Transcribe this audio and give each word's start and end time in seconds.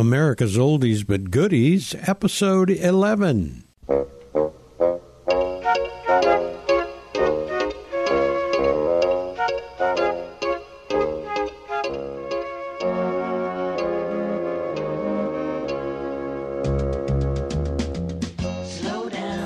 America's 0.00 0.56
Oldies 0.56 1.06
but 1.06 1.30
Goodies, 1.30 1.94
Episode 2.06 2.70
11. 2.70 3.64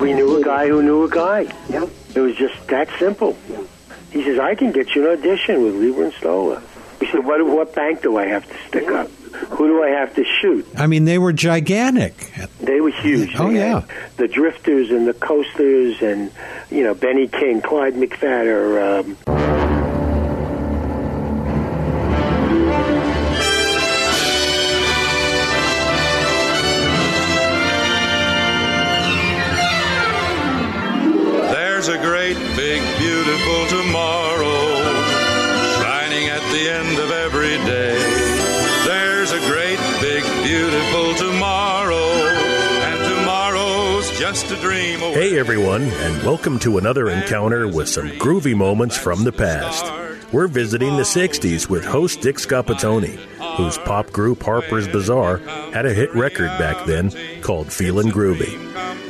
We 0.00 0.12
knew 0.12 0.36
a 0.36 0.44
guy 0.44 0.68
who 0.68 0.84
knew 0.84 1.02
a 1.02 1.10
guy. 1.10 1.52
Yeah. 1.68 1.88
It 2.14 2.20
was 2.20 2.36
just 2.36 2.64
that 2.68 2.88
simple. 3.00 3.36
He 4.12 4.22
says, 4.22 4.38
I 4.38 4.54
can 4.54 4.70
get 4.70 4.94
you 4.94 5.10
an 5.10 5.18
audition 5.18 5.64
with 5.64 5.74
Leiber 5.74 6.04
and 6.04 6.12
Stoller. 6.12 6.62
He 7.00 7.06
said, 7.06 7.24
what, 7.24 7.44
what 7.44 7.74
bank 7.74 8.02
do 8.02 8.16
I 8.18 8.26
have 8.26 8.48
to 8.48 8.68
stick 8.68 8.88
up? 8.92 9.10
Who 9.56 9.68
do 9.68 9.82
I 9.82 9.88
have 9.90 10.14
to 10.16 10.24
shoot? 10.24 10.66
I 10.76 10.86
mean, 10.86 11.04
they 11.04 11.18
were 11.18 11.32
gigantic. 11.32 12.14
They 12.60 12.80
were 12.80 12.90
huge. 12.90 13.34
Oh, 13.38 13.48
They 13.50 13.58
yeah. 13.58 13.84
The 14.16 14.26
Drifters 14.28 14.90
and 14.90 15.06
the 15.06 15.14
Coasters 15.14 16.02
and, 16.02 16.30
you 16.70 16.82
know, 16.82 16.94
Benny 16.94 17.28
King, 17.28 17.60
Clyde 17.60 17.94
McPhatter. 17.94 19.00
Um, 19.00 19.16
Hey 45.14 45.38
everyone, 45.38 45.82
and 45.84 46.24
welcome 46.24 46.58
to 46.58 46.76
another 46.76 47.08
encounter 47.08 47.68
with 47.68 47.88
some 47.88 48.08
groovy 48.18 48.52
moments 48.52 48.96
from 48.96 49.22
the 49.22 49.30
past. 49.30 49.84
We're 50.32 50.48
visiting 50.48 50.96
the 50.96 51.04
60s 51.04 51.68
with 51.68 51.84
host 51.84 52.20
Dick 52.20 52.34
Scoppettone, 52.34 53.14
whose 53.56 53.78
pop 53.78 54.10
group 54.10 54.42
Harper's 54.42 54.88
Bizarre 54.88 55.38
had 55.72 55.86
a 55.86 55.94
hit 55.94 56.12
record 56.16 56.48
back 56.58 56.84
then 56.86 57.12
called 57.42 57.68
Feelin' 57.68 58.10
Groovy. 58.10 58.58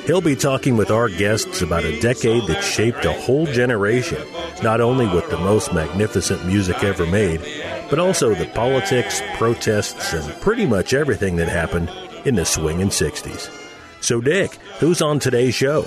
He'll 0.05 0.21
be 0.21 0.37
talking 0.37 0.77
with 0.77 0.91
our 0.91 1.09
guests 1.09 1.63
about 1.63 1.85
a 1.85 1.99
decade 2.01 2.49
that 2.49 2.63
shaped 2.63 3.07
a 3.07 3.13
whole 3.15 3.47
generation, 3.47 4.23
not 4.63 4.83
only 4.83 5.09
with 5.09 5.31
the 5.31 5.39
most 5.39 5.73
magnificent 5.73 6.45
music 6.45 6.85
ever 6.85 7.07
made, 7.07 7.41
but 7.89 7.99
also 7.99 8.35
the 8.35 8.45
politics, 8.49 9.23
protests, 9.39 10.13
and 10.13 10.39
pretty 10.43 10.67
much 10.67 10.93
everything 10.93 11.37
that 11.37 11.49
happened 11.49 11.91
in 12.27 12.35
the 12.35 12.45
swingin' 12.45 12.91
60s. 12.91 13.64
So, 14.05 14.21
Dick, 14.21 14.57
who's 14.81 15.01
on 15.01 15.19
today's 15.19 15.55
show? 15.55 15.81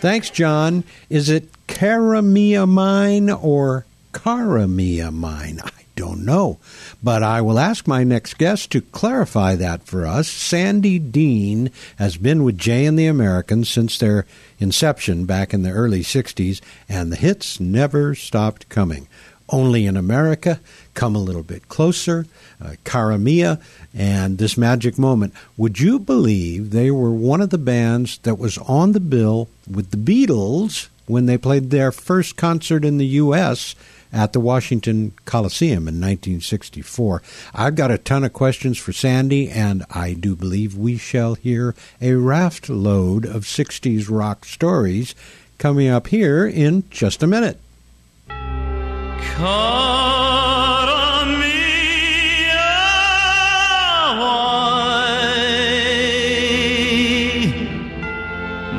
Thanks, 0.00 0.28
John. 0.28 0.82
Is 1.08 1.30
it 1.30 1.50
Cara 1.68 2.20
Mia 2.20 2.66
Mine 2.66 3.30
or 3.30 3.86
Cara 4.12 4.66
Mia 4.66 5.12
Mine? 5.12 5.60
I 5.62 5.84
don't 5.94 6.24
know. 6.24 6.58
But 7.00 7.22
I 7.22 7.40
will 7.42 7.60
ask 7.60 7.86
my 7.86 8.02
next 8.02 8.38
guest 8.38 8.72
to 8.72 8.80
clarify 8.80 9.54
that 9.54 9.84
for 9.84 10.04
us. 10.04 10.26
Sandy 10.28 10.98
Deane 10.98 11.70
has 11.96 12.16
been 12.16 12.42
with 12.42 12.58
Jay 12.58 12.86
and 12.86 12.98
the 12.98 13.06
Americans 13.06 13.68
since 13.68 13.98
their 13.98 14.26
inception 14.58 15.24
back 15.24 15.54
in 15.54 15.62
the 15.62 15.70
early 15.70 16.00
60s, 16.00 16.60
and 16.88 17.12
the 17.12 17.16
hits 17.16 17.60
never 17.60 18.16
stopped 18.16 18.68
coming. 18.68 19.06
Only 19.50 19.86
in 19.86 19.96
America, 19.96 20.60
Come 20.94 21.16
a 21.16 21.18
Little 21.18 21.42
Bit 21.42 21.68
Closer, 21.68 22.26
uh, 22.64 22.74
Cara 22.84 23.18
Mia, 23.18 23.58
and 23.92 24.38
This 24.38 24.56
Magic 24.56 24.98
Moment. 24.98 25.34
Would 25.56 25.80
you 25.80 25.98
believe 25.98 26.70
they 26.70 26.90
were 26.90 27.10
one 27.10 27.40
of 27.40 27.50
the 27.50 27.58
bands 27.58 28.18
that 28.18 28.38
was 28.38 28.58
on 28.58 28.92
the 28.92 29.00
bill 29.00 29.48
with 29.68 29.90
the 29.90 29.96
Beatles 29.96 30.88
when 31.06 31.26
they 31.26 31.36
played 31.36 31.70
their 31.70 31.90
first 31.90 32.36
concert 32.36 32.84
in 32.84 32.98
the 32.98 33.06
U.S. 33.06 33.74
at 34.12 34.32
the 34.32 34.40
Washington 34.40 35.12
Coliseum 35.24 35.88
in 35.88 36.00
1964? 36.00 37.22
I've 37.52 37.74
got 37.74 37.90
a 37.90 37.98
ton 37.98 38.22
of 38.22 38.32
questions 38.32 38.78
for 38.78 38.92
Sandy, 38.92 39.48
and 39.48 39.84
I 39.90 40.12
do 40.12 40.36
believe 40.36 40.76
we 40.76 40.96
shall 40.96 41.34
hear 41.34 41.74
a 42.00 42.14
raft 42.14 42.68
load 42.68 43.26
of 43.26 43.42
60s 43.42 44.06
rock 44.08 44.44
stories 44.44 45.14
coming 45.58 45.88
up 45.88 46.06
here 46.06 46.46
in 46.46 46.84
just 46.90 47.22
a 47.22 47.26
minute. 47.26 47.58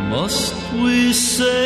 Must 0.09 0.55
we 0.73 1.13
say 1.13 1.60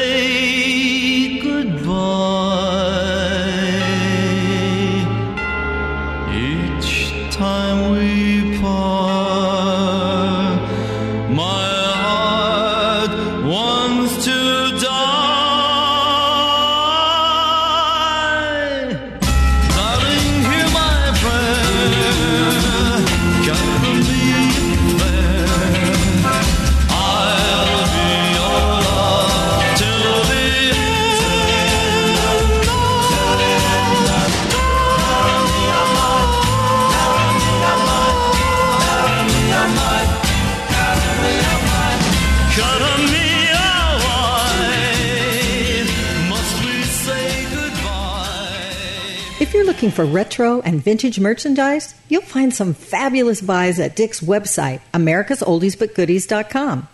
looking 49.85 49.96
for 49.96 50.06
retro 50.12 50.62
and 50.62 50.84
vintage 50.84 51.19
merchandise, 51.19 51.94
you'll 52.09 52.23
find 52.23 52.51
some 52.51 52.73
fabulous 52.73 53.40
buys 53.40 53.79
at 53.79 53.96
Dick's 53.96 54.19
website, 54.19 54.81
americasoldiesbutgoodies.com. 54.96 56.88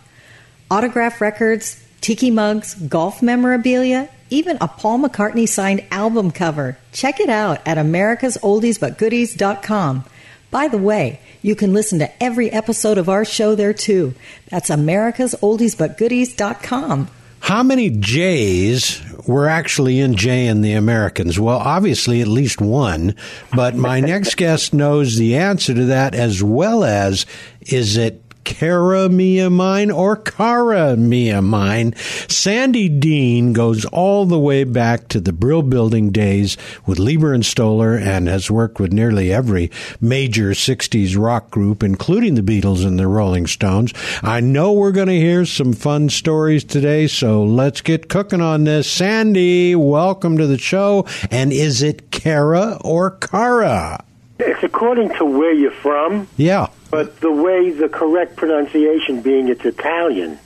Autograph 0.70 1.22
records, 1.22 1.82
tiki 2.02 2.30
mugs, 2.30 2.74
golf 2.74 3.22
memorabilia, 3.22 4.10
even 4.28 4.58
a 4.60 4.68
Paul 4.68 4.98
McCartney 4.98 5.48
signed 5.48 5.82
album 5.90 6.30
cover. 6.30 6.76
Check 6.92 7.18
it 7.18 7.30
out 7.30 7.66
at 7.66 7.78
americasoldiesbutgoodies.com. 7.78 10.04
By 10.50 10.68
the 10.68 10.76
way, 10.76 11.20
you 11.40 11.56
can 11.56 11.72
listen 11.72 11.98
to 12.00 12.22
every 12.22 12.50
episode 12.50 12.98
of 12.98 13.08
our 13.08 13.24
show 13.24 13.54
there 13.54 13.72
too. 13.72 14.12
That's 14.50 14.68
americasoldiesbutgoodies.com. 14.68 17.08
How 17.42 17.64
many 17.64 17.90
J's 17.90 19.02
were 19.26 19.48
actually 19.48 19.98
in 19.98 20.14
Jay 20.14 20.46
and 20.46 20.64
the 20.64 20.74
Americans? 20.74 21.40
Well, 21.40 21.58
obviously 21.58 22.20
at 22.20 22.28
least 22.28 22.60
one, 22.60 23.16
but 23.52 23.74
my 23.74 23.98
next 23.98 24.36
guest 24.36 24.72
knows 24.72 25.18
the 25.18 25.34
answer 25.34 25.74
to 25.74 25.86
that 25.86 26.14
as 26.14 26.40
well 26.40 26.84
as 26.84 27.26
is 27.62 27.96
it 27.96 28.21
Cara 28.44 29.08
Mia 29.08 29.50
Mine 29.50 29.90
or 29.90 30.16
Cara 30.16 30.96
Mia 30.96 31.42
Mine? 31.42 31.94
Sandy 32.28 32.88
Deane 32.88 33.52
goes 33.52 33.84
all 33.86 34.26
the 34.26 34.38
way 34.38 34.64
back 34.64 35.08
to 35.08 35.20
the 35.20 35.32
Brill 35.32 35.62
Building 35.62 36.10
days 36.10 36.56
with 36.86 36.98
Leiber 36.98 37.32
and 37.32 37.44
Stoller 37.44 37.96
and 37.96 38.28
has 38.28 38.50
worked 38.50 38.80
with 38.80 38.92
nearly 38.92 39.32
every 39.32 39.70
major 40.00 40.50
60s 40.50 41.16
rock 41.16 41.50
group, 41.50 41.82
including 41.82 42.34
the 42.34 42.42
Beatles 42.42 42.86
and 42.86 42.98
the 42.98 43.06
Rolling 43.06 43.46
Stones. 43.46 43.92
I 44.22 44.40
know 44.40 44.72
we're 44.72 44.92
going 44.92 45.08
to 45.08 45.18
hear 45.18 45.44
some 45.46 45.72
fun 45.72 46.08
stories 46.08 46.64
today, 46.64 47.06
so 47.06 47.44
let's 47.44 47.80
get 47.80 48.08
cooking 48.08 48.40
on 48.40 48.64
this. 48.64 48.90
Sandy, 48.90 49.74
welcome 49.74 50.38
to 50.38 50.46
the 50.46 50.58
show. 50.58 51.06
And 51.30 51.52
is 51.52 51.82
it 51.82 52.10
Cara 52.10 52.78
or 52.82 53.10
Cara? 53.10 54.04
It's 54.46 54.62
according 54.62 55.10
to 55.16 55.24
where 55.24 55.52
you're 55.52 55.70
from, 55.70 56.28
Yeah. 56.36 56.66
but 56.90 57.20
the 57.20 57.30
way 57.30 57.70
the 57.70 57.88
correct 57.88 58.36
pronunciation 58.36 59.20
being 59.22 59.48
it's 59.48 59.64
Italian, 59.64 60.38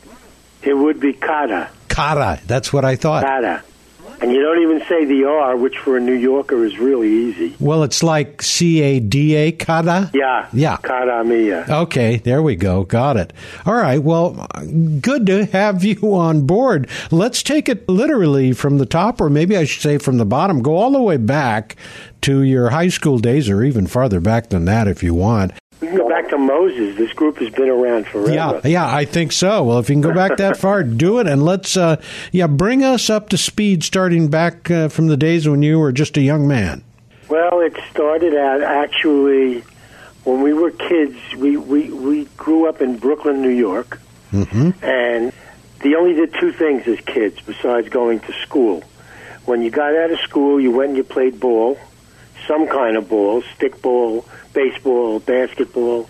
it 0.62 0.75
would 0.75 1.00
be 1.00 1.12
Cara. 1.12 1.69
Cara. 1.88 2.38
That's 2.46 2.72
what 2.72 2.84
I 2.84 2.96
thought. 2.96 3.25
Cara. 3.25 3.62
And 4.21 4.33
you 4.33 4.43
don't 4.43 4.63
even 4.63 4.81
say 4.89 5.05
the 5.05 5.25
R, 5.25 5.57
which 5.57 5.79
for 5.79 5.97
a 5.97 6.01
New 6.01 6.15
Yorker 6.15 6.65
is 6.65 6.79
really 6.79 7.09
easy. 7.09 7.55
Well, 7.61 7.83
it's 7.83 8.03
like 8.03 8.43
C 8.43 8.81
A 8.81 9.01
D 9.01 9.35
A, 9.35 9.53
Cara? 9.53 10.11
Yeah. 10.15 10.49
Yeah. 10.53 10.79
Cara 10.79 11.25
mia. 11.25 11.67
Okay, 11.69 12.17
there 12.19 12.43
we 12.43 12.57
go. 12.57 12.85
Got 12.85 13.17
it. 13.19 13.33
All 13.67 13.75
right. 13.75 14.03
Well, 14.03 14.47
good 15.01 15.27
to 15.27 15.45
have 15.47 15.85
you 15.85 16.15
on 16.15 16.47
board. 16.47 16.89
Let's 17.11 17.43
take 17.43 17.69
it 17.69 17.89
literally 17.89 18.53
from 18.53 18.79
the 18.79 18.87
top, 18.87 19.21
or 19.21 19.29
maybe 19.29 19.57
I 19.57 19.65
should 19.65 19.83
say 19.83 19.99
from 19.99 20.17
the 20.17 20.27
bottom. 20.27 20.63
Go 20.63 20.77
all 20.77 20.93
the 20.93 21.03
way 21.03 21.19
back 21.19 21.77
to 22.23 22.43
your 22.43 22.71
high 22.71 22.89
school 22.89 23.19
days, 23.19 23.49
or 23.51 23.63
even 23.63 23.87
farther 23.87 24.21
back 24.21 24.49
than 24.49 24.65
that 24.65 24.89
if 24.89 25.03
you 25.03 25.15
want. 25.15 25.53
We 25.81 25.88
can 25.88 25.96
go 25.96 26.08
back 26.08 26.31
to 26.31 26.38
Moses. 26.38 26.96
This 26.96 27.12
group 27.12 27.38
has 27.38 27.50
been 27.50 27.69
around 27.69 28.06
forever. 28.06 28.32
Yeah, 28.32 28.61
yeah, 28.64 28.94
I 28.94 29.05
think 29.05 29.32
so. 29.32 29.62
Well, 29.64 29.78
if 29.78 29.90
you 29.90 29.94
can 29.94 30.00
go 30.00 30.14
back 30.14 30.38
that 30.38 30.56
far, 30.56 30.82
do 30.82 31.19
it, 31.19 31.26
and 31.26 31.43
let's, 31.43 31.76
uh, 31.76 32.00
yeah, 32.32 32.46
bring 32.46 32.82
us 32.82 33.11
up 33.11 33.28
to 33.31 33.37
speed, 33.37 33.84
starting 33.84 34.28
back 34.28 34.70
uh, 34.70 34.88
from 34.88 35.08
the 35.08 35.17
days 35.19 35.46
when 35.46 35.62
you 35.62 35.78
were 35.78 35.93
just 35.93 36.17
a 36.17 36.23
young 36.23 36.49
man. 36.49 36.82
Well, 37.28 37.61
it 37.61 37.76
started 37.90 38.34
out 38.34 38.62
actually 38.62 39.64
when 40.25 40.40
we 40.43 40.52
were 40.55 40.70
kids. 40.70 41.17
We 41.37 41.56
we, 41.56 41.90
we 41.90 42.25
grew 42.37 42.69
up 42.69 42.81
in 42.81 42.96
Brooklyn, 42.96 43.43
New 43.43 43.49
York, 43.50 44.00
hmm 44.31 44.70
and 44.81 45.32
they 45.81 45.94
only 45.94 46.14
did 46.14 46.34
two 46.40 46.52
things 46.52 46.87
as 46.87 47.00
kids 47.00 47.40
besides 47.44 47.88
going 47.90 48.20
to 48.20 48.32
school. 48.32 48.82
When 49.44 49.62
you 49.62 49.70
got 49.70 49.94
out 49.94 50.11
of 50.11 50.19
school, 50.20 50.58
you 50.61 50.70
went 50.70 50.90
and 50.90 50.96
you 50.96 51.05
played 51.05 51.38
ball, 51.38 51.79
some 52.46 52.66
kind 52.69 52.96
of 52.96 53.08
ball, 53.08 53.43
stick 53.54 53.81
ball, 53.82 54.25
baseball, 54.52 55.20
basketball, 55.20 56.08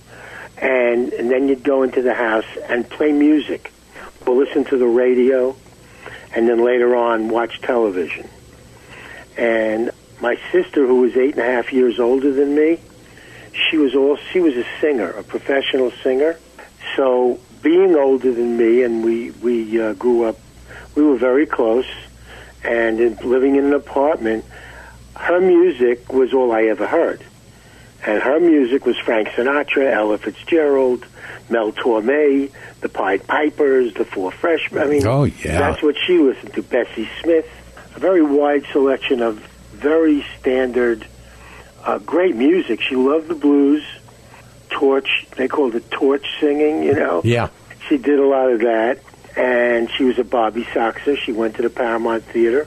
and, 0.59 1.13
and 1.13 1.31
then 1.31 1.49
you'd 1.49 1.63
go 1.63 1.83
into 1.83 2.03
the 2.03 2.15
house 2.15 2.47
and 2.69 2.89
play 2.89 3.13
music 3.13 3.73
or 4.27 4.35
listen 4.35 4.65
to 4.65 4.79
the 4.79 4.87
radio, 4.87 5.55
and 6.35 6.49
then 6.49 6.65
later 6.65 6.97
on 6.97 7.29
watch 7.29 7.61
television. 7.61 8.29
And 9.37 9.91
my 10.21 10.37
sister, 10.51 10.87
who 10.87 11.01
was 11.01 11.17
eight 11.17 11.35
and 11.37 11.43
a 11.43 11.47
half 11.47 11.73
years 11.73 12.01
older 12.01 12.33
than 12.33 12.55
me, 12.55 12.81
she 13.53 13.77
was 13.77 13.95
all 13.95 14.17
she 14.33 14.41
was 14.41 14.57
a 14.57 14.65
singer, 14.81 15.11
a 15.11 15.23
professional 15.23 15.91
singer. 16.03 16.39
So 16.97 17.39
being 17.63 17.95
older 17.95 18.33
than 18.33 18.57
me, 18.57 18.83
and 18.83 19.05
we 19.05 19.31
we 19.31 19.81
uh, 19.81 19.93
grew 19.95 20.25
up, 20.25 20.39
we 20.95 21.03
were 21.03 21.17
very 21.17 21.47
close, 21.47 21.87
and 22.65 23.01
in, 23.01 23.17
living 23.17 23.57
in 23.57 23.67
an 23.67 23.75
apartment, 23.75 24.45
her 25.17 25.41
music 25.41 26.13
was 26.13 26.33
all 26.33 26.53
I 26.53 26.65
ever 26.65 26.87
heard, 26.87 27.23
and 28.07 28.23
her 28.23 28.39
music 28.41 28.87
was 28.87 28.97
Frank 28.99 29.29
Sinatra, 29.29 29.93
Ella 29.93 30.19
Fitzgerald, 30.19 31.05
Mel 31.51 31.73
Torme, 31.73 32.51
the 32.81 32.89
Pied 32.89 33.27
Pipers, 33.27 33.95
the 33.95 34.05
Four 34.05 34.31
Freshmen. 34.33 34.83
I 34.83 34.87
mean, 34.87 35.07
Oh, 35.07 35.25
yeah. 35.25 35.59
that's 35.59 35.83
what 35.83 35.97
she 36.07 36.19
listened 36.19 36.55
to. 36.55 36.63
Bessie 36.63 37.09
Smith, 37.23 37.47
a 37.95 37.99
very 37.99 38.23
wide 38.23 38.65
selection 38.73 39.23
of 39.23 39.39
very 39.73 40.25
standard, 40.39 41.07
uh, 41.85 41.99
great 41.99 42.35
music. 42.37 42.81
She 42.81 42.97
loved 42.97 43.29
the 43.29 43.35
blues, 43.35 43.83
torch. 44.71 45.27
They 45.37 45.49
called 45.49 45.75
it 45.75 45.91
torch 45.91 46.25
singing. 46.41 46.83
You 46.83 46.95
know, 46.95 47.21
Yeah. 47.25 47.49
she 47.89 47.97
did 47.97 48.19
a 48.19 48.27
lot 48.27 48.51
of 48.51 48.61
that, 48.61 48.99
and 49.37 49.91
she 49.91 50.05
was 50.05 50.19
a 50.19 50.25
Bobby 50.25 50.65
Soxer. 50.65 51.17
She 51.19 51.33
went 51.33 51.57
to 51.57 51.63
the 51.63 51.71
Paramount 51.71 52.25
Theater, 52.25 52.67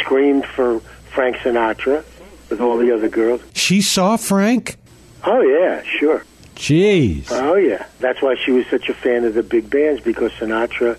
screamed 0.00 0.44
for 0.46 0.80
Frank 1.16 1.36
Sinatra 1.36 2.04
with 2.50 2.60
all 2.60 2.76
the 2.76 2.94
other 2.94 3.08
girls. 3.08 3.40
She 3.54 3.80
saw 3.80 4.18
Frank? 4.18 4.76
Oh 5.24 5.40
yeah, 5.40 5.82
sure. 5.82 6.26
Jeez. 6.56 7.28
Oh 7.30 7.54
yeah, 7.54 7.86
that's 8.00 8.20
why 8.20 8.36
she 8.36 8.50
was 8.50 8.66
such 8.66 8.90
a 8.90 8.94
fan 8.94 9.24
of 9.24 9.32
the 9.32 9.42
big 9.42 9.70
bands 9.70 10.02
because 10.02 10.30
Sinatra 10.32 10.98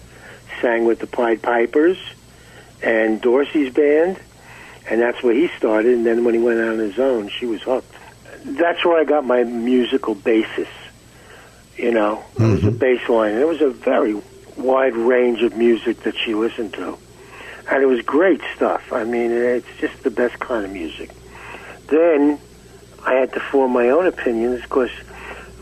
sang 0.60 0.86
with 0.86 0.98
the 0.98 1.06
Pied 1.06 1.44
Pipers 1.44 2.00
and 2.82 3.22
Dorsey's 3.22 3.72
band, 3.72 4.20
and 4.90 5.00
that's 5.00 5.22
where 5.22 5.36
he 5.36 5.50
started. 5.50 5.94
And 5.94 6.06
then 6.06 6.26
when 6.26 6.34
he 6.34 6.40
went 6.40 6.60
out 6.62 6.70
on 6.70 6.80
his 6.80 6.98
own, 6.98 7.30
she 7.30 7.46
was 7.46 7.62
hooked. 7.62 7.94
That's 8.44 8.84
where 8.84 9.00
I 9.00 9.04
got 9.04 9.24
my 9.24 9.44
musical 9.44 10.16
basis. 10.16 10.68
You 11.76 11.92
know, 11.92 12.24
it 12.40 12.42
was 12.42 12.64
a 12.64 12.68
mm-hmm. 12.68 12.78
bass 12.78 13.08
line. 13.08 13.34
And 13.34 13.42
it 13.42 13.48
was 13.48 13.62
a 13.62 13.70
very 13.70 14.20
wide 14.56 14.96
range 14.96 15.44
of 15.44 15.56
music 15.56 16.02
that 16.02 16.18
she 16.18 16.34
listened 16.34 16.74
to, 16.74 16.98
and 17.70 17.84
it 17.84 17.86
was 17.86 18.02
great 18.02 18.42
stuff. 18.56 18.94
I 18.94 19.04
mean, 19.04 19.32
it's 19.32 19.68
just 19.80 20.04
the 20.04 20.12
best 20.12 20.40
kind 20.40 20.66
of 20.66 20.72
music. 20.72 21.12
Then 21.88 22.40
I 23.06 23.14
had 23.14 23.34
to 23.34 23.40
form 23.40 23.72
my 23.72 23.90
own 23.90 24.08
opinions 24.08 24.62
because 24.62 24.92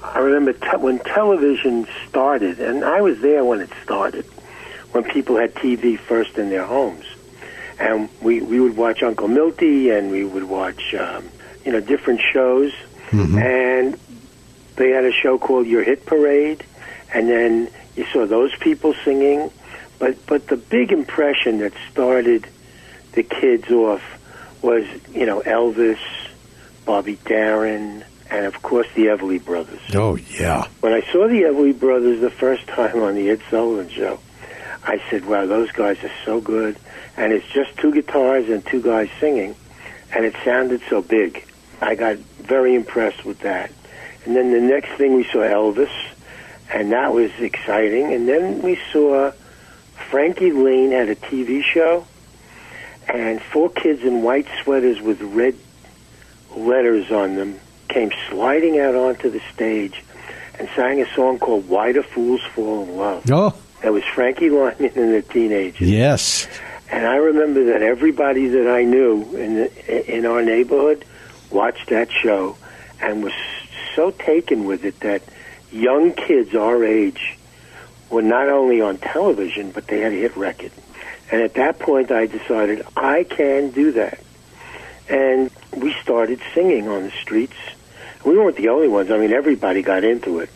I 0.04 0.20
remember 0.20 0.54
te- 0.54 0.78
when 0.78 1.00
television 1.00 1.88
started, 2.08 2.60
and 2.60 2.84
I 2.84 3.02
was 3.02 3.20
there 3.22 3.44
when 3.44 3.60
it 3.62 3.70
started, 3.84 4.26
when 4.92 5.04
people 5.04 5.38
had 5.38 5.54
TV 5.56 5.98
first 6.00 6.38
in 6.38 6.50
their 6.50 6.66
homes, 6.66 7.06
and 7.80 8.10
we 8.22 8.42
we 8.42 8.60
would 8.60 8.78
watch 8.78 9.04
Uncle 9.04 9.28
Milty, 9.28 9.90
and 9.90 10.12
we 10.12 10.24
would 10.24 10.44
watch 10.46 10.94
um, 10.94 11.28
you 11.66 11.72
know 11.72 11.80
different 11.80 12.22
shows, 12.34 12.72
and 13.38 14.00
they 14.76 14.90
had 14.90 15.06
a 15.06 15.12
show 15.12 15.38
called 15.38 15.68
Your 15.68 15.84
Hit 15.84 16.06
Parade, 16.06 16.64
and 17.14 17.30
then 17.30 17.70
you 17.96 18.06
saw 18.12 18.26
those 18.26 18.54
people 18.60 18.94
singing, 19.04 19.52
but 20.06 20.26
but 20.28 20.48
the 20.48 20.58
big 20.58 20.92
impression 20.92 21.58
that 21.60 21.74
started 21.92 22.48
the 23.14 23.24
kids 23.24 23.72
off 23.72 24.04
was 24.62 24.86
you 25.12 25.26
know 25.26 25.42
Elvis, 25.42 25.98
Bobby 26.86 27.18
Darin, 27.26 28.04
and 28.30 28.46
of 28.46 28.62
course 28.62 28.88
the 28.94 29.08
Everly 29.08 29.44
Brothers. 29.44 29.80
Oh, 29.96 30.16
yeah. 30.16 30.68
When 30.82 30.94
I 30.94 31.02
saw 31.12 31.28
the 31.28 31.42
Everly 31.42 31.78
Brothers 31.78 32.22
the 32.22 32.30
first 32.30 32.68
time 32.68 33.02
on 33.02 33.16
the 33.16 33.32
Ed 33.32 33.42
Sullivan 33.50 33.90
Show, 33.90 34.20
I 34.84 35.02
said, 35.10 35.26
"Wow, 35.26 35.48
those 35.48 35.72
guys 35.72 35.98
are 36.04 36.12
so 36.24 36.40
good." 36.40 36.78
And 37.18 37.34
it's 37.34 37.48
just 37.48 37.76
two 37.78 37.92
guitars 37.92 38.48
and 38.48 38.64
two 38.64 38.84
guys 38.84 39.10
singing, 39.20 39.56
and 40.14 40.24
it 40.24 40.36
sounded 40.44 40.82
so 40.88 41.02
big. 41.02 41.44
I 41.82 41.96
got 41.96 42.18
very 42.18 42.76
impressed 42.76 43.26
with 43.26 43.40
that. 43.40 43.72
And 44.26 44.36
then 44.36 44.52
the 44.52 44.62
next 44.62 44.90
thing 44.98 45.16
we 45.16 45.24
saw 45.24 45.40
Elvis, 45.40 45.90
and 46.72 46.92
that 46.92 47.12
was 47.12 47.32
exciting. 47.40 48.14
And 48.14 48.28
then 48.28 48.62
we 48.62 48.78
saw 48.92 49.32
Frankie 50.10 50.52
Laine 50.52 50.92
had 50.92 51.10
a 51.10 51.16
TV 51.16 51.64
show, 51.64 52.06
and 53.08 53.42
four 53.42 53.70
kids 53.70 54.04
in 54.04 54.22
white 54.22 54.48
sweaters 54.64 55.02
with 55.02 55.22
red 55.22 55.56
letters 56.56 57.12
on 57.12 57.36
them 57.36 57.60
came 57.90 58.12
sliding 58.30 58.80
out 58.80 58.96
onto 58.96 59.30
the 59.30 59.42
stage 59.54 60.04
and 60.58 60.70
sang 60.76 61.02
a 61.02 61.14
song 61.14 61.38
called 61.40 61.68
"Why 61.68 61.92
Do 61.92 62.02
Fools 62.02 62.42
Fall 62.54 62.84
in 62.84 62.98
Love." 62.98 63.24
Oh, 63.32 63.54
That 63.82 63.94
was 63.94 64.04
Frankie 64.04 64.50
Lymon 64.50 64.92
and 64.96 65.14
the 65.14 65.22
Teenagers. 65.22 65.90
yes. 65.90 66.48
And 66.92 67.06
I 67.08 67.16
remember 67.16 67.66
that 67.66 67.82
everybody 67.82 68.48
that 68.48 68.68
I 68.70 68.84
knew 68.84 69.24
in 69.36 69.56
the, 69.56 70.16
in 70.16 70.26
our 70.26 70.42
neighborhood 70.44 71.04
watched 71.50 71.90
that 71.90 72.12
show 72.12 72.56
and 73.02 73.24
was 73.24 73.34
so 73.96 74.12
taken 74.12 74.66
with 74.66 74.86
it 74.86 75.00
that 75.00 75.22
young 75.72 76.14
kids 76.14 76.54
our 76.56 76.84
age 76.86 77.38
were 78.10 78.22
not 78.22 78.50
only 78.50 78.82
on 78.82 78.98
television 78.98 79.72
but 79.72 79.88
they 79.88 80.00
had 80.00 80.12
a 80.12 80.16
hit 80.16 80.36
record. 80.38 80.72
And 81.32 81.42
at 81.42 81.56
that 81.56 81.80
point, 81.80 82.12
I 82.12 82.28
decided 82.28 82.86
I 82.96 83.24
can 83.24 83.72
do 83.72 83.94
that. 83.94 84.20
And 85.10 85.50
we 85.76 85.94
started 86.02 86.40
singing 86.54 86.88
on 86.88 87.04
the 87.04 87.12
streets. 87.12 87.56
We 88.24 88.38
weren't 88.38 88.58
the 88.58 88.70
only 88.70 88.88
ones. 88.88 89.12
I 89.12 89.18
mean, 89.18 89.32
everybody 89.32 89.82
got 89.82 90.04
into 90.04 90.40
it. 90.40 90.50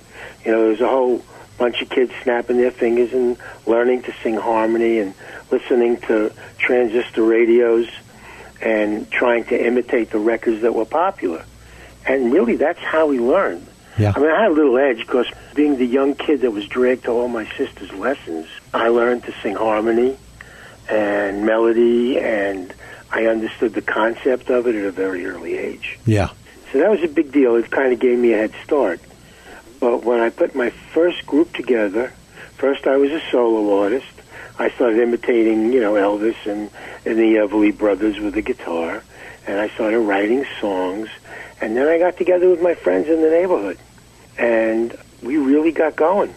You 0.46 0.52
know, 0.52 0.62
there 0.62 0.70
was 0.70 0.82
a 0.82 0.88
whole 0.88 1.24
bunch 1.58 1.82
of 1.82 1.90
kids 1.90 2.12
snapping 2.24 2.58
their 2.58 2.72
fingers 2.72 3.14
and 3.14 3.38
learning 3.66 4.04
to 4.04 4.14
sing 4.24 4.36
harmony 4.36 5.00
and 5.00 5.14
listening 5.52 5.98
to 6.02 6.32
transistor 6.58 7.24
radios 7.24 7.88
and 8.62 9.10
trying 9.12 9.44
to 9.46 9.66
imitate 9.66 10.12
the 10.12 10.20
records 10.20 10.62
that 10.62 10.74
were 10.74 10.86
popular. 10.86 11.46
And 12.06 12.32
really, 12.32 12.56
that's 12.56 12.80
how 12.80 13.08
we 13.08 13.20
learned. 13.20 13.68
Yeah. 14.00 14.14
I 14.16 14.20
mean, 14.20 14.32
I 14.32 14.44
had 14.44 14.52
a 14.52 14.54
little 14.54 14.78
edge 14.78 15.00
because 15.00 15.28
being 15.54 15.78
the 15.78 15.86
young 15.86 16.16
kid 16.16 16.42
that 16.42 16.52
was 16.52 16.66
dragged 16.68 17.04
to 17.04 17.12
all 17.12 17.28
my 17.28 17.46
sister's 17.58 17.92
lessons, 17.94 18.48
I 18.74 18.88
learned 18.88 19.24
to 19.26 19.34
sing 19.42 19.56
harmony 19.56 20.18
and 20.90 21.46
melody, 21.46 22.18
and 22.18 22.74
I 23.12 23.26
understood 23.26 23.74
the 23.74 23.82
concept 23.82 24.50
of 24.50 24.68
it 24.68 24.76
at 24.76 24.86
a 24.86 24.92
very 24.92 25.26
early 25.26 25.58
age. 25.58 26.00
Yeah. 26.06 26.30
So 26.72 26.80
that 26.80 26.90
was 26.90 27.04
a 27.04 27.08
big 27.08 27.32
deal. 27.32 27.56
It 27.56 27.70
kind 27.70 27.94
of 27.94 28.00
gave 28.00 28.18
me 28.18 28.34
a 28.34 28.38
head 28.38 28.54
start. 28.64 29.02
But 29.80 30.04
when 30.04 30.20
I 30.20 30.30
put 30.30 30.56
my 30.56 30.70
first 30.70 31.26
group 31.26 31.54
together, 31.54 32.14
first 32.58 32.88
I 32.88 32.98
was 32.98 33.12
a 33.12 33.22
solo 33.32 33.82
artist. 33.82 34.08
I 34.58 34.70
started 34.72 35.00
imitating, 35.00 35.72
you 35.72 35.80
know, 35.80 35.94
Elvis 35.94 36.36
and, 36.46 36.70
and 37.06 37.18
the 37.18 37.36
Everly 37.36 37.76
Brothers 37.76 38.20
with 38.20 38.34
the 38.34 38.42
guitar, 38.42 39.04
and 39.48 39.60
I 39.60 39.70
started 39.70 40.00
writing 40.00 40.46
songs. 40.60 41.10
And 41.62 41.76
then 41.76 41.88
I 41.88 41.98
got 41.98 42.18
together 42.18 42.50
with 42.50 42.62
my 42.62 42.76
friends 42.76 43.08
in 43.08 43.22
the 43.22 43.30
neighborhood, 43.30 43.78
and 44.40 44.98
we 45.22 45.38
really 45.38 45.72
got 45.72 45.96
going. 45.96 46.34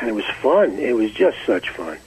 And 0.00 0.08
it 0.08 0.14
was 0.14 0.24
fun. 0.40 0.78
It 0.78 0.94
was 0.96 1.10
just 1.12 1.36
such 1.44 1.68
fun. 1.70 1.98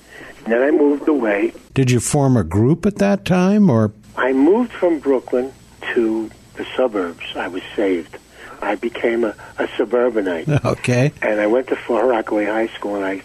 And 0.43 0.53
then 0.53 0.61
I 0.61 0.71
moved 0.71 1.07
away. 1.07 1.53
Did 1.73 1.91
you 1.91 1.99
form 1.99 2.37
a 2.37 2.43
group 2.43 2.85
at 2.85 2.97
that 2.97 3.25
time, 3.25 3.69
or? 3.69 3.91
I 4.15 4.33
moved 4.33 4.71
from 4.71 4.99
Brooklyn 4.99 5.53
to 5.93 6.29
the 6.55 6.65
suburbs. 6.75 7.25
I 7.35 7.47
was 7.47 7.61
saved. 7.75 8.17
I 8.61 8.75
became 8.75 9.23
a, 9.23 9.35
a 9.59 9.67
suburbanite. 9.77 10.47
Okay. 10.65 11.11
and 11.21 11.39
I 11.39 11.47
went 11.47 11.67
to 11.67 11.75
Far 11.75 12.07
Rockaway 12.07 12.45
High 12.45 12.67
School, 12.67 12.95
and 12.95 13.05
I 13.05 13.19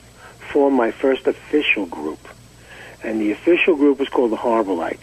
formed 0.52 0.76
my 0.76 0.90
first 0.90 1.26
official 1.26 1.86
group. 1.86 2.18
And 3.02 3.20
the 3.20 3.30
official 3.30 3.76
group 3.76 3.98
was 3.98 4.08
called 4.08 4.32
the 4.32 4.36
Harbor 4.36 4.74
Lights. 4.74 5.02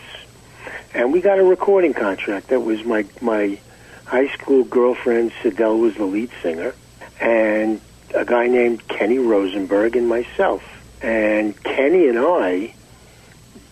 And 0.94 1.12
we 1.14 1.22
got 1.22 1.40
a 1.40 1.44
recording 1.44 1.94
contract. 1.94 2.50
That 2.50 2.60
was 2.62 2.84
my 2.84 3.06
my 3.22 3.60
high 4.06 4.28
school 4.30 4.64
girlfriend, 4.66 5.32
Sidel, 5.42 5.80
was 5.80 5.96
the 5.96 6.06
lead 6.06 6.30
singer, 6.42 6.74
and 7.20 7.82
a 8.14 8.26
guy 8.26 8.48
named 8.48 8.88
Kenny 8.88 9.20
Rosenberg 9.20 9.96
and 9.96 10.08
myself. 10.08 10.64
And 11.02 11.62
Kenny 11.64 12.08
and 12.08 12.18
I 12.18 12.74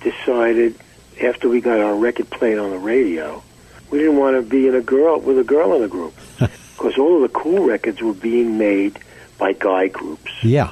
decided 0.01 0.75
after 1.21 1.49
we 1.49 1.61
got 1.61 1.79
our 1.79 1.95
record 1.95 2.29
played 2.29 2.57
on 2.57 2.71
the 2.71 2.77
radio, 2.77 3.41
we 3.89 3.99
didn't 3.99 4.17
want 4.17 4.35
to 4.35 4.41
be 4.41 4.67
in 4.67 4.75
a 4.75 4.81
girl 4.81 5.19
with 5.19 5.39
a 5.39 5.43
girl 5.43 5.73
in 5.73 5.83
a 5.83 5.87
group. 5.87 6.13
because 6.75 6.97
all 6.97 7.15
of 7.15 7.21
the 7.21 7.39
cool 7.39 7.65
records 7.65 8.01
were 8.01 8.13
being 8.13 8.57
made 8.57 8.99
by 9.37 9.53
guy 9.53 9.87
groups. 9.87 10.31
Yeah. 10.43 10.71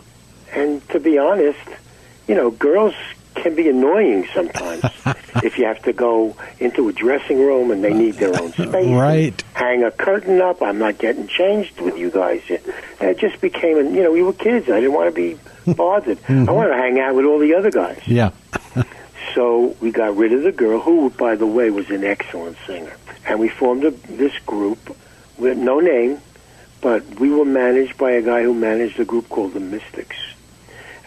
And 0.51 0.88
to 0.89 1.00
be 1.00 1.18
honest, 1.18 1.68
you 2.27 2.36
know, 2.36 2.51
girls 2.51 2.94
can 3.36 3.56
be 3.56 3.70
annoying 3.70 4.28
sometimes 4.34 4.84
if 5.44 5.58
you 5.58 5.66
have 5.66 5.82
to 5.84 5.94
go 5.94 6.36
into 6.60 6.90
a 6.90 6.94
dressing 6.94 7.40
room 7.40 7.72
and 7.72 7.84
they 7.84 7.94
need 7.94 8.16
their 8.16 8.40
own 8.42 8.52
space. 8.54 8.88
Right. 8.88 9.44
Hang 9.54 9.84
a 9.84 9.92
curtain 9.92 10.42
up. 10.42 10.62
I'm 10.62 10.80
not 10.80 10.98
getting 10.98 11.28
changed 11.28 11.80
with 11.80 11.98
you 11.98 12.10
guys. 12.10 12.42
And 12.50 13.10
it 13.10 13.20
just 13.20 13.42
became, 13.42 13.78
a, 13.78 13.84
you 13.84 14.04
know, 14.04 14.12
we 14.12 14.24
were 14.24 14.34
kids. 14.34 14.70
I 14.70 14.80
didn't 14.80 14.94
want 14.94 15.13
to 15.13 15.16
be 15.16 15.40
bothered. 15.74 16.18
I 16.18 16.22
mm-hmm. 16.22 16.52
wanted 16.52 16.70
to 16.70 16.78
hang 16.78 17.00
out 17.00 17.16
with 17.16 17.25
all 17.25 17.40
the 17.40 17.56
other 17.56 17.72
guys. 17.72 18.02
Yeah. 18.06 18.32
So 19.34 19.75
we 19.82 19.92
got 19.92 20.16
rid 20.16 20.34
of 20.34 20.44
the 20.44 20.52
girl, 20.52 20.80
who, 20.80 21.10
by 21.10 21.36
the 21.36 21.48
way, 21.48 21.72
was 21.72 21.90
an 21.90 22.04
excellent 22.04 22.58
singer. 22.68 22.96
And 23.25 23.40
we 23.40 23.50
formed 23.50 23.84
a, 23.84 23.92
this 23.92 24.38
group 24.46 24.96
with 25.38 25.58
no 25.58 25.80
name, 25.80 26.22
but 26.82 27.04
we 27.20 27.30
were 27.32 27.46
managed 27.46 27.98
by 27.98 28.12
a 28.12 28.22
guy 28.22 28.44
who 28.44 28.54
managed 28.54 29.00
a 29.00 29.06
group 29.06 29.30
called 29.30 29.54
the 29.54 29.60
Mystics. 29.60 30.18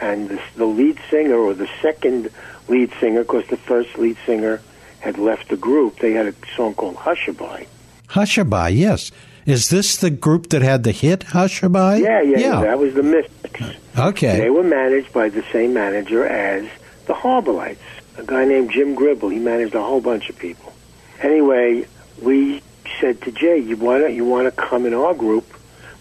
And 0.01 0.29
the, 0.29 0.41
the 0.57 0.67
lead 0.67 0.99
singer, 1.11 1.37
or 1.37 1.55
the 1.55 1.69
second 1.81 2.31
lead 2.69 2.93
singer, 3.01 3.23
because 3.23 3.47
the 3.49 3.57
first 3.57 3.97
lead 3.97 4.17
singer 4.27 4.61
had 5.01 5.19
left 5.19 5.49
the 5.49 5.57
group, 5.57 5.99
they 6.01 6.13
had 6.13 6.27
a 6.27 6.35
song 6.55 6.75
called 6.75 6.97
Hushaby. 6.97 7.67
Hushabye, 8.09 8.77
yes. 8.77 9.11
Is 9.47 9.71
this 9.71 9.97
the 9.99 10.11
group 10.11 10.49
that 10.49 10.63
had 10.63 10.83
the 10.83 10.93
hit 10.93 11.21
Hushabye? 11.21 12.01
Yeah, 12.03 12.21
yeah, 12.21 12.39
yeah, 12.39 12.61
that 12.63 12.79
was 12.79 12.95
the 12.95 13.03
Mystics. 13.03 13.63
Okay. 13.97 14.39
They 14.39 14.51
were 14.51 14.65
managed 14.65 15.13
by 15.13 15.29
the 15.29 15.45
same 15.53 15.73
manager 15.73 16.27
as 16.27 16.69
the 17.07 17.15
Harbor 17.15 17.53
Lights, 17.53 17.81
a 18.19 18.25
guy 18.25 18.45
named 18.45 18.71
Jim 18.73 18.95
Gribble. 18.95 19.29
He 19.29 19.39
managed 19.39 19.75
a 19.75 19.83
whole 19.83 20.01
bunch 20.01 20.29
of 20.29 20.37
people. 20.39 20.73
Anyway, 21.21 21.87
we 22.21 22.61
said 23.01 23.23
to 23.23 23.31
Jay, 23.31 23.59
"You 23.59 23.77
want 23.77 24.05
to 24.05 24.13
you 24.13 24.25
want 24.25 24.47
to 24.47 24.51
come 24.51 24.85
in 24.85 24.93
our 24.93 25.15
group? 25.15 25.45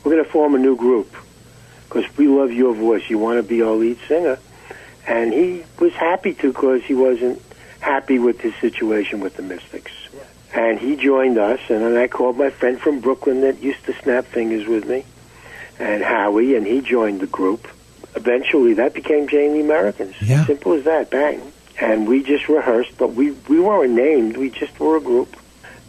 We're 0.04 0.14
going 0.14 0.26
to 0.26 0.30
form 0.30 0.56
a 0.56 0.60
new 0.60 0.76
group 0.76 1.16
because 1.88 2.06
we 2.18 2.28
love 2.28 2.52
your 2.52 2.74
voice. 2.74 3.10
You 3.10 3.18
want 3.18 3.38
to 3.38 3.44
be 3.44 3.62
our 3.62 3.74
lead 3.74 3.98
singer?" 4.08 4.40
And 5.08 5.34
he 5.34 5.64
was 5.80 5.94
happy 5.94 6.34
to 6.36 6.52
because 6.52 6.84
he 6.84 6.96
wasn't 6.96 7.42
happy 7.80 8.18
with 8.18 8.42
his 8.42 8.56
situation 8.56 9.20
with 9.20 9.36
the 9.36 9.44
Mystics. 9.44 9.92
And 10.54 10.80
he 10.80 10.96
joined 10.96 11.38
us, 11.38 11.60
and 11.70 11.82
then 11.84 11.98
I 11.98 12.08
called 12.08 12.38
my 12.38 12.50
friend 12.50 12.80
from 12.80 13.02
Brooklyn 13.02 13.42
that 13.42 13.62
used 13.62 13.86
to 13.86 13.94
snap 14.02 14.26
fingers 14.26 14.66
with 14.66 14.88
me, 14.88 15.04
and 15.80 16.02
Howie, 16.02 16.56
and 16.56 16.66
he 16.66 16.80
joined 16.82 17.20
the 17.20 17.28
group. 17.28 17.68
Eventually, 18.16 18.76
that 18.76 18.94
became 18.94 19.28
Jay 19.28 19.46
and 19.48 19.56
the 19.56 19.60
Americans. 19.60 20.16
Yeah. 20.22 20.46
Simple 20.46 20.74
as 20.74 20.86
that, 20.86 21.10
bang. 21.10 21.52
And 21.78 22.08
we 22.08 22.24
just 22.24 22.48
rehearsed, 22.48 22.98
but 22.98 23.14
we, 23.14 23.32
we 23.32 23.60
weren't 23.60 23.94
named. 23.94 24.38
We 24.38 24.50
just 24.50 24.80
were 24.80 24.96
a 24.96 25.02
group. 25.02 25.36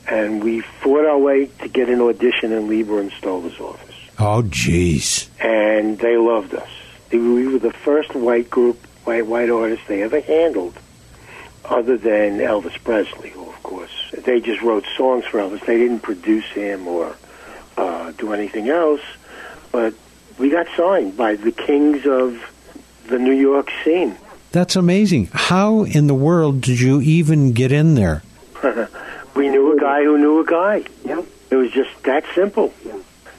And 0.08 0.42
we 0.42 0.60
fought 0.60 1.04
our 1.04 1.18
way 1.18 1.46
to 1.46 1.68
get 1.68 1.88
an 1.88 2.00
audition 2.00 2.50
in 2.52 2.68
Leiber 2.68 3.00
and 3.00 3.12
Stoller's 3.12 3.60
office. 3.60 3.85
Oh, 4.18 4.42
jeez. 4.42 5.28
And 5.40 5.98
they 5.98 6.16
loved 6.16 6.54
us. 6.54 6.68
We 7.12 7.48
were 7.48 7.58
the 7.58 7.72
first 7.72 8.14
white 8.14 8.50
group, 8.50 8.84
white 9.04 9.26
white 9.26 9.50
artist 9.50 9.82
they 9.88 10.02
ever 10.02 10.20
handled, 10.20 10.78
other 11.64 11.96
than 11.96 12.38
Elvis 12.38 12.82
Presley, 12.82 13.30
who, 13.30 13.48
of 13.48 13.62
course, 13.62 14.14
they 14.24 14.40
just 14.40 14.62
wrote 14.62 14.84
songs 14.96 15.24
for 15.26 15.38
Elvis. 15.38 15.64
They 15.64 15.78
didn't 15.78 16.00
produce 16.00 16.46
him 16.46 16.88
or 16.88 17.14
uh, 17.76 18.12
do 18.12 18.32
anything 18.32 18.68
else. 18.68 19.02
But 19.70 19.94
we 20.38 20.50
got 20.50 20.66
signed 20.76 21.16
by 21.16 21.36
the 21.36 21.52
kings 21.52 22.06
of 22.06 22.40
the 23.08 23.18
New 23.18 23.32
York 23.32 23.70
scene. 23.84 24.16
That's 24.52 24.76
amazing. 24.76 25.28
How 25.32 25.84
in 25.84 26.06
the 26.06 26.14
world 26.14 26.62
did 26.62 26.80
you 26.80 27.00
even 27.02 27.52
get 27.52 27.72
in 27.72 27.94
there? 27.94 28.22
we 29.34 29.48
knew 29.48 29.76
a 29.76 29.80
guy 29.80 30.02
who 30.02 30.18
knew 30.18 30.40
a 30.40 30.46
guy. 30.46 30.84
Yeah. 31.04 31.22
It 31.50 31.56
was 31.56 31.70
just 31.70 31.90
that 32.04 32.24
simple. 32.34 32.72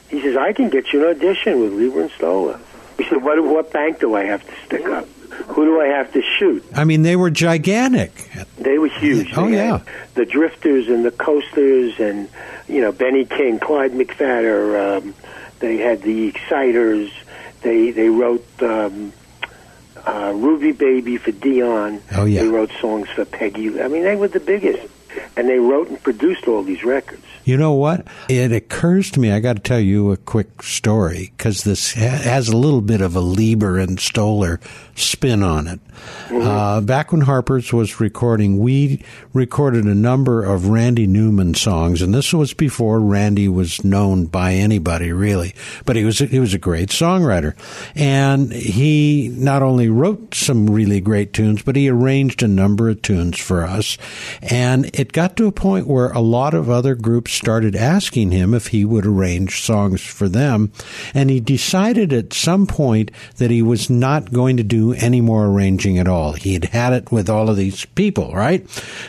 He 0.08 0.20
says, 0.22 0.36
I 0.36 0.52
can 0.52 0.70
get 0.70 0.92
you 0.92 1.06
an 1.08 1.16
audition 1.16 1.60
with 1.60 1.72
Leiber 1.74 2.02
and 2.02 2.10
Stoller. 2.12 2.58
He 2.96 3.04
said, 3.04 3.22
what, 3.22 3.42
what 3.44 3.72
bank 3.72 4.00
do 4.00 4.14
I 4.14 4.24
have 4.24 4.44
to 4.44 4.52
stick 4.66 4.86
up? 4.86 5.06
Who 5.48 5.64
do 5.66 5.80
I 5.80 5.86
have 5.86 6.12
to 6.14 6.22
shoot? 6.22 6.64
I 6.74 6.84
mean, 6.84 7.02
they 7.02 7.14
were 7.14 7.30
gigantic. 7.30 8.12
They 8.58 8.78
were 8.78 8.88
huge. 8.88 9.32
Oh, 9.36 9.46
They 9.46 9.54
yeah. 9.56 9.82
The 10.14 10.24
Drifters 10.24 10.88
and 10.88 11.04
the 11.04 11.10
Coasters 11.12 12.00
and, 12.00 12.28
you 12.66 12.80
know, 12.80 12.90
Benny 12.90 13.24
King, 13.24 13.58
Clyde 13.60 13.92
McPhatter. 13.92 14.98
Um, 14.98 15.14
they 15.60 15.76
had 15.76 16.02
the 16.02 16.26
Exciters. 16.28 17.10
They, 17.62 17.90
they 17.92 18.08
wrote 18.08 18.44
um, 18.62 19.12
uh, 20.04 20.32
Ruby 20.34 20.72
Baby 20.72 21.18
for 21.18 21.30
Dion. 21.32 22.02
Oh, 22.12 22.24
yeah. 22.24 22.42
They 22.42 22.48
wrote 22.48 22.70
songs 22.80 23.08
for 23.10 23.24
Peggy. 23.24 23.80
I 23.80 23.88
mean, 23.88 24.02
they 24.02 24.16
were 24.16 24.28
the 24.28 24.40
biggest. 24.40 24.88
And 25.36 25.48
they 25.48 25.58
wrote 25.58 25.88
and 25.88 26.02
produced 26.02 26.48
all 26.48 26.62
these 26.62 26.82
records. 26.82 27.24
You 27.48 27.56
know 27.56 27.72
what? 27.72 28.06
It 28.28 28.52
occurs 28.52 29.10
to 29.12 29.20
me, 29.20 29.32
I 29.32 29.40
got 29.40 29.56
to 29.56 29.62
tell 29.62 29.80
you 29.80 30.12
a 30.12 30.18
quick 30.18 30.62
story 30.62 31.32
because 31.34 31.64
this 31.64 31.94
has 31.94 32.50
a 32.50 32.56
little 32.58 32.82
bit 32.82 33.00
of 33.00 33.16
a 33.16 33.20
Leiber 33.20 33.78
and 33.78 33.98
Stoller 33.98 34.60
spin 34.98 35.42
on 35.42 35.66
it. 35.66 35.80
Uh, 36.30 36.80
back 36.80 37.10
when 37.10 37.22
Harper's 37.22 37.72
was 37.72 38.00
recording, 38.00 38.58
we 38.58 39.02
recorded 39.32 39.84
a 39.86 39.94
number 39.94 40.44
of 40.44 40.68
Randy 40.68 41.06
Newman 41.06 41.54
songs, 41.54 42.02
and 42.02 42.14
this 42.14 42.32
was 42.32 42.52
before 42.54 43.00
Randy 43.00 43.48
was 43.48 43.82
known 43.84 44.26
by 44.26 44.54
anybody 44.54 45.12
really. 45.12 45.54
But 45.84 45.96
he 45.96 46.04
was 46.04 46.18
he 46.18 46.38
was 46.38 46.54
a 46.54 46.58
great 46.58 46.90
songwriter, 46.90 47.54
and 47.94 48.52
he 48.52 49.28
not 49.34 49.62
only 49.62 49.88
wrote 49.88 50.34
some 50.34 50.68
really 50.68 51.00
great 51.00 51.32
tunes, 51.32 51.62
but 51.62 51.76
he 51.76 51.88
arranged 51.88 52.42
a 52.42 52.48
number 52.48 52.88
of 52.88 53.02
tunes 53.02 53.38
for 53.38 53.64
us. 53.64 53.96
And 54.42 54.86
it 54.94 55.12
got 55.12 55.36
to 55.36 55.46
a 55.46 55.52
point 55.52 55.86
where 55.86 56.10
a 56.10 56.20
lot 56.20 56.54
of 56.54 56.68
other 56.68 56.94
groups 56.94 57.32
started 57.32 57.74
asking 57.74 58.32
him 58.32 58.54
if 58.54 58.68
he 58.68 58.84
would 58.84 59.06
arrange 59.06 59.62
songs 59.62 60.02
for 60.02 60.28
them, 60.28 60.72
and 61.14 61.30
he 61.30 61.40
decided 61.40 62.12
at 62.12 62.32
some 62.32 62.66
point 62.66 63.10
that 63.36 63.50
he 63.50 63.62
was 63.62 63.88
not 63.88 64.32
going 64.32 64.56
to 64.58 64.62
do 64.62 64.87
any 64.94 65.20
more 65.20 65.46
arranging 65.46 65.98
at 65.98 66.08
all. 66.08 66.32
He 66.32 66.54
had 66.54 66.66
had 66.66 66.92
it 66.92 67.12
with 67.12 67.28
all 67.28 67.50
of 67.50 67.56
these 67.56 67.84
people, 67.84 68.32
right? 68.34 68.66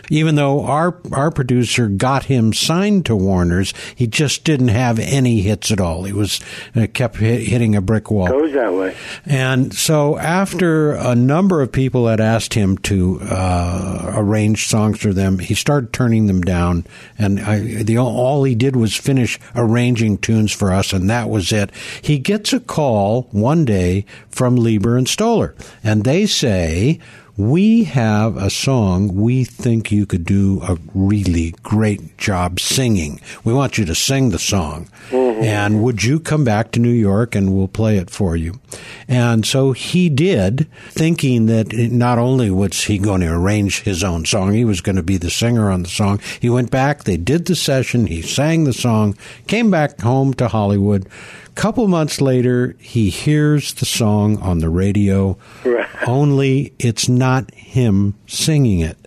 Even 0.10 0.36
though 0.36 0.66
our 0.66 0.98
our 1.12 1.32
producer 1.32 1.88
got 1.88 2.26
him 2.26 2.54
signed 2.54 3.06
to 3.06 3.16
Warner's, 3.16 3.74
he 3.96 4.08
just 4.08 4.44
didn't 4.44 4.70
have 4.70 5.00
any 5.00 5.42
hits 5.42 5.72
at 5.72 5.80
all. 5.80 6.04
He 6.04 6.14
was 6.14 6.40
uh, 6.76 6.88
kept 6.94 7.18
hit, 7.18 7.44
hitting 7.44 7.76
a 7.76 7.82
brick 7.82 8.12
wall. 8.12 8.28
Goes 8.28 8.54
that 8.54 8.74
way. 8.74 8.96
And 9.26 9.74
so, 9.74 10.18
after 10.18 10.94
a 10.94 11.16
number 11.16 11.62
of 11.62 11.72
people 11.72 12.08
had 12.08 12.20
asked 12.20 12.54
him 12.54 12.78
to 12.80 13.20
uh, 13.22 14.14
arrange 14.16 14.68
songs 14.68 15.00
for 15.00 15.14
them, 15.14 15.40
he 15.40 15.54
started 15.54 15.94
turning 15.94 16.28
them 16.28 16.42
down. 16.42 16.86
And 17.18 17.40
I, 17.40 17.84
the 17.84 17.98
all 17.98 18.44
he 18.44 18.56
did 18.56 18.76
was 18.76 18.96
finish 18.96 19.40
arranging 19.56 20.18
tunes 20.18 20.52
for 20.52 20.72
us, 20.72 20.94
and 20.94 21.10
that 21.10 21.30
was 21.30 21.52
it. 21.52 21.72
He 22.02 22.20
gets 22.20 22.54
a 22.54 22.60
call 22.60 23.24
one 23.32 23.66
day 23.66 24.06
from 24.30 24.56
Leiber 24.56 24.98
and 24.98 25.08
Stoller, 25.08 25.56
and 25.84 26.04
they 26.04 26.26
say. 26.26 27.00
We 27.38 27.86
have 27.86 28.36
a 28.36 28.50
song 28.50 29.16
we 29.16 29.46
think 29.46 29.94
you 29.94 30.06
could 30.06 30.26
do 30.26 30.60
a 30.62 30.78
really 30.94 31.56
great 31.64 32.18
job 32.18 32.60
singing. 32.60 33.22
We 33.46 33.54
want 33.54 33.78
you 33.78 33.86
to 33.86 33.96
sing 33.96 34.32
the 34.32 34.40
song. 34.40 34.90
Mm-hmm. 35.10 35.44
And 35.44 35.82
would 35.82 36.04
you 36.04 36.20
come 36.20 36.44
back 36.44 36.74
to 36.74 36.82
New 36.82 36.90
York 36.90 37.36
and 37.36 37.56
we'll 37.56 37.70
play 37.70 37.98
it 37.98 38.10
for 38.10 38.36
you? 38.36 38.60
And 39.08 39.46
so 39.46 39.72
he 39.72 40.10
did, 40.10 40.68
thinking 40.90 41.46
that 41.46 41.72
not 41.72 42.20
only 42.20 42.52
was 42.52 42.84
he 42.84 42.98
going 42.98 43.22
to 43.22 43.32
arrange 43.32 43.84
his 43.84 44.04
own 44.04 44.26
song, 44.26 44.52
he 44.52 44.66
was 44.66 44.82
going 44.82 44.98
to 44.98 45.04
be 45.04 45.16
the 45.16 45.30
singer 45.30 45.72
on 45.72 45.84
the 45.84 45.90
song. 45.90 46.20
He 46.42 46.50
went 46.50 46.72
back, 46.72 47.06
they 47.06 47.16
did 47.16 47.46
the 47.46 47.56
session, 47.56 48.08
he 48.08 48.22
sang 48.22 48.66
the 48.66 48.74
song, 48.74 49.16
came 49.48 49.72
back 49.72 50.02
home 50.02 50.34
to 50.34 50.50
Hollywood. 50.50 51.08
Couple 51.56 51.88
months 51.88 52.22
later, 52.22 52.76
he 52.80 53.10
hears 53.10 53.74
the 53.74 53.86
song 53.86 54.38
on 54.40 54.60
the 54.60 54.70
radio, 54.70 55.38
Right. 55.66 55.86
only 56.08 56.74
it's 56.80 57.10
not 57.10 57.54
him 57.54 58.14
singing 58.28 58.80
it. 58.80 58.98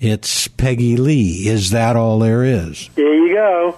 It's 0.00 0.48
Peggy 0.48 0.96
Lee. 0.96 1.46
Is 1.48 1.70
that 1.70 1.94
all 1.94 2.18
there 2.18 2.42
is? 2.44 2.90
There 2.96 3.14
you 3.26 3.34
go. 3.34 3.76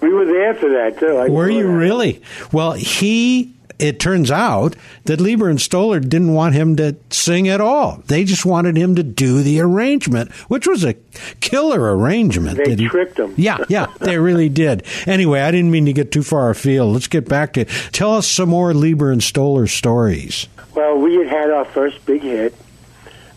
We 0.00 0.12
were 0.12 0.24
there 0.24 0.54
for 0.54 0.68
that, 0.70 0.98
too. 0.98 1.16
I 1.16 1.28
Were 1.28 1.48
you 1.48 1.62
that. 1.62 1.68
really? 1.72 2.22
Well, 2.52 2.72
he. 2.72 3.53
It 3.78 3.98
turns 3.98 4.30
out 4.30 4.76
that 5.04 5.20
Leiber 5.20 5.48
and 5.48 5.60
Stoller 5.60 5.98
didn't 6.00 6.32
want 6.32 6.54
him 6.54 6.76
to 6.76 6.96
sing 7.10 7.48
at 7.48 7.60
all. 7.60 8.02
They 8.06 8.24
just 8.24 8.46
wanted 8.46 8.76
him 8.76 8.94
to 8.94 9.02
do 9.02 9.42
the 9.42 9.60
arrangement, 9.60 10.32
which 10.48 10.66
was 10.66 10.84
a 10.84 10.94
killer 11.40 11.96
arrangement. 11.96 12.58
They 12.58 12.70
that 12.70 12.78
he- 12.78 12.88
tricked 12.88 13.18
him. 13.18 13.34
Yeah, 13.36 13.58
yeah, 13.68 13.86
they 14.00 14.18
really 14.18 14.48
did. 14.48 14.84
Anyway, 15.06 15.40
I 15.40 15.50
didn't 15.50 15.70
mean 15.70 15.86
to 15.86 15.92
get 15.92 16.12
too 16.12 16.22
far 16.22 16.50
afield. 16.50 16.92
Let's 16.92 17.08
get 17.08 17.28
back 17.28 17.54
to 17.54 17.64
tell 17.64 18.14
us 18.14 18.28
some 18.28 18.50
more 18.50 18.72
Leiber 18.72 19.10
and 19.10 19.22
Stoller 19.22 19.66
stories. 19.66 20.46
Well, 20.74 20.98
we 20.98 21.16
had 21.16 21.26
had 21.28 21.50
our 21.50 21.64
first 21.64 22.04
big 22.06 22.22
hit. 22.22 22.54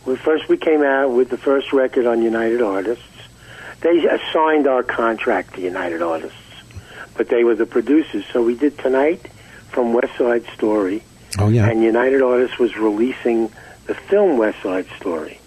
We 0.05 0.15
first 0.15 0.47
we 0.47 0.57
came 0.57 0.83
out 0.83 1.11
with 1.11 1.29
the 1.29 1.37
first 1.37 1.73
record 1.73 2.05
on 2.05 2.21
United 2.21 2.61
Artists. 2.61 3.03
They 3.81 4.05
assigned 4.07 4.65
our 4.67 4.81
contract 4.83 5.55
to 5.55 5.61
United 5.61 6.01
Artists, 6.01 6.37
but 7.15 7.29
they 7.29 7.43
were 7.43 7.55
the 7.55 7.65
producers. 7.65 8.23
So 8.31 8.41
we 8.41 8.55
did 8.55 8.77
tonight 8.77 9.29
from 9.69 9.93
West 9.93 10.17
Side 10.17 10.45
Story, 10.55 11.03
Oh 11.39 11.49
yeah, 11.49 11.67
and 11.69 11.83
United 11.83 12.21
Artists 12.21 12.57
was 12.59 12.75
releasing 12.77 13.51
the 13.85 13.93
film 13.95 14.37
West 14.37 14.61
Side 14.63 14.87
Story. 14.99 15.39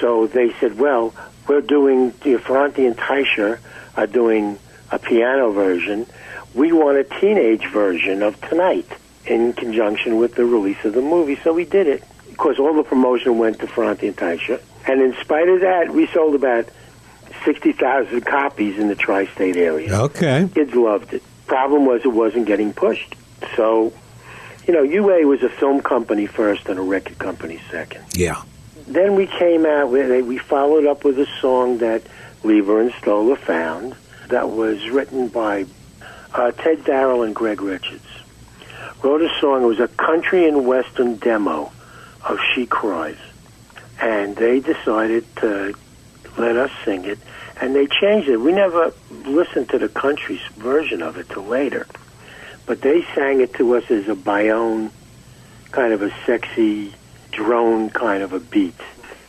So 0.00 0.26
they 0.26 0.52
said, 0.60 0.78
"Well, 0.78 1.14
we're 1.48 1.60
doing 1.60 2.12
the 2.22 2.36
Ferrante 2.38 2.86
and 2.86 2.96
Teicher 2.96 3.58
are 3.96 4.06
doing 4.06 4.58
a 4.90 4.98
piano 4.98 5.50
version. 5.52 6.06
we 6.54 6.70
want 6.70 6.98
a 6.98 7.04
teenage 7.04 7.66
version 7.68 8.22
of 8.22 8.38
Tonight 8.42 8.86
in 9.24 9.52
conjunction 9.54 10.16
with 10.18 10.34
the 10.34 10.44
release 10.44 10.84
of 10.84 10.92
the 10.92 11.00
movie. 11.00 11.38
So 11.42 11.52
we 11.54 11.64
did 11.64 11.86
it. 11.86 12.02
Of 12.30 12.36
course, 12.36 12.58
all 12.58 12.74
the 12.74 12.82
promotion 12.82 13.38
went 13.38 13.58
to 13.60 13.66
Ferrante 13.66 14.06
and 14.06 14.16
Teicher. 14.16 14.60
And 14.86 15.00
in 15.00 15.14
spite 15.20 15.48
of 15.48 15.60
that, 15.60 15.90
we 15.94 16.06
sold 16.08 16.34
about 16.34 16.68
60,000 17.44 18.20
copies 18.26 18.78
in 18.78 18.88
the 18.88 18.94
tri-state 18.94 19.56
area. 19.56 19.94
Okay. 19.94 20.48
Kids 20.54 20.74
loved 20.74 21.14
it. 21.14 21.22
Problem 21.46 21.86
was 21.86 22.02
it 22.04 22.08
wasn't 22.12 22.46
getting 22.46 22.72
pushed. 22.72 23.14
So, 23.56 23.92
you 24.66 24.74
know, 24.74 24.82
UA 24.82 25.26
was 25.26 25.42
a 25.42 25.48
film 25.48 25.82
company 25.82 26.26
first 26.26 26.68
and 26.68 26.78
a 26.78 26.82
record 26.82 27.18
company 27.18 27.60
second. 27.70 28.04
Yeah. 28.14 28.42
Then 28.86 29.14
we 29.14 29.26
came 29.26 29.64
out 29.64 29.90
with 29.90 30.26
we 30.26 30.38
followed 30.38 30.86
up 30.86 31.04
with 31.04 31.18
a 31.18 31.26
song 31.40 31.78
that 31.78 32.02
Leiber 32.42 32.80
and 32.80 32.92
Stoller 32.94 33.36
found 33.36 33.94
that 34.28 34.50
was 34.50 34.88
written 34.88 35.28
by 35.28 35.66
uh, 36.34 36.50
Ted 36.52 36.84
Daryll 36.84 37.24
and 37.24 37.34
Greg 37.34 37.60
Richards. 37.60 38.04
Wrote 39.02 39.22
a 39.22 39.40
song. 39.40 39.62
It 39.62 39.66
was 39.66 39.80
a 39.80 39.88
country 39.88 40.48
and 40.48 40.66
western 40.66 41.16
demo 41.16 41.72
of 42.24 42.38
She 42.54 42.66
Cries, 42.66 43.18
and 44.00 44.36
they 44.36 44.60
decided 44.60 45.24
to 45.36 45.74
let 46.38 46.56
us 46.56 46.70
sing 46.84 47.04
it, 47.04 47.18
and 47.60 47.74
they 47.74 47.86
changed 47.86 48.28
it. 48.28 48.38
We 48.38 48.52
never 48.52 48.92
listened 49.24 49.68
to 49.70 49.78
the 49.78 49.88
country's 49.88 50.42
version 50.56 51.02
of 51.02 51.16
it 51.16 51.28
till 51.28 51.44
later, 51.44 51.86
but 52.66 52.80
they 52.80 53.02
sang 53.14 53.40
it 53.40 53.54
to 53.54 53.74
us 53.76 53.90
as 53.90 54.08
a 54.08 54.14
baion 54.14 54.90
kind 55.70 55.92
of 55.92 56.02
a 56.02 56.12
sexy 56.26 56.92
drone 57.30 57.90
kind 57.90 58.22
of 58.22 58.32
a 58.32 58.40
beat, 58.40 58.80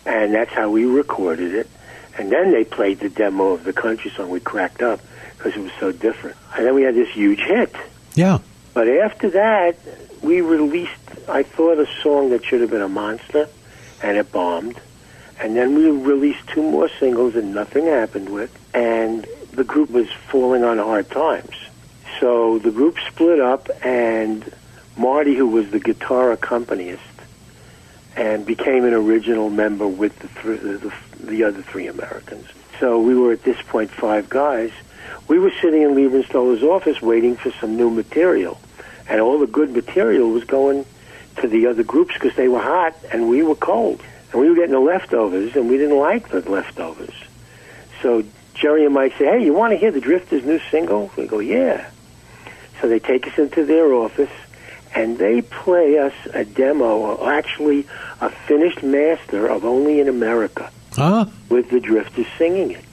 and 0.06 0.34
that's 0.34 0.52
how 0.52 0.70
we 0.70 0.86
recorded 0.86 1.54
it. 1.54 1.70
And 2.18 2.32
then 2.32 2.52
they 2.52 2.64
played 2.64 3.00
the 3.00 3.10
demo 3.10 3.54
of 3.54 3.64
the 3.64 3.74
country 3.74 4.12
song. 4.12 4.30
We 4.30 4.40
cracked 4.40 4.82
up 4.82 5.00
because 5.38 5.56
it 5.56 5.62
was 5.62 5.72
so 5.80 5.92
different. 5.92 6.38
And 6.56 6.66
then 6.66 6.76
we 6.76 6.84
had 6.84 6.96
this 6.96 7.10
huge 7.10 7.40
hit. 7.40 7.76
Yeah. 8.14 8.40
But 8.74 8.88
after 8.88 9.32
that, 9.32 9.78
we 10.22 10.42
released, 10.42 10.92
I 11.28 11.44
thought, 11.44 11.80
a 11.80 11.88
song 12.02 12.30
that 12.30 12.46
should 12.46 12.62
have 12.62 12.70
been 12.70 12.82
a 12.82 12.90
monster, 12.90 13.50
and 14.02 14.18
it 14.18 14.32
bombed. 14.32 14.80
And 15.40 15.56
then 15.56 15.76
we 15.76 15.90
released 15.90 16.48
two 16.48 16.62
more 16.62 16.90
singles, 17.00 17.36
and 17.36 17.54
nothing 17.54 17.86
happened 17.86 18.30
with. 18.30 18.52
And 18.76 19.26
the 19.52 19.64
group 19.64 19.90
was 19.90 20.10
falling 20.30 20.64
on 20.64 20.78
hard 20.78 21.10
times. 21.10 21.56
So 22.24 22.58
the 22.58 22.72
group 22.72 23.00
split 23.06 23.42
up, 23.42 23.68
and 23.84 24.50
Marty, 24.96 25.36
who 25.36 25.46
was 25.46 25.72
the 25.72 25.80
guitar 25.82 26.32
accompanist, 26.32 27.04
and 28.16 28.46
became 28.46 28.86
an 28.86 28.94
original 28.94 29.50
member 29.50 29.86
with 29.86 30.18
the, 30.20 30.30
th- 30.30 30.62
the, 30.62 30.94
the 31.20 31.44
other 31.44 31.62
three 31.62 31.88
Americans. 31.88 32.48
So 32.80 33.02
we 33.02 33.14
were 33.14 33.34
at 33.34 33.44
this 33.44 33.62
point 33.64 33.92
five 33.92 34.30
guys. 34.30 34.72
We 35.28 35.38
were 35.38 35.52
sitting 35.62 35.82
in 35.82 35.96
Leiber 35.96 36.24
Stoller's 36.24 36.64
office 36.64 37.02
waiting 37.02 37.36
for 37.36 37.52
some 37.60 37.76
new 37.76 37.90
material, 37.90 38.58
and 39.10 39.20
all 39.20 39.38
the 39.38 39.46
good 39.46 39.72
material 39.72 40.30
was 40.30 40.46
going 40.46 40.86
to 41.42 41.50
the 41.50 41.68
other 41.68 41.84
groups 41.84 42.14
because 42.14 42.38
they 42.38 42.48
were 42.48 42.62
hot 42.62 42.96
and 43.12 43.28
we 43.28 43.44
were 43.44 43.56
cold, 43.56 44.02
and 44.32 44.40
we 44.40 44.48
were 44.48 44.56
getting 44.56 44.72
the 44.72 44.80
leftovers, 44.80 45.58
and 45.58 45.70
we 45.70 45.78
didn't 45.78 45.98
like 45.98 46.30
the 46.30 46.40
leftovers. 46.50 47.16
So 48.02 48.24
Jerry 48.54 48.86
and 48.86 48.94
Mike 48.94 49.18
say, 49.18 49.26
"Hey, 49.26 49.44
you 49.44 49.54
want 49.54 49.72
to 49.72 49.78
hear 49.78 49.92
the 49.92 50.00
Drifters' 50.00 50.46
new 50.46 50.60
single?" 50.72 51.12
We 51.18 51.28
go, 51.28 51.40
"Yeah." 51.40 51.90
So 52.82 52.88
they 52.88 53.00
take 53.00 53.28
us 53.28 53.38
into 53.38 53.66
their 53.66 53.94
office, 53.94 54.30
and 54.96 55.18
they 55.18 55.42
play 55.42 55.98
us 55.98 56.14
a 56.34 56.44
demo, 56.46 56.98
or 56.98 57.32
actually 57.32 57.86
a 58.22 58.30
finished 58.30 58.84
master 58.84 59.48
of 59.48 59.66
Only 59.66 60.00
in 60.00 60.08
America 60.08 60.70
Huh? 60.96 61.26
with 61.50 61.70
the 61.70 61.80
Drifters 61.80 62.28
singing 62.38 62.72
it. 62.72 62.86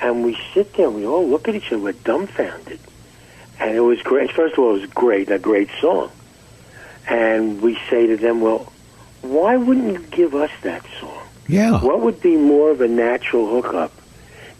And 0.00 0.24
we 0.24 0.38
sit 0.54 0.74
there 0.74 0.86
and 0.86 0.94
we 0.94 1.06
all 1.06 1.26
look 1.26 1.48
at 1.48 1.54
each 1.54 1.72
other, 1.72 1.78
we're 1.82 1.92
dumbfounded. 1.92 2.78
And 3.58 3.74
it 3.74 3.80
was 3.80 4.00
great. 4.02 4.30
First 4.30 4.52
of 4.54 4.60
all, 4.60 4.76
it 4.76 4.80
was 4.82 4.90
great, 4.90 5.30
a 5.30 5.38
great 5.38 5.70
song. 5.80 6.10
And 7.08 7.60
we 7.62 7.78
say 7.90 8.06
to 8.06 8.16
them, 8.16 8.40
well, 8.40 8.72
why 9.22 9.56
wouldn't 9.56 9.92
you 9.92 9.98
give 10.10 10.34
us 10.34 10.50
that 10.62 10.84
song? 11.00 11.26
Yeah. 11.48 11.80
What 11.82 12.00
would 12.02 12.20
be 12.20 12.36
more 12.36 12.70
of 12.70 12.80
a 12.80 12.88
natural 12.88 13.48
hookup 13.48 13.90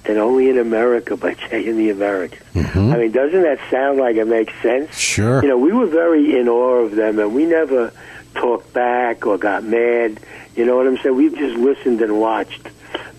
than 0.09 0.17
Only 0.17 0.49
in 0.49 0.59
America 0.59 1.17
by 1.17 1.35
Jay 1.35 1.69
and 1.69 1.79
the 1.79 1.91
Americans? 1.91 2.43
Mhm. 2.55 2.93
I 2.95 2.97
mean, 2.97 3.13
doesn't 3.13 3.43
that 3.43 3.59
sound 3.71 3.99
like 3.99 4.17
it 4.17 4.27
makes 4.27 4.55
sense? 4.63 4.97
Sure. 4.99 5.43
You 5.43 5.49
know, 5.49 5.59
we 5.59 5.71
were 5.71 5.87
very 5.87 6.37
in 6.37 6.49
awe 6.49 6.79
of 6.79 6.97
them, 6.97 7.19
and 7.19 7.35
we 7.35 7.45
never 7.45 7.93
talked 8.35 8.73
back 8.73 9.27
or 9.27 9.37
got 9.37 9.65
mad. 9.65 10.19
You 10.57 10.65
know 10.65 10.77
what 10.77 10.87
I'm 10.87 10.97
saying? 10.99 11.15
We 11.15 11.29
just 11.29 11.57
listened 11.57 12.01
and 12.01 12.19
watched. 12.19 12.69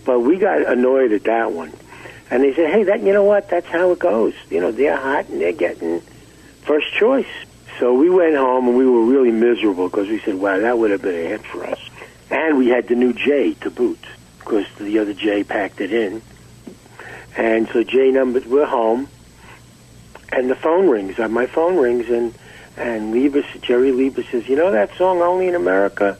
But 0.03 0.21
we 0.21 0.37
got 0.37 0.63
annoyed 0.67 1.11
at 1.11 1.23
that 1.25 1.51
one. 1.51 1.71
And 2.31 2.43
they 2.43 2.53
said, 2.55 2.71
hey, 2.71 2.83
that 2.83 3.01
you 3.01 3.13
know 3.13 3.23
what? 3.23 3.49
That's 3.49 3.67
how 3.67 3.91
it 3.91 3.99
goes. 3.99 4.33
You 4.49 4.59
know, 4.59 4.71
they're 4.71 4.97
hot 4.97 5.29
and 5.29 5.39
they're 5.39 5.51
getting 5.51 6.01
first 6.63 6.91
choice. 6.93 7.27
So 7.79 7.93
we 7.93 8.09
went 8.09 8.35
home 8.35 8.67
and 8.67 8.75
we 8.77 8.85
were 8.87 9.03
really 9.03 9.31
miserable 9.31 9.89
because 9.89 10.07
we 10.07 10.19
said, 10.19 10.35
wow, 10.35 10.59
that 10.59 10.77
would 10.79 10.89
have 10.91 11.01
been 11.03 11.15
a 11.15 11.27
hit 11.29 11.45
for 11.45 11.65
us. 11.65 11.79
And 12.31 12.57
we 12.57 12.67
had 12.67 12.87
the 12.87 12.95
new 12.95 13.13
J 13.13 13.53
to 13.61 13.69
boot 13.69 13.99
because 14.39 14.65
the 14.79 14.99
other 14.99 15.13
J 15.13 15.43
packed 15.43 15.81
it 15.81 15.93
in. 15.93 16.21
And 17.39 17.69
so 17.69 17.83
J 17.83 18.11
numbers, 18.11 18.45
we're 18.45 18.65
home, 18.65 19.07
and 20.29 20.49
the 20.49 20.55
phone 20.55 20.89
rings. 20.89 21.17
My 21.17 21.45
phone 21.45 21.77
rings, 21.77 22.09
and 22.09 22.33
and 22.75 23.13
Liebes, 23.13 23.61
Jerry 23.61 23.91
Liebes 23.93 24.29
says, 24.29 24.49
"You 24.49 24.57
know 24.57 24.71
that 24.71 24.93
song, 24.97 25.21
Only 25.21 25.47
in 25.47 25.55
America? 25.55 26.17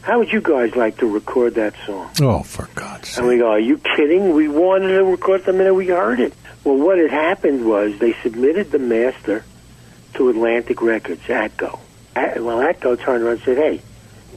How 0.00 0.18
would 0.18 0.32
you 0.32 0.40
guys 0.40 0.74
like 0.74 0.96
to 0.98 1.06
record 1.06 1.56
that 1.56 1.74
song?" 1.84 2.08
Oh, 2.22 2.42
for 2.44 2.66
God's 2.74 3.10
sake! 3.10 3.18
And 3.18 3.28
we 3.28 3.36
go, 3.36 3.50
"Are 3.50 3.60
you 3.60 3.76
kidding? 3.76 4.32
We 4.32 4.48
wanted 4.48 4.96
to 4.96 5.04
record 5.04 5.44
the 5.44 5.52
minute 5.52 5.74
we 5.74 5.88
heard 5.88 6.18
it." 6.18 6.32
Well, 6.64 6.76
what 6.76 6.96
had 6.96 7.10
happened 7.10 7.66
was 7.66 7.98
they 7.98 8.14
submitted 8.22 8.70
the 8.70 8.78
master 8.78 9.44
to 10.14 10.30
Atlantic 10.30 10.80
Records, 10.80 11.26
Atco. 11.26 11.78
At, 12.16 12.42
well, 12.42 12.58
Atco 12.58 12.98
turned 12.98 13.22
around 13.22 13.34
and 13.34 13.42
said, 13.42 13.58
"Hey, 13.58 13.82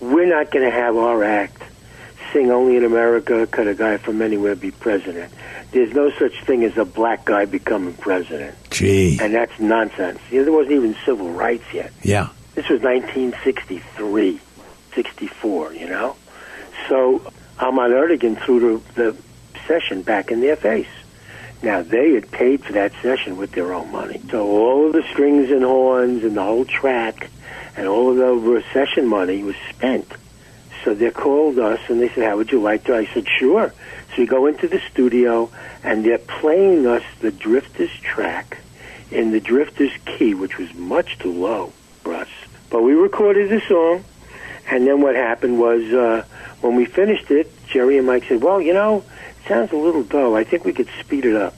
we're 0.01 0.25
not 0.25 0.51
going 0.51 0.65
to 0.65 0.71
have 0.71 0.97
our 0.97 1.23
act 1.23 1.54
sing 2.35 2.51
only 2.51 2.75
in 2.75 2.83
America. 2.83 3.47
Could 3.47 3.67
a 3.67 3.75
guy 3.75 3.97
from 3.97 4.21
anywhere 4.21 4.55
be 4.55 4.71
president? 4.71 5.31
There's 5.71 5.93
no 5.93 6.11
such 6.11 6.43
thing 6.43 6.63
as 6.63 6.77
a 6.77 6.83
black 6.85 7.25
guy 7.25 7.45
becoming 7.45 7.93
president, 7.93 8.55
Gee. 8.69 9.17
and 9.21 9.33
that's 9.33 9.57
nonsense. 9.59 10.19
You 10.29 10.39
know, 10.39 10.43
there 10.45 10.53
wasn't 10.53 10.73
even 10.73 10.95
civil 11.05 11.31
rights 11.31 11.65
yet. 11.73 11.93
Yeah. 12.03 12.29
This 12.53 12.67
was 12.69 12.81
1963, 12.81 14.39
64, 14.93 15.73
you 15.73 15.87
know? 15.87 16.15
So 16.89 17.21
Ahmet 17.59 17.91
Ertegun 17.91 18.41
threw 18.43 18.83
the, 18.95 19.11
the 19.11 19.17
session 19.67 20.01
back 20.01 20.29
in 20.31 20.41
their 20.41 20.55
face. 20.55 20.87
Now, 21.63 21.81
they 21.81 22.13
had 22.13 22.29
paid 22.31 22.63
for 22.63 22.73
that 22.73 22.91
session 23.01 23.37
with 23.37 23.53
their 23.53 23.73
own 23.73 23.91
money. 23.91 24.21
So 24.29 24.45
all 24.45 24.87
of 24.87 24.93
the 24.93 25.03
strings 25.11 25.51
and 25.51 25.63
horns 25.63 26.23
and 26.23 26.35
the 26.37 26.43
whole 26.43 26.65
track 26.65 27.29
and 27.75 27.87
all 27.87 28.11
of 28.11 28.43
the 28.43 28.63
session 28.73 29.07
money 29.07 29.41
was 29.43 29.55
spent. 29.69 30.09
So 30.85 30.93
they 30.93 31.09
called 31.09 31.57
us 31.57 31.79
and 31.89 31.99
they 31.99 32.09
said, 32.09 32.25
how 32.29 32.37
would 32.37 32.51
you 32.51 32.61
like 32.61 32.83
to? 32.83 32.95
I 32.95 33.07
said, 33.07 33.27
sure. 33.27 33.73
So 34.09 34.13
we 34.19 34.27
go 34.27 34.45
into 34.45 34.67
the 34.67 34.79
studio 34.91 35.49
and 35.83 36.05
they're 36.05 36.19
playing 36.19 36.85
us 36.85 37.01
the 37.19 37.31
Drifters 37.31 37.89
track 38.01 38.59
in 39.09 39.31
the 39.31 39.39
Drifters 39.39 39.91
key, 40.05 40.35
which 40.35 40.59
was 40.59 40.71
much 40.75 41.17
too 41.17 41.33
low 41.33 41.73
for 42.03 42.13
us. 42.13 42.29
But 42.69 42.83
we 42.83 42.93
recorded 42.93 43.49
the 43.49 43.61
song, 43.67 44.03
and 44.69 44.85
then 44.85 45.01
what 45.01 45.15
happened 45.15 45.59
was 45.59 45.81
uh, 45.91 46.23
when 46.61 46.75
we 46.75 46.85
finished 46.85 47.31
it, 47.31 47.51
Jerry 47.65 47.97
and 47.97 48.05
Mike 48.05 48.25
said, 48.27 48.43
well, 48.43 48.61
you 48.61 48.73
know, 48.73 48.97
it 48.99 49.47
sounds 49.47 49.71
a 49.71 49.77
little 49.77 50.03
dull. 50.03 50.35
I 50.35 50.43
think 50.43 50.65
we 50.65 50.73
could 50.73 50.89
speed 50.99 51.25
it 51.25 51.35
up. 51.35 51.55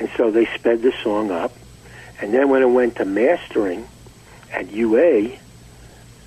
And 0.00 0.10
so 0.16 0.32
they 0.32 0.46
sped 0.46 0.82
the 0.82 0.92
song 1.04 1.30
up. 1.30 1.52
And 2.20 2.34
then 2.34 2.48
when 2.48 2.62
it 2.62 2.70
went 2.70 2.96
to 2.96 3.04
mastering 3.04 3.86
at 4.52 4.72
UA, 4.72 5.38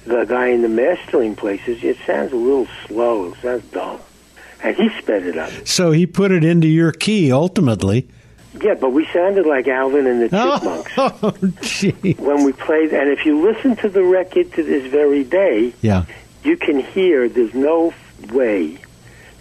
the 0.06 0.26
guy 0.26 0.48
in 0.48 0.62
the 0.62 0.70
mastering 0.70 1.36
places, 1.36 1.84
it 1.84 1.98
sounds 2.06 2.32
a 2.32 2.36
little 2.36 2.68
slow. 2.88 3.32
It 3.34 3.36
sounds 3.42 3.64
dull. 3.72 4.00
And 4.64 4.76
he 4.76 4.90
sped 5.00 5.24
it 5.26 5.38
up. 5.38 5.52
So 5.68 5.92
he 5.92 6.06
put 6.06 6.32
it 6.32 6.44
into 6.44 6.68
your 6.68 6.92
key 6.92 7.32
ultimately. 7.32 8.08
Yeah, 8.62 8.76
but 8.76 8.92
we 8.92 9.06
sounded 9.08 9.46
like 9.46 9.68
Alvin 9.68 10.06
and 10.06 10.22
the 10.22 10.30
oh, 10.32 10.84
Chipmunks 10.84 10.92
Oh, 10.98 11.34
gee. 11.62 12.14
when 12.14 12.44
we 12.44 12.54
played. 12.54 12.94
And 12.94 13.10
if 13.10 13.26
you 13.26 13.42
listen 13.42 13.76
to 13.78 13.90
the 13.90 14.04
record 14.04 14.54
to 14.54 14.64
this 14.64 14.90
very 14.92 15.24
day, 15.24 15.74
Yeah. 15.82 16.06
you 16.44 16.56
can 16.58 16.80
hear 16.80 17.28
there's 17.28 17.54
no 17.56 17.94
way 18.32 18.78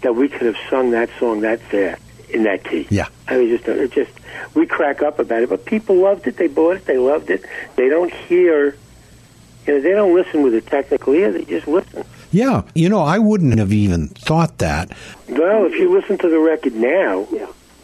that 0.01 0.15
we 0.17 0.29
could 0.29 0.47
have 0.47 0.57
sung 0.71 0.93
that 0.93 1.11
song 1.21 1.43
that 1.43 1.61
fast 1.61 2.01
in 2.31 2.45
that 2.45 2.65
key. 2.65 2.87
Yeah. 2.91 3.09
I 3.29 3.37
mean, 3.37 3.51
just 3.51 3.69
it 3.69 3.93
just 3.93 4.11
we 4.55 4.67
crack 4.67 5.03
up 5.03 5.19
about 5.19 5.43
it, 5.43 5.51
but 5.51 5.67
people 5.67 5.97
loved 5.97 6.27
it. 6.27 6.37
They 6.39 6.49
bought 6.49 6.77
it. 6.79 6.87
They 6.87 6.97
loved 6.99 7.29
it. 7.31 7.45
They 7.77 7.89
don't 7.91 8.13
hear, 8.13 8.77
you 9.67 9.75
know, 9.75 9.81
they 9.81 9.93
don't 9.93 10.15
listen 10.15 10.43
with 10.43 10.55
a 10.55 10.61
technical 10.61 11.15
ear. 11.15 11.33
They 11.33 11.45
just 11.45 11.69
listen. 11.69 12.05
Yeah. 12.31 12.63
You 12.75 12.89
know, 12.89 13.01
I 13.01 13.19
wouldn't 13.19 13.59
have 13.59 13.73
even 13.73 14.09
thought 14.09 14.59
that. 14.59 14.91
Well, 15.29 15.67
if 15.67 15.75
you 15.75 15.93
listen 15.93 16.19
to 16.19 16.29
the 16.29 16.39
record 16.39 16.75
now 16.75 17.27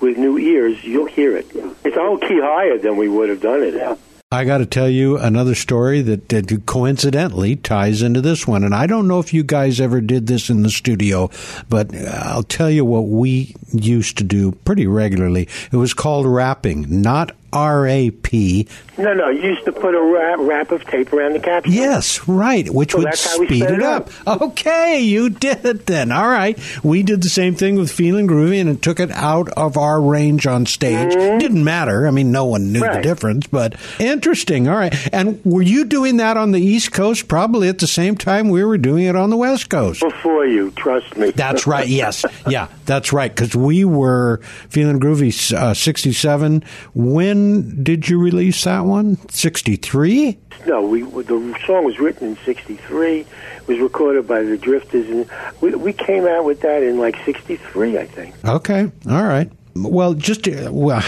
with 0.00 0.16
new 0.16 0.38
ears, 0.38 0.82
you'll 0.84 1.06
hear 1.06 1.36
it. 1.36 1.46
It's 1.84 1.96
a 1.96 2.00
whole 2.00 2.18
key 2.18 2.40
higher 2.40 2.78
than 2.78 2.96
we 2.96 3.08
would 3.08 3.28
have 3.28 3.40
done 3.40 3.62
it. 3.62 3.74
at. 3.74 3.98
I 4.30 4.44
got 4.44 4.58
to 4.58 4.66
tell 4.66 4.90
you 4.90 5.16
another 5.16 5.54
story 5.54 6.02
that, 6.02 6.28
that 6.28 6.66
coincidentally 6.66 7.56
ties 7.56 8.02
into 8.02 8.20
this 8.20 8.46
one. 8.46 8.62
And 8.62 8.74
I 8.74 8.86
don't 8.86 9.08
know 9.08 9.20
if 9.20 9.32
you 9.32 9.42
guys 9.42 9.80
ever 9.80 10.02
did 10.02 10.26
this 10.26 10.50
in 10.50 10.62
the 10.62 10.68
studio, 10.68 11.30
but 11.70 11.94
I'll 11.96 12.42
tell 12.42 12.68
you 12.70 12.84
what 12.84 13.06
we 13.06 13.56
used 13.72 14.18
to 14.18 14.24
do 14.24 14.52
pretty 14.52 14.86
regularly. 14.86 15.48
It 15.72 15.76
was 15.76 15.94
called 15.94 16.26
rapping, 16.26 17.00
not 17.00 17.34
R 17.52 17.86
A 17.86 18.10
P. 18.10 18.68
No, 18.98 19.14
no, 19.14 19.28
you 19.28 19.42
used 19.50 19.64
to 19.64 19.72
put 19.72 19.94
a 19.94 20.02
wrap, 20.02 20.38
wrap 20.40 20.72
of 20.72 20.84
tape 20.84 21.12
around 21.12 21.34
the 21.34 21.38
capsule. 21.40 21.72
Yes, 21.72 22.26
right, 22.28 22.68
which 22.68 22.92
So 22.92 22.98
would 22.98 23.06
that's 23.06 23.24
how 23.32 23.38
we 23.38 23.46
speed 23.46 23.62
it 23.62 23.80
up. 23.82 24.10
up. 24.26 24.42
Okay, 24.42 25.00
you 25.00 25.30
did 25.30 25.64
it 25.64 25.86
then. 25.86 26.10
All 26.10 26.26
right. 26.28 26.58
We 26.82 27.04
did 27.04 27.22
the 27.22 27.28
same 27.28 27.54
thing 27.54 27.76
with 27.76 27.92
Feeling 27.92 28.26
Groovy 28.26 28.60
and 28.60 28.68
it 28.68 28.82
took 28.82 28.98
it 28.98 29.12
out 29.12 29.48
of 29.50 29.76
our 29.76 30.00
range 30.02 30.48
on 30.48 30.66
stage. 30.66 31.12
Didn't 31.12 31.62
matter. 31.62 32.08
I 32.08 32.10
mean, 32.10 32.32
no 32.32 32.44
one 32.46 32.72
knew 32.72 32.80
the 32.80 32.86
Mm-hmm. 32.88 33.02
Difference, 33.02 33.46
but 33.46 33.76
interesting. 34.00 34.66
All 34.68 34.76
right. 34.76 34.92
And 35.12 35.40
were 35.44 35.62
you 35.62 35.84
doing 35.84 36.16
that 36.16 36.36
on 36.36 36.50
the 36.50 36.60
East 36.60 36.90
Coast 36.92 37.28
probably 37.28 37.68
at 37.68 37.78
the 37.78 37.86
same 37.86 38.16
time 38.16 38.48
we 38.48 38.64
were 38.64 38.78
doing 38.78 39.04
it 39.04 39.14
on 39.14 39.30
the 39.30 39.36
West 39.36 39.68
Coast? 39.70 40.00
Before 40.00 40.44
you, 40.44 40.72
trust 40.72 41.16
me. 41.16 41.30
That's 41.30 41.66
right. 41.66 41.86
Yes. 41.86 42.24
Yeah, 42.48 42.68
that's 42.86 43.12
right. 43.12 43.32
Because 43.34 43.54
we 43.54 43.84
were 43.84 44.38
feeling 44.70 44.98
groovy. 44.98 45.52
Uh, 45.52 45.74
Sixty-seven. 45.74 46.64
When 46.94 47.37
did 47.82 48.08
you 48.08 48.18
release 48.20 48.64
that 48.64 48.80
one? 48.84 49.16
Sixty-three. 49.30 50.38
No, 50.66 50.82
we 50.82 51.02
the 51.02 51.58
song 51.66 51.84
was 51.84 51.98
written 51.98 52.28
in 52.28 52.36
'63. 52.44 53.20
It 53.20 53.26
Was 53.66 53.78
recorded 53.78 54.26
by 54.26 54.42
the 54.42 54.56
Drifters, 54.56 55.08
and 55.08 55.28
we 55.60 55.74
we 55.74 55.92
came 55.92 56.26
out 56.26 56.44
with 56.44 56.60
that 56.62 56.82
in 56.82 56.98
like 56.98 57.16
'63, 57.24 57.98
I 57.98 58.06
think. 58.06 58.34
Okay. 58.44 58.90
All 59.08 59.24
right. 59.24 59.50
Well, 59.74 60.14
just 60.14 60.48
uh, 60.48 60.70
well, 60.72 61.00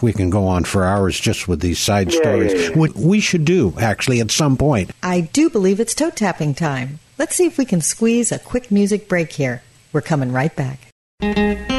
we 0.00 0.12
can 0.14 0.30
go 0.30 0.46
on 0.46 0.64
for 0.64 0.84
hours 0.84 1.18
just 1.20 1.46
with 1.46 1.60
these 1.60 1.78
side 1.78 2.12
Yeah, 2.12 2.20
stories. 2.20 2.52
yeah, 2.54 2.60
yeah. 2.70 2.78
What 2.78 2.94
we 2.94 3.20
should 3.20 3.44
do 3.44 3.74
actually 3.78 4.20
at 4.20 4.30
some 4.30 4.56
point. 4.56 4.90
I 5.02 5.22
do 5.22 5.50
believe 5.50 5.78
it's 5.80 5.94
toe 5.94 6.10
tapping 6.10 6.54
time. 6.54 7.00
Let's 7.18 7.34
see 7.36 7.46
if 7.46 7.58
we 7.58 7.64
can 7.66 7.80
squeeze 7.82 8.32
a 8.32 8.38
quick 8.38 8.70
music 8.70 9.08
break 9.08 9.32
here. 9.32 9.62
We're 9.92 10.00
coming 10.00 10.32
right 10.32 10.54
back. 10.56 11.73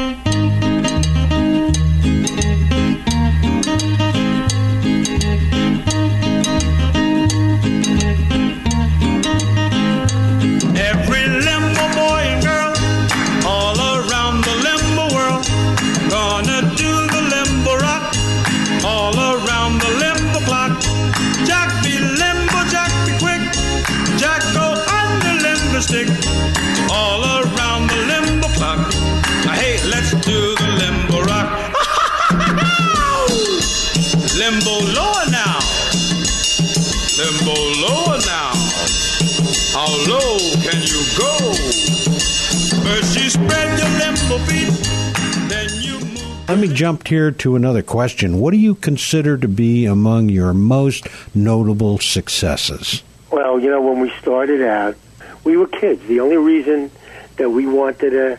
Let 46.48 46.58
me 46.58 46.72
jump 46.72 47.08
here 47.08 47.32
to 47.32 47.56
another 47.56 47.82
question. 47.82 48.38
What 48.38 48.52
do 48.52 48.56
you 48.58 48.76
consider 48.76 49.36
to 49.36 49.48
be 49.48 49.84
among 49.84 50.28
your 50.28 50.54
most 50.54 51.08
notable 51.34 51.98
successes? 51.98 53.02
Well, 53.32 53.58
you 53.58 53.68
know, 53.68 53.82
when 53.82 53.98
we 53.98 54.10
started 54.20 54.62
out, 54.62 54.94
we 55.42 55.56
were 55.56 55.66
kids. 55.66 56.06
The 56.06 56.20
only 56.20 56.36
reason 56.36 56.92
that 57.36 57.50
we 57.50 57.66
wanted 57.66 58.10
to 58.10 58.38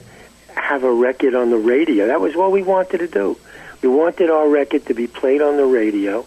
have 0.55 0.85
a 0.85 0.91
record 0.91 1.35
on 1.35 1.49
the 1.49 1.57
radio, 1.57 2.07
that 2.07 2.21
was 2.21 2.33
what 2.33 2.53
we 2.53 2.63
wanted 2.63 2.99
to 2.99 3.07
do. 3.09 3.37
We 3.81 3.89
wanted 3.89 4.29
our 4.29 4.47
record 4.47 4.85
to 4.85 4.93
be 4.93 5.07
played 5.07 5.41
on 5.41 5.57
the 5.57 5.65
radio, 5.65 6.25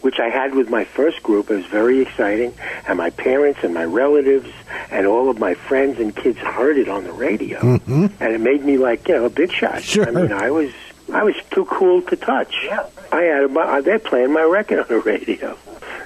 which 0.00 0.18
I 0.18 0.30
had 0.30 0.54
with 0.54 0.70
my 0.70 0.84
first 0.84 1.22
group. 1.22 1.50
It 1.50 1.56
was 1.56 1.66
very 1.66 2.00
exciting. 2.00 2.54
And 2.88 2.96
my 2.96 3.10
parents 3.10 3.60
and 3.62 3.74
my 3.74 3.84
relatives 3.84 4.50
and 4.90 5.06
all 5.06 5.28
of 5.28 5.38
my 5.38 5.52
friends 5.52 6.00
and 6.00 6.16
kids 6.16 6.38
heard 6.38 6.78
it 6.78 6.88
on 6.88 7.04
the 7.04 7.12
radio. 7.12 7.60
Mm-hmm. 7.60 8.06
And 8.20 8.32
it 8.32 8.40
made 8.40 8.64
me 8.64 8.78
like, 8.78 9.06
you 9.06 9.16
know, 9.16 9.26
a 9.26 9.30
big 9.30 9.52
shot. 9.52 9.82
Sure. 9.82 10.08
I 10.08 10.10
mean, 10.10 10.32
I 10.32 10.50
was 10.50 10.72
I 11.14 11.22
was 11.22 11.36
too 11.52 11.64
cool 11.66 12.02
to 12.02 12.16
touch. 12.16 12.66
I 13.12 13.22
had 13.22 13.52
my, 13.52 13.80
they're 13.80 14.00
playing 14.00 14.32
my 14.32 14.42
record 14.42 14.80
on 14.80 14.88
the 14.88 14.98
radio, 15.12 15.56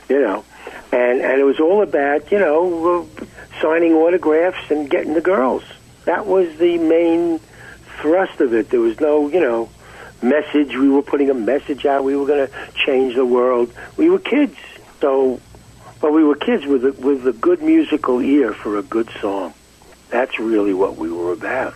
you 0.06 0.20
know, 0.20 0.44
and 0.92 1.20
and 1.22 1.40
it 1.40 1.44
was 1.44 1.58
all 1.58 1.82
about 1.82 2.30
you 2.30 2.38
know 2.38 3.08
signing 3.62 3.94
autographs 3.94 4.70
and 4.70 4.88
getting 4.88 5.14
the 5.14 5.22
girls. 5.22 5.64
That 6.04 6.26
was 6.26 6.54
the 6.58 6.76
main 6.76 7.40
thrust 8.00 8.40
of 8.42 8.52
it. 8.52 8.68
There 8.68 8.80
was 8.80 9.00
no 9.00 9.28
you 9.28 9.40
know 9.40 9.70
message. 10.20 10.76
We 10.76 10.90
were 10.90 11.02
putting 11.02 11.30
a 11.30 11.34
message 11.34 11.86
out. 11.86 12.04
We 12.04 12.14
were 12.14 12.26
going 12.26 12.46
to 12.46 12.52
change 12.74 13.14
the 13.14 13.24
world. 13.24 13.72
We 13.96 14.10
were 14.10 14.18
kids, 14.18 14.56
so 15.00 15.40
but 16.02 16.12
we 16.12 16.22
were 16.22 16.36
kids 16.36 16.66
with 16.66 16.84
a, 16.84 16.92
with 16.92 17.26
a 17.26 17.32
good 17.32 17.62
musical 17.62 18.20
ear 18.20 18.52
for 18.52 18.76
a 18.76 18.82
good 18.82 19.08
song. 19.22 19.54
That's 20.10 20.38
really 20.38 20.74
what 20.74 20.96
we 20.96 21.10
were 21.10 21.32
about 21.32 21.74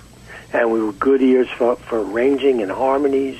and 0.52 0.70
we 0.70 0.82
were 0.82 0.92
good 0.92 1.22
ears 1.22 1.48
for, 1.50 1.76
for 1.76 2.00
arranging 2.00 2.62
and 2.62 2.70
harmonies. 2.70 3.38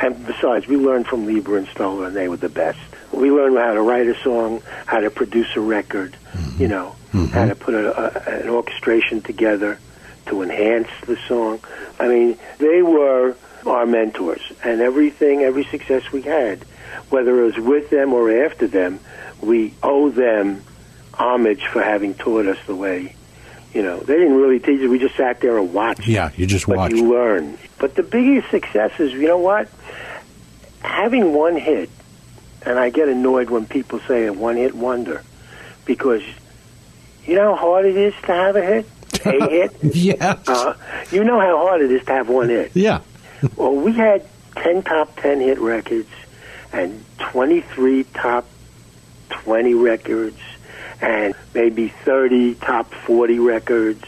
And 0.00 0.26
besides, 0.26 0.66
we 0.66 0.76
learned 0.76 1.06
from 1.06 1.26
Leiber 1.26 1.58
and 1.58 1.68
Stoller, 1.68 2.06
and 2.06 2.16
they 2.16 2.28
were 2.28 2.38
the 2.38 2.48
best. 2.48 2.80
We 3.12 3.30
learned 3.30 3.58
how 3.58 3.74
to 3.74 3.82
write 3.82 4.06
a 4.06 4.18
song, 4.22 4.62
how 4.86 5.00
to 5.00 5.10
produce 5.10 5.54
a 5.56 5.60
record, 5.60 6.16
you 6.58 6.68
know, 6.68 6.96
mm-hmm. 7.12 7.26
how 7.26 7.46
to 7.46 7.54
put 7.54 7.74
a, 7.74 8.38
a, 8.38 8.42
an 8.42 8.48
orchestration 8.48 9.20
together 9.20 9.78
to 10.26 10.42
enhance 10.42 10.88
the 11.06 11.16
song. 11.28 11.60
I 11.98 12.08
mean, 12.08 12.38
they 12.58 12.82
were 12.82 13.36
our 13.66 13.84
mentors, 13.84 14.40
and 14.64 14.80
everything, 14.80 15.42
every 15.42 15.64
success 15.64 16.10
we 16.12 16.22
had, 16.22 16.64
whether 17.10 17.42
it 17.42 17.56
was 17.56 17.58
with 17.58 17.90
them 17.90 18.14
or 18.14 18.44
after 18.44 18.66
them, 18.66 19.00
we 19.42 19.74
owe 19.82 20.08
them 20.08 20.62
homage 21.12 21.66
for 21.66 21.82
having 21.82 22.14
taught 22.14 22.46
us 22.46 22.58
the 22.66 22.74
way. 22.74 23.14
You 23.74 23.82
know, 23.82 24.00
they 24.00 24.14
didn't 24.16 24.34
really 24.36 24.58
teach 24.58 24.80
us. 24.82 24.88
We 24.88 24.98
just 24.98 25.16
sat 25.16 25.40
there 25.40 25.56
and 25.58 25.72
watched 25.72 26.06
Yeah, 26.08 26.30
you 26.36 26.46
just 26.46 26.66
but 26.66 26.76
watch. 26.76 26.92
you 26.92 27.08
learn. 27.12 27.56
But 27.78 27.94
the 27.94 28.02
biggest 28.02 28.50
success 28.50 28.98
is, 28.98 29.12
you 29.12 29.26
know 29.28 29.38
what? 29.38 29.68
Having 30.82 31.32
one 31.34 31.56
hit, 31.56 31.88
and 32.62 32.78
I 32.78 32.90
get 32.90 33.08
annoyed 33.08 33.48
when 33.50 33.66
people 33.66 34.00
say 34.00 34.26
a 34.26 34.32
one 34.32 34.56
hit 34.56 34.74
wonder, 34.74 35.22
because 35.84 36.22
you 37.24 37.34
know 37.36 37.54
how 37.54 37.60
hard 37.60 37.86
it 37.86 37.96
is 37.96 38.14
to 38.22 38.32
have 38.32 38.56
a 38.56 38.62
hit? 38.62 38.86
A 39.24 39.30
hit? 39.50 39.72
yes. 39.94 40.48
Uh, 40.48 40.74
you 41.12 41.22
know 41.22 41.38
how 41.38 41.58
hard 41.58 41.82
it 41.82 41.92
is 41.92 42.04
to 42.06 42.12
have 42.12 42.28
one 42.28 42.48
hit. 42.48 42.72
yeah. 42.74 43.00
Well, 43.56 43.74
we 43.74 43.92
had 43.92 44.26
10 44.56 44.82
top 44.82 45.16
10 45.20 45.40
hit 45.40 45.58
records 45.60 46.08
and 46.72 47.02
23 47.18 48.04
top 48.14 48.46
20 49.30 49.74
records 49.74 50.38
and 51.00 51.34
maybe 51.54 51.88
30 51.88 52.54
top 52.56 52.92
40 52.92 53.38
records 53.38 54.04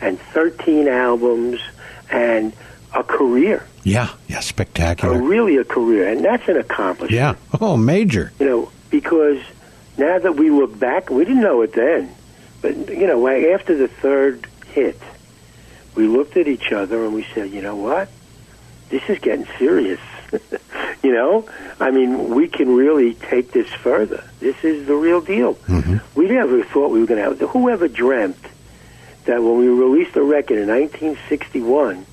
and 0.00 0.18
13 0.20 0.88
albums 0.88 1.60
and 2.10 2.52
a 2.94 3.02
career. 3.02 3.66
Yeah. 3.82 4.10
Yeah. 4.28 4.38
A 4.38 4.42
Spectacular. 4.42 5.20
really 5.20 5.56
a 5.56 5.64
career. 5.64 6.08
And 6.08 6.24
that's 6.24 6.48
an 6.48 6.56
accomplishment. 6.56 7.12
Yeah. 7.12 7.34
Oh, 7.60 7.76
major. 7.76 8.32
You 8.38 8.46
know, 8.46 8.72
because 8.90 9.38
now 9.98 10.18
that 10.18 10.36
we 10.36 10.50
look 10.50 10.78
back, 10.78 11.10
we 11.10 11.24
didn't 11.24 11.42
know 11.42 11.62
it 11.62 11.72
then. 11.72 12.14
But, 12.62 12.76
you 12.88 13.06
know, 13.06 13.26
after 13.54 13.76
the 13.76 13.88
third 13.88 14.46
hit, 14.68 15.00
we 15.94 16.06
looked 16.06 16.36
at 16.36 16.48
each 16.48 16.72
other 16.72 17.04
and 17.04 17.14
we 17.14 17.26
said, 17.34 17.50
you 17.50 17.62
know 17.62 17.76
what? 17.76 18.08
This 18.88 19.02
is 19.08 19.18
getting 19.18 19.46
serious. 19.58 20.00
you 21.06 21.12
know? 21.12 21.48
I 21.78 21.90
mean, 21.92 22.34
we 22.34 22.48
can 22.48 22.74
really 22.74 23.14
take 23.14 23.52
this 23.52 23.68
further. 23.68 24.24
This 24.40 24.56
is 24.64 24.86
the 24.86 24.94
real 24.96 25.20
deal. 25.20 25.54
Mm-hmm. 25.54 25.98
We 26.18 26.28
never 26.28 26.64
thought 26.64 26.90
we 26.90 27.00
were 27.00 27.06
going 27.06 27.22
to 27.22 27.28
have. 27.30 27.50
Whoever 27.50 27.86
dreamt 27.88 28.42
that 29.26 29.40
when 29.42 29.56
we 29.58 29.68
released 29.68 30.16
a 30.16 30.22
record 30.22 30.58
in 30.58 30.68
1961, 30.68 32.04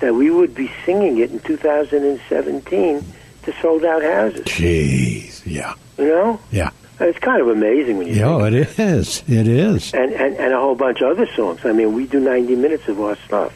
that 0.00 0.14
we 0.14 0.30
would 0.30 0.54
be 0.54 0.70
singing 0.84 1.18
it 1.18 1.30
in 1.30 1.38
2017 1.40 3.04
to 3.44 3.52
sold 3.60 3.84
out 3.84 4.02
houses? 4.02 4.44
Jeez. 4.46 5.42
Yeah. 5.46 5.74
You 5.98 6.06
know? 6.08 6.40
Yeah. 6.50 6.70
And 6.98 7.08
It's 7.08 7.18
kind 7.18 7.40
of 7.40 7.48
amazing 7.48 7.98
when 7.98 8.08
you 8.08 8.14
Yeah, 8.14 8.38
think 8.50 8.54
it 8.54 8.78
is. 8.78 9.22
It 9.28 9.48
is. 9.48 9.94
and, 9.94 10.12
and 10.12 10.36
and 10.36 10.52
a 10.52 10.60
whole 10.60 10.74
bunch 10.74 11.00
of 11.00 11.08
other 11.16 11.26
songs. 11.34 11.60
I 11.64 11.72
mean, 11.72 11.94
we 11.94 12.06
do 12.06 12.20
90 12.20 12.56
minutes 12.56 12.88
of 12.88 13.00
our 13.00 13.16
stuff, 13.26 13.52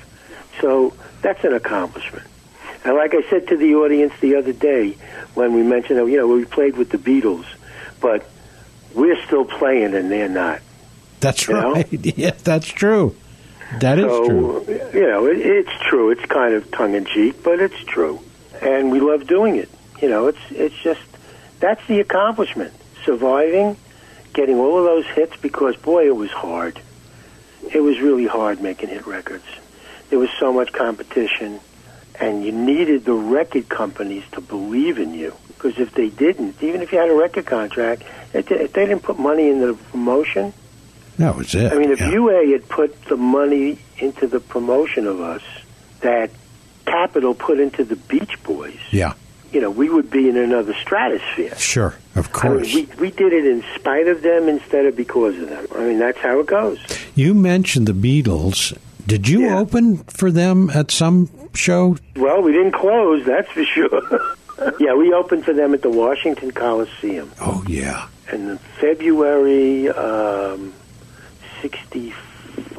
so 0.60 0.94
that's 1.20 1.44
an 1.44 1.52
accomplishment. 1.52 2.26
And 2.84 2.94
like 2.96 3.14
I 3.14 3.22
said 3.30 3.48
to 3.48 3.56
the 3.56 3.74
audience 3.76 4.12
the 4.20 4.36
other 4.36 4.52
day 4.52 4.96
when 5.34 5.54
we 5.54 5.62
mentioned, 5.62 5.98
that, 5.98 6.06
you 6.06 6.18
know, 6.18 6.26
we 6.28 6.44
played 6.44 6.76
with 6.76 6.90
the 6.90 6.98
Beatles, 6.98 7.46
but 8.00 8.28
we're 8.94 9.20
still 9.24 9.44
playing 9.44 9.94
and 9.94 10.10
they're 10.10 10.28
not. 10.28 10.60
That's 11.20 11.48
You 11.48 11.54
know? 11.54 11.72
right. 11.72 11.88
Yeah, 12.18 12.32
that's 12.44 12.66
true. 12.68 13.16
That 13.80 13.98
is 13.98 14.04
so 14.04 14.26
true. 14.26 14.90
you 14.92 15.06
know, 15.06 15.26
it, 15.26 15.38
it's 15.38 15.70
true. 15.88 16.10
It's 16.10 16.24
kind 16.26 16.54
of 16.54 16.70
tongue 16.70 16.94
in 16.94 17.06
cheek, 17.06 17.42
but 17.42 17.58
it's 17.60 17.82
true, 17.84 18.20
and 18.60 18.92
we 18.92 19.00
love 19.00 19.26
doing 19.26 19.56
it. 19.56 19.68
You 20.00 20.10
know, 20.10 20.26
it's 20.28 20.38
it's 20.50 20.76
just 20.82 21.00
that's 21.60 21.84
the 21.88 21.98
accomplishment. 22.00 22.72
Surviving, 23.04 23.76
getting 24.34 24.58
all 24.58 24.78
of 24.78 24.84
those 24.84 25.06
hits 25.06 25.34
because 25.38 25.76
boy, 25.76 26.06
it 26.06 26.14
was 26.14 26.30
hard. 26.30 26.78
It 27.72 27.80
was 27.80 27.98
really 28.00 28.26
hard 28.26 28.60
making 28.60 28.90
hit 28.90 29.06
records. 29.06 29.46
There 30.10 30.18
was 30.18 30.30
so 30.38 30.52
much 30.52 30.72
competition. 30.72 31.58
And 32.20 32.44
you 32.44 32.52
needed 32.52 33.04
the 33.04 33.12
record 33.14 33.68
companies 33.68 34.22
to 34.32 34.40
believe 34.40 34.98
in 34.98 35.14
you. 35.14 35.34
Because 35.48 35.78
if 35.78 35.92
they 35.94 36.10
didn't, 36.10 36.62
even 36.62 36.80
if 36.82 36.92
you 36.92 36.98
had 36.98 37.08
a 37.10 37.14
record 37.14 37.46
contract, 37.46 38.02
if 38.32 38.46
they, 38.48 38.66
didn't 38.86 39.00
put 39.00 39.18
money 39.18 39.48
into 39.48 39.68
the 39.68 39.74
promotion, 39.90 40.52
That 41.18 41.36
was 41.36 41.54
it. 41.54 41.72
I 41.72 41.78
mean, 41.78 41.90
if 41.90 42.00
yeah. 42.00 42.10
UA 42.10 42.52
had 42.52 42.68
put 42.68 43.02
the 43.06 43.16
money 43.16 43.78
into 43.98 44.26
the 44.26 44.40
promotion 44.40 45.06
of 45.06 45.20
us 45.20 45.42
that 46.00 46.30
Capitol 46.86 47.34
put 47.34 47.58
into 47.60 47.82
the 47.84 47.96
Beach 47.96 48.40
Boys, 48.42 48.76
Yeah, 48.90 49.14
you 49.52 49.60
know, 49.60 49.70
we 49.70 49.88
would 49.88 50.10
be 50.10 50.28
in 50.28 50.36
another 50.36 50.74
stratosphere. 50.74 51.54
sure, 51.56 51.94
of 52.14 52.28
I 52.28 52.30
course. 52.30 52.74
mean, 52.74 52.88
we, 52.98 53.06
we 53.06 53.10
did 53.10 53.32
it 53.32 53.46
in 53.46 53.64
spite 53.74 54.06
of 54.08 54.20
them 54.22 54.48
instead 54.48 54.84
of 54.86 54.94
because 54.96 55.36
of 55.38 55.48
them. 55.48 55.66
I 55.74 55.78
mean, 55.84 55.98
that's 55.98 56.18
how 56.18 56.40
it 56.40 56.46
goes. 56.46 56.78
you 57.14 57.32
mentioned 57.34 57.86
the 57.88 57.92
Beatles. 57.94 58.76
Did 59.06 59.28
you 59.28 59.42
Yeah. 59.46 59.58
open 59.60 59.98
for 60.08 60.30
them 60.30 60.70
at 60.70 60.90
some 60.90 61.30
show? 61.54 61.96
Well, 62.16 62.42
we 62.42 62.52
didn't 62.52 62.72
close, 62.72 63.24
that's 63.24 63.50
for 63.50 63.64
sure. 63.64 64.36
yeah, 64.80 64.94
we 64.94 65.12
opened 65.12 65.44
for 65.44 65.52
them 65.52 65.74
at 65.74 65.82
the 65.82 65.90
Washington 65.90 66.50
Coliseum 66.50 67.32
Oh 67.40 67.64
yeah. 67.66 68.08
And 68.30 68.50
in 68.50 68.58
February 68.80 69.88
um, 69.90 70.72
60, 71.60 72.12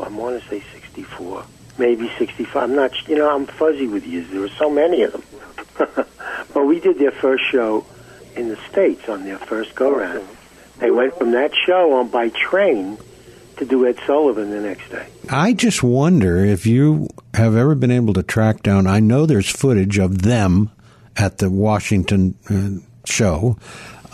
I 0.02 0.08
want 0.10 0.42
to 0.42 0.50
say 0.50 0.64
64, 0.74 1.46
maybe 1.78 2.12
65. 2.18 2.56
I'm 2.56 2.76
not, 2.76 2.92
you 3.08 3.16
know, 3.16 3.34
I'm 3.34 3.46
fuzzy 3.46 3.88
with 3.88 4.06
years. 4.06 4.30
There 4.30 4.42
were 4.42 4.50
so 4.50 4.70
many 4.70 5.04
of 5.04 5.14
them. 5.14 5.24
but 6.54 6.66
we 6.66 6.80
did 6.80 6.98
their 7.00 7.12
first 7.12 7.44
show 7.52 7.86
in 8.36 8.50
the 8.50 8.58
States 8.72 9.08
on 9.08 9.24
their 9.24 9.38
first 9.38 9.76
go 9.76 9.96
round. 9.96 10.28
They 10.80 10.92
went 10.92 11.18
from 11.18 11.32
that 11.32 11.54
show 11.66 11.94
on 11.94 12.10
by 12.10 12.30
train 12.30 12.98
to 13.58 13.66
do 13.66 13.88
Ed 13.88 13.98
Sullivan 14.06 14.50
the 14.50 14.60
next 14.60 14.90
day. 14.90 15.08
I 15.30 15.54
just 15.54 15.82
wonder 15.82 16.44
if 16.44 16.66
you 16.66 17.08
have 17.36 17.56
ever 17.56 17.76
been 17.76 17.92
able 17.92 18.14
to 18.16 18.24
track 18.24 18.64
down. 18.64 18.88
I 18.88 19.00
know 19.00 19.26
there's 19.26 19.50
footage 19.50 19.98
of 19.98 20.24
them 20.24 20.72
at 21.16 21.38
the 21.38 21.50
Washington 21.50 22.36
uh, 22.50 22.82
show. 23.06 23.58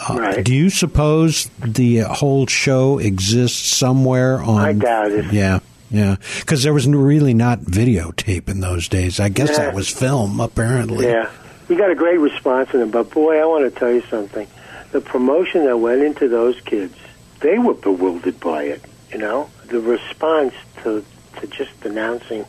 Uh, 0.09 0.15
Right. 0.19 0.43
Do 0.43 0.53
you 0.55 0.69
suppose 0.71 1.49
the 1.63 1.99
whole 1.99 2.47
show 2.47 2.97
exists 2.97 3.59
somewhere 3.77 4.41
on? 4.41 4.57
I 4.61 4.73
doubt 4.73 5.11
it. 5.11 5.31
Yeah, 5.31 5.59
yeah, 5.91 6.15
because 6.39 6.63
there 6.63 6.73
was 6.73 6.87
really 6.87 7.33
not 7.35 7.59
videotape 7.59 8.49
in 8.49 8.61
those 8.61 8.87
days. 8.87 9.19
I 9.19 9.29
guess 9.29 9.49
Yeah. 9.51 9.65
that 9.65 9.75
was 9.75 9.87
film, 9.89 10.39
apparently. 10.39 11.05
Yeah, 11.05 11.29
we 11.67 11.75
got 11.75 11.91
a 11.91 11.95
great 11.95 12.19
response 12.19 12.69
from 12.69 12.79
them. 12.79 12.89
But 12.91 13.11
boy, 13.11 13.39
I 13.39 13.45
want 13.45 13.71
to 13.71 13.79
tell 13.79 13.91
you 13.91 14.01
something. 14.09 14.47
The 14.91 15.01
promotion 15.01 15.65
that 15.65 15.77
went 15.77 16.01
into 16.01 16.27
those 16.27 16.59
kids, 16.61 16.95
they 17.41 17.59
were 17.59 17.75
bewildered 17.75 18.39
by 18.39 18.63
it. 18.63 18.81
You 19.11 19.19
know, 19.19 19.49
the 19.67 19.79
response 19.81 20.53
to 20.83 21.05
to 21.39 21.47
just 21.47 21.71
announcing, 21.83 22.43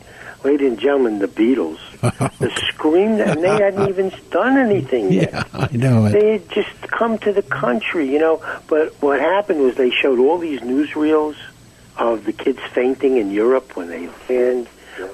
ladies 0.44 0.68
and 0.68 0.78
gentlemen, 0.78 1.18
the 1.18 1.28
Beatles, 1.28 1.78
the 2.38 2.50
scream, 2.68 3.20
and 3.20 3.42
they 3.42 3.48
hadn't 3.48 3.88
even 3.88 4.12
done 4.30 4.56
anything 4.58 5.12
yet. 5.12 5.32
Yeah, 5.32 5.44
I 5.52 5.68
know 5.72 6.06
it. 6.06 6.12
They 6.12 6.32
had 6.32 6.48
just 6.50 6.80
come 6.82 7.18
to 7.18 7.32
the 7.32 7.42
country, 7.42 8.10
you 8.10 8.18
know. 8.18 8.42
But 8.68 8.94
what 9.02 9.20
happened 9.20 9.60
was 9.60 9.76
they 9.76 9.90
showed 9.90 10.18
all 10.18 10.38
these 10.38 10.60
newsreels 10.60 11.36
of 11.96 12.24
the 12.24 12.32
kids 12.32 12.60
fainting 12.72 13.16
in 13.16 13.30
Europe 13.30 13.76
when 13.76 13.88
they. 13.88 14.06
When 14.06 14.66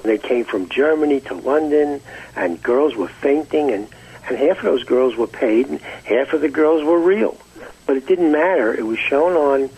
they 0.03 0.17
came 0.17 0.43
from 0.43 0.67
Germany 0.69 1.21
to 1.21 1.33
London, 1.33 2.01
and 2.35 2.61
girls 2.61 2.95
were 2.95 3.07
fainting, 3.07 3.71
and 3.71 3.87
and 4.27 4.37
half 4.37 4.57
of 4.57 4.63
those 4.63 4.83
girls 4.83 5.15
were 5.15 5.27
paid, 5.27 5.67
and 5.67 5.81
half 5.81 6.33
of 6.33 6.41
the 6.41 6.49
girls 6.49 6.83
were 6.83 6.99
real. 6.99 7.37
But 7.85 7.97
it 7.97 8.05
didn't 8.05 8.31
matter. 8.31 8.73
It 8.73 8.85
was 8.85 8.99
shown 8.99 9.33
on 9.33 9.69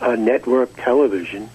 uh, 0.00 0.16
network 0.16 0.74
television 0.76 1.50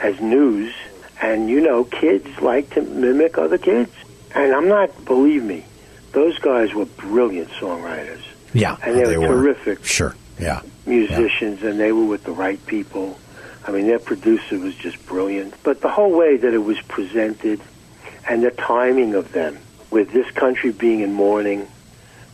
as 0.00 0.20
news, 0.20 0.72
and 1.20 1.48
you 1.48 1.60
know, 1.60 1.84
kids 1.84 2.26
like 2.40 2.70
to 2.70 2.82
mimic 2.82 3.38
other 3.38 3.58
kids. 3.58 3.90
And 4.34 4.52
I'm 4.52 4.68
not, 4.68 5.04
believe 5.04 5.42
me, 5.42 5.64
those 6.12 6.38
guys 6.38 6.74
were 6.74 6.84
brilliant 6.84 7.48
songwriters 7.50 8.20
Yeah, 8.52 8.76
and 8.82 8.96
they, 8.96 9.16
were, 9.16 9.26
terrific 9.26 9.84
Sure. 9.84 10.14
Yeah. 10.38 10.62
musicians, 10.86 11.62
and 11.62 11.80
they 11.80 11.92
were 11.92 12.04
with 12.04 12.24
the 12.24 12.32
right 12.32 12.64
people. 12.66 13.18
I 13.66 13.72
mean, 13.72 13.86
their 13.86 13.98
producer 13.98 14.58
was 14.58 14.74
just 14.74 15.04
brilliant. 15.06 15.54
But 15.62 15.80
the 15.80 15.88
whole 15.90 16.12
way 16.12 16.36
that 16.36 16.54
it 16.54 16.58
was 16.58 16.80
presented, 16.82 17.60
and 18.28 18.42
the 18.42 18.50
timing 18.50 19.14
of 19.14 19.32
them, 19.32 19.58
with 19.90 20.12
this 20.12 20.30
country 20.32 20.70
being 20.70 21.00
in 21.00 21.12
mourning, 21.12 21.66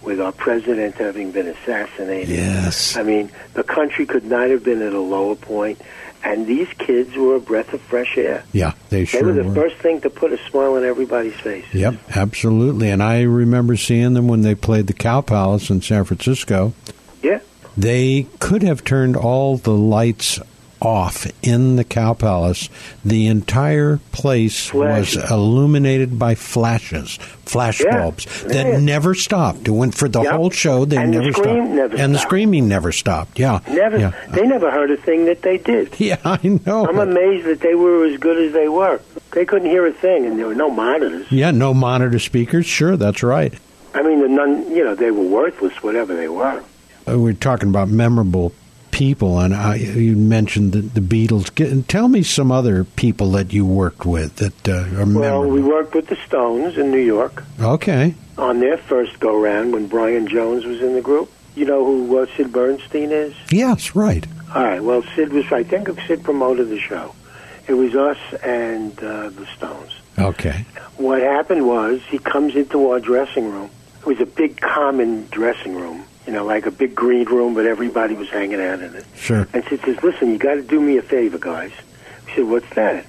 with 0.02 0.20
our 0.20 0.32
president 0.32 0.96
having 0.96 1.30
been 1.32 1.46
assassinated. 1.46 2.28
Yes. 2.28 2.96
I 2.96 3.02
mean, 3.02 3.30
the 3.54 3.62
country 3.62 4.04
could 4.04 4.24
not 4.24 4.50
have 4.50 4.62
been 4.62 4.82
at 4.82 4.92
a 4.92 5.00
lower 5.00 5.34
point, 5.34 5.80
and 6.24 6.46
these 6.46 6.68
kids 6.78 7.14
were 7.14 7.36
a 7.36 7.40
breath 7.40 7.72
of 7.72 7.80
fresh 7.82 8.16
air. 8.16 8.44
Yeah, 8.52 8.72
they 8.88 9.00
They 9.00 9.04
sure 9.04 9.24
were 9.26 9.32
the 9.34 9.44
were. 9.44 9.54
first 9.54 9.76
thing 9.76 10.00
to 10.00 10.10
put 10.10 10.32
a 10.32 10.38
smile 10.50 10.74
on 10.74 10.84
everybody's 10.84 11.34
face. 11.34 11.66
Yep, 11.72 11.94
absolutely. 12.16 12.90
And 12.90 13.02
I 13.02 13.22
remember 13.22 13.76
seeing 13.76 14.14
them 14.14 14.26
when 14.28 14.40
they 14.42 14.54
played 14.54 14.86
the 14.86 14.92
Cow 14.94 15.20
Palace 15.20 15.70
in 15.70 15.82
San 15.82 16.04
Francisco. 16.04 16.72
Yeah. 17.22 17.40
They 17.76 18.26
could 18.40 18.62
have 18.62 18.84
turned 18.84 19.16
all 19.16 19.56
the 19.58 19.72
lights 19.72 20.40
off 20.84 21.26
in 21.42 21.76
the 21.76 21.84
Cow 21.84 22.14
Palace. 22.14 22.68
The 23.04 23.26
entire 23.26 23.98
place 24.12 24.68
Flashes. 24.68 25.16
was 25.16 25.30
illuminated 25.30 26.18
by 26.18 26.34
flashes, 26.34 27.16
flash 27.44 27.80
Yeah. 27.80 27.98
bulbs 28.00 28.26
that 28.44 28.66
Yeah. 28.66 28.78
never 28.78 29.14
stopped. 29.14 29.66
It 29.68 29.70
went 29.72 29.94
for 29.94 30.08
the 30.08 30.22
Yep. 30.22 30.32
whole 30.32 30.50
show. 30.50 30.84
They 30.84 30.96
And 30.96 31.12
the 31.14 31.18
never 31.20 31.32
scream 31.32 31.56
stopped, 31.64 31.70
never 31.74 31.96
and 31.96 32.14
the 32.14 32.18
screaming 32.18 32.68
never 32.68 32.92
stopped. 32.92 33.38
Yeah, 33.38 33.60
Never, 33.70 33.98
Yeah, 33.98 34.10
they 34.32 34.46
never 34.46 34.70
heard 34.70 34.90
a 34.90 34.96
thing 34.96 35.24
that 35.26 35.42
they 35.42 35.58
did. 35.58 35.88
yeah 35.98 36.16
I 36.24 36.38
know. 36.66 36.86
I'm 36.86 36.98
amazed 36.98 37.46
that 37.46 37.60
they 37.60 37.74
were 37.74 38.04
as 38.06 38.16
good 38.18 38.36
as 38.38 38.52
they 38.52 38.68
were. 38.68 39.00
They 39.32 39.44
couldn't 39.44 39.68
hear 39.70 39.86
a 39.86 39.92
thing, 39.92 40.26
and 40.26 40.38
there 40.38 40.46
were 40.46 40.54
no 40.54 40.70
monitors. 40.70 41.26
yeah, 41.30 41.50
no 41.50 41.74
monitor 41.74 42.18
speakers. 42.18 42.66
Sure, 42.66 42.96
that's 42.96 43.22
right. 43.22 43.52
I 43.94 44.02
mean, 44.02 44.20
the 44.20 44.28
none, 44.28 44.70
you 44.74 44.82
know, 44.84 44.94
they 44.94 45.10
were 45.10 45.22
worthless, 45.24 45.82
whatever 45.82 46.14
they 46.14 46.28
were. 46.28 46.60
Uh, 47.08 47.18
we're 47.18 47.32
talking 47.32 47.68
about 47.68 47.88
memorable 47.88 48.52
people, 48.94 49.38
and 49.40 49.54
I, 49.54 49.74
you 49.76 50.16
mentioned 50.16 50.72
the, 50.72 50.80
the 50.80 51.00
Beatles. 51.00 51.54
Get, 51.54 51.88
tell 51.88 52.08
me 52.08 52.22
some 52.22 52.50
other 52.52 52.84
people 52.84 53.32
that 53.32 53.52
you 53.52 53.66
worked 53.66 54.06
with 54.06 54.36
that 54.36 54.68
uh, 54.68 54.72
are 54.72 55.04
Well, 55.04 55.06
memorable. 55.06 55.50
we 55.50 55.62
worked 55.62 55.94
with 55.94 56.06
the 56.06 56.16
Stones 56.26 56.78
in 56.78 56.90
New 56.90 56.98
York 56.98 57.42
okay. 57.60 58.14
on 58.38 58.60
their 58.60 58.78
first 58.78 59.18
go 59.20 59.38
round 59.40 59.72
when 59.72 59.88
Brian 59.88 60.26
Jones 60.28 60.64
was 60.64 60.80
in 60.80 60.94
the 60.94 61.00
group. 61.02 61.30
You 61.56 61.64
know 61.66 61.84
who 61.84 62.18
uh, 62.18 62.26
Sid 62.36 62.52
Bernstein 62.52 63.10
is? 63.12 63.34
Yes, 63.50 63.94
right. 63.94 64.26
All 64.54 64.62
right. 64.62 64.82
Well, 64.82 65.02
Sid 65.14 65.32
was. 65.32 65.50
I 65.52 65.62
think 65.64 65.88
Sid 66.06 66.22
promoted 66.24 66.68
the 66.68 66.78
show. 66.80 67.14
It 67.66 67.74
was 67.74 67.94
us 67.96 68.18
and 68.42 68.96
uh, 69.02 69.30
the 69.30 69.46
Stones. 69.56 69.92
Okay. 70.18 70.64
What 70.96 71.20
happened 71.22 71.66
was 71.66 72.00
he 72.08 72.18
comes 72.18 72.54
into 72.54 72.90
our 72.90 73.00
dressing 73.00 73.50
room. 73.50 73.70
It 74.00 74.06
was 74.06 74.20
a 74.20 74.26
big 74.26 74.60
common 74.60 75.26
dressing 75.30 75.74
room, 75.74 76.04
you 76.26 76.32
know, 76.32 76.44
like 76.44 76.66
a 76.66 76.70
big 76.70 76.94
green 76.94 77.26
room, 77.26 77.54
but 77.54 77.66
everybody 77.66 78.14
was 78.14 78.28
hanging 78.30 78.60
out 78.60 78.80
in 78.80 78.94
it. 78.94 79.04
Sure. 79.16 79.46
And 79.52 79.64
Sid 79.64 79.80
says, 79.84 80.02
"Listen, 80.02 80.30
you 80.30 80.38
got 80.38 80.54
to 80.54 80.62
do 80.62 80.80
me 80.80 80.96
a 80.96 81.02
favor, 81.02 81.38
guys." 81.38 81.72
We 82.26 82.32
said, 82.34 82.44
"What's 82.48 82.74
that?" 82.74 83.04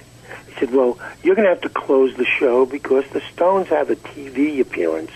He 0.48 0.54
said, 0.60 0.72
"Well, 0.72 0.98
you're 1.22 1.34
going 1.34 1.46
to 1.46 1.54
have 1.54 1.62
to 1.62 1.68
close 1.68 2.14
the 2.16 2.24
show 2.26 2.66
because 2.66 3.04
the 3.12 3.22
Stones 3.32 3.68
have 3.68 3.90
a 3.90 3.96
TV 3.96 4.60
appearance, 4.60 5.12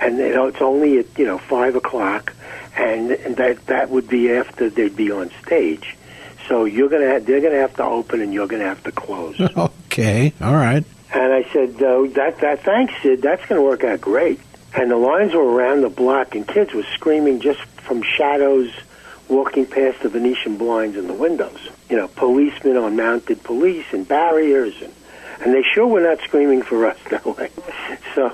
and 0.00 0.18
you 0.18 0.34
know, 0.34 0.46
it's 0.46 0.62
only 0.62 0.98
at 0.98 1.18
you 1.18 1.26
know 1.26 1.38
five 1.38 1.76
o'clock, 1.76 2.34
and, 2.76 3.10
and 3.10 3.36
that 3.36 3.66
that 3.66 3.90
would 3.90 4.08
be 4.08 4.30
after 4.32 4.70
they'd 4.70 4.96
be 4.96 5.10
on 5.10 5.30
stage. 5.44 5.96
So 6.48 6.64
you're 6.64 6.88
gonna 6.88 7.10
ha- 7.10 7.18
they're 7.20 7.40
going 7.40 7.52
to 7.52 7.60
have 7.60 7.76
to 7.76 7.84
open, 7.84 8.20
and 8.20 8.32
you're 8.34 8.48
going 8.48 8.62
to 8.62 8.68
have 8.68 8.82
to 8.84 8.92
close." 8.92 9.38
Okay. 9.90 10.32
All 10.40 10.54
right. 10.54 10.84
And 11.12 11.32
I 11.32 11.42
said, 11.52 11.82
uh, 11.82 12.02
that, 12.14 12.38
that, 12.42 12.62
thanks, 12.62 12.94
Sid. 13.02 13.20
That's 13.22 13.44
going 13.46 13.60
to 13.60 13.64
work 13.66 13.82
out 13.82 14.00
great. 14.00 14.38
And 14.74 14.90
the 14.90 14.96
lines 14.96 15.34
were 15.34 15.44
around 15.44 15.82
the 15.82 15.88
block, 15.88 16.34
and 16.34 16.46
kids 16.46 16.72
were 16.72 16.84
screaming 16.94 17.40
just 17.40 17.60
from 17.60 18.02
shadows 18.02 18.70
walking 19.28 19.66
past 19.66 20.02
the 20.02 20.08
Venetian 20.08 20.56
blinds 20.56 20.96
in 20.96 21.06
the 21.06 21.14
windows. 21.14 21.58
You 21.88 21.96
know, 21.96 22.08
policemen 22.08 22.76
on 22.76 22.96
mounted 22.96 23.42
police 23.42 23.86
and 23.92 24.06
barriers, 24.06 24.74
and, 24.80 24.92
and 25.40 25.54
they 25.54 25.62
sure 25.62 25.86
were 25.86 26.00
not 26.00 26.20
screaming 26.20 26.62
for 26.62 26.86
us 26.86 26.98
that 27.10 27.24
way. 27.24 27.50
So, 28.14 28.32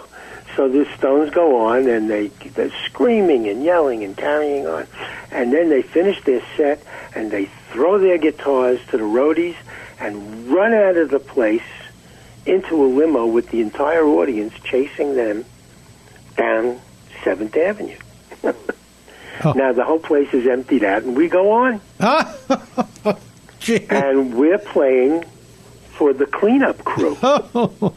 so 0.57 0.69
the 0.69 0.87
Stones 0.97 1.31
go 1.31 1.67
on, 1.67 1.89
and 1.89 2.11
they, 2.11 2.29
they're 2.29 2.73
screaming 2.85 3.49
and 3.49 3.63
yelling 3.63 4.05
and 4.05 4.17
carrying 4.17 4.67
on. 4.67 4.87
And 5.31 5.53
then 5.53 5.71
they 5.71 5.83
finish 5.83 6.23
their 6.25 6.43
set, 6.57 6.83
and 7.15 7.31
they 7.31 7.47
throw 7.73 7.99
their 7.99 8.19
guitars 8.19 8.81
to 8.89 8.99
the 8.99 9.05
roadies 9.05 9.57
and 9.99 10.49
run 10.49 10.75
out 10.75 10.97
of 10.97 11.11
the 11.11 11.19
place 11.19 11.63
into 12.45 12.85
a 12.85 12.87
limo 12.87 13.27
with 13.27 13.51
the 13.51 13.61
entire 13.61 14.05
audience 14.05 14.55
chasing 14.63 15.15
them 15.15 15.45
down 16.37 16.81
Seventh 17.25 17.57
Avenue. 17.57 17.97
Oh. 19.45 19.53
Now 19.53 19.71
the 19.75 19.85
whole 19.85 19.99
place 19.99 20.33
is 20.33 20.47
emptied 20.47 20.83
out, 20.83 21.03
and 21.03 21.15
we 21.15 21.29
go 21.29 21.51
on, 21.53 21.79
Gee. 23.61 23.87
and 23.91 24.35
we're 24.35 24.57
playing 24.57 25.27
for 25.91 26.15
the 26.15 26.25
cleanup 26.25 26.83
crew. 26.85 27.19
Oh, 27.23 27.93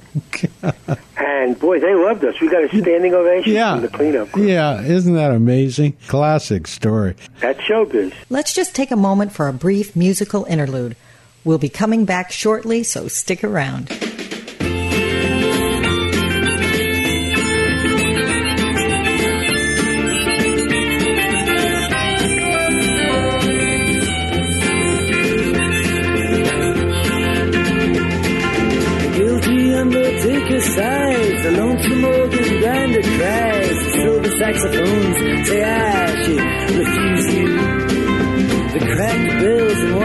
And 1.15 1.57
boy, 1.57 1.79
they 1.79 1.95
loved 1.95 2.25
us. 2.25 2.39
We 2.41 2.49
got 2.49 2.65
a 2.65 2.67
standing 2.67 3.13
ovation 3.13 3.53
yeah. 3.53 3.71
from 3.75 3.83
the 3.83 3.87
cleanup 3.87 4.31
crew. 4.33 4.47
Yeah. 4.47 4.81
Isn't 4.81 5.13
that 5.13 5.31
amazing? 5.31 5.93
Classic 6.07 6.67
story. 6.67 7.15
That's 7.39 7.61
showbiz. 7.61 8.13
Let's 8.29 8.53
just 8.53 8.75
take 8.75 8.91
a 8.91 8.97
moment 8.97 9.31
for 9.31 9.47
a 9.47 9.53
brief 9.53 9.95
musical 9.95 10.43
interlude. 10.43 10.97
We'll 11.45 11.57
be 11.57 11.69
coming 11.69 12.03
back 12.03 12.33
shortly, 12.33 12.83
so 12.83 13.07
stick 13.07 13.45
around. 13.45 13.87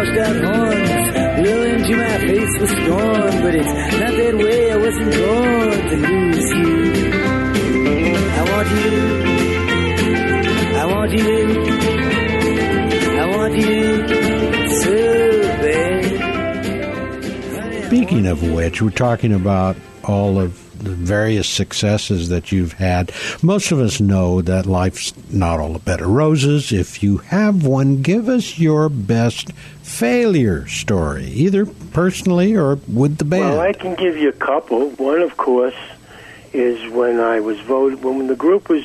Out 0.09 0.37
horns 0.45 0.91
blow 1.41 1.63
into 1.63 1.97
my 1.97 2.19
face 2.19 2.59
with 2.61 2.71
scorn, 2.71 3.43
but 3.43 3.55
it's 3.55 3.73
not 4.01 4.13
that 4.17 4.35
way. 4.37 4.73
I 4.73 4.77
wasn't 4.77 5.13
born 5.15 5.71
to 5.91 5.97
lose 5.97 6.51
you. 6.51 7.11
I 8.31 8.43
want 8.51 8.69
you. 8.71 8.95
I 10.77 10.85
want 10.87 11.13
you. 11.13 11.35
I 13.21 13.37
want 13.37 13.55
you. 13.57 13.85
Speaking 17.87 18.27
of 18.27 18.43
which, 18.53 18.83
we're 18.83 18.91
talking 18.91 19.33
about 19.33 19.77
all 20.03 20.39
of 20.41 20.74
the 20.85 20.91
various 20.91 21.49
successes 21.49 22.29
that 22.29 22.53
you've 22.53 22.75
had. 22.75 23.13
Most 23.43 23.73
of 23.73 23.81
us 23.81 24.01
know 24.01 24.41
that 24.43 24.67
life's 24.67 25.13
not 25.31 25.61
all 25.61 25.75
a 25.77 25.79
bed 25.79 26.01
of 26.01 26.09
roses. 26.09 26.73
If 26.73 27.03
you 27.03 27.19
have 27.19 27.67
one, 27.67 28.03
give 28.03 28.29
us 28.29 28.59
your 28.59 28.89
best 28.89 29.53
failure 29.83 30.67
story, 30.69 31.25
either 31.27 31.67
personally 31.67 32.57
or 32.57 32.79
with 32.89 33.19
the 33.19 33.25
band. 33.25 33.57
Well, 33.57 33.61
I 33.61 33.73
can 33.73 33.95
give 33.95 34.17
you 34.17 34.29
a 34.29 34.33
couple. 34.33 34.91
One, 34.91 35.21
of 35.21 35.37
course, 35.37 35.75
is 36.53 36.91
when 36.93 37.21
I 37.21 37.41
was 37.41 37.59
voted, 37.61 38.03
when 38.03 38.27
the 38.27 38.37
group 38.37 38.69
was, 38.69 38.85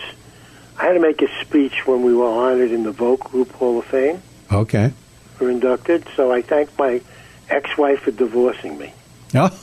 I 0.77 0.85
had 0.85 0.93
to 0.93 0.99
make 0.99 1.21
a 1.21 1.29
speech 1.41 1.85
when 1.85 2.03
we 2.03 2.13
were 2.13 2.27
honored 2.27 2.71
in 2.71 2.83
the 2.83 2.91
Vocal 2.91 3.29
Group 3.29 3.51
Hall 3.53 3.79
of 3.79 3.85
Fame. 3.85 4.21
Okay. 4.51 4.91
We 5.39 5.45
were 5.45 5.51
inducted. 5.51 6.05
So 6.15 6.31
I 6.31 6.41
thanked 6.41 6.77
my 6.77 7.01
ex-wife 7.49 8.01
for 8.01 8.11
divorcing 8.11 8.77
me. 8.77 8.93
Oh. 9.35 9.57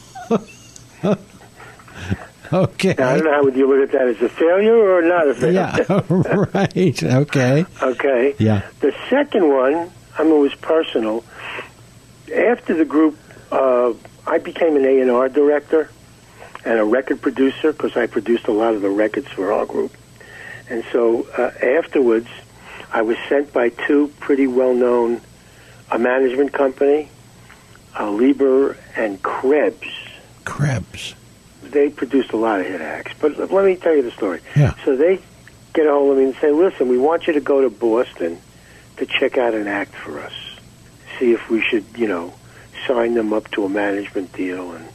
okay. 2.53 2.95
Now, 2.99 3.11
I 3.11 3.15
don't 3.17 3.25
know 3.25 3.33
how 3.33 3.45
would 3.45 3.57
you 3.57 3.69
look 3.69 3.89
at 3.89 3.93
that 3.93 4.09
as 4.09 4.23
a 4.23 4.29
failure 4.29 4.77
or 4.77 5.03
not 5.03 5.29
a 5.29 5.35
failure. 5.35 5.87
Yeah. 5.89 6.45
right. 6.55 7.03
Okay. 7.03 7.65
Okay. 7.83 8.35
Yeah. 8.39 8.69
The 8.81 8.95
second 9.11 9.49
one, 9.49 9.91
I 10.19 10.25
mean, 10.25 10.41
was 10.41 10.55
personal. 10.55 11.25
After 12.35 12.75
the 12.75 12.85
group, 12.85 13.19
uh, 13.51 13.93
I 14.27 14.39
became 14.39 14.77
an 14.77 14.85
A 14.85 15.01
and 15.01 15.11
R 15.11 15.29
director 15.29 15.91
and 16.65 16.79
a 16.79 16.85
record 16.85 17.23
producer 17.23 17.73
because 17.73 17.97
I 17.97 18.07
produced 18.07 18.49
a 18.49 18.53
lot 18.53 18.75
of 18.75 18.83
the 18.83 18.91
records 18.91 19.29
for 19.29 19.53
our 19.53 19.67
group. 19.67 19.97
And 20.69 20.85
so 20.93 21.29
uh, 21.39 21.53
afterwards, 21.63 22.29
I 22.93 23.03
was 23.03 23.17
sent 23.29 23.53
by 23.53 23.69
two 23.69 24.09
pretty 24.21 24.47
well-known 24.47 25.21
a 25.91 25.99
management 25.99 26.53
company, 26.53 27.09
uh, 27.95 28.07
Leber 28.07 28.77
and 28.97 29.23
Krebs. 29.23 29.89
Krebs. 30.45 31.15
They 31.71 31.91
produced 31.91 32.33
a 32.33 32.37
lot 32.37 32.61
of 32.61 32.67
hit 32.67 32.81
acts. 32.81 33.13
But 33.21 33.39
let 33.39 33.65
me 33.65 33.77
tell 33.77 33.95
you 33.95 34.03
the 34.03 34.11
story. 34.11 34.41
Yeah. 34.55 34.75
So 34.85 34.97
they 34.97 35.21
get 35.75 35.87
a 35.87 35.91
hold 35.91 36.13
of 36.13 36.19
me 36.19 36.25
and 36.25 36.37
say, 36.41 36.51
listen, 36.53 36.89
we 36.89 36.99
want 36.99 37.27
you 37.27 37.35
to 37.35 37.41
go 37.41 37.63
to 37.63 37.71
Boston 37.71 38.41
to 38.97 39.07
check 39.07 39.37
out 39.37 39.55
an 39.55 39.69
act 39.69 39.95
for 39.95 40.21
us. 40.21 40.33
See 41.19 41.33
if 41.33 41.51
we 41.51 41.61
should, 41.63 41.85
you 41.97 42.09
know, 42.09 42.35
sign 42.87 43.15
them 43.15 43.33
up 43.33 43.51
to 43.53 43.65
a 43.65 43.69
management 43.69 44.33
deal 44.33 44.73
and, 44.73 44.89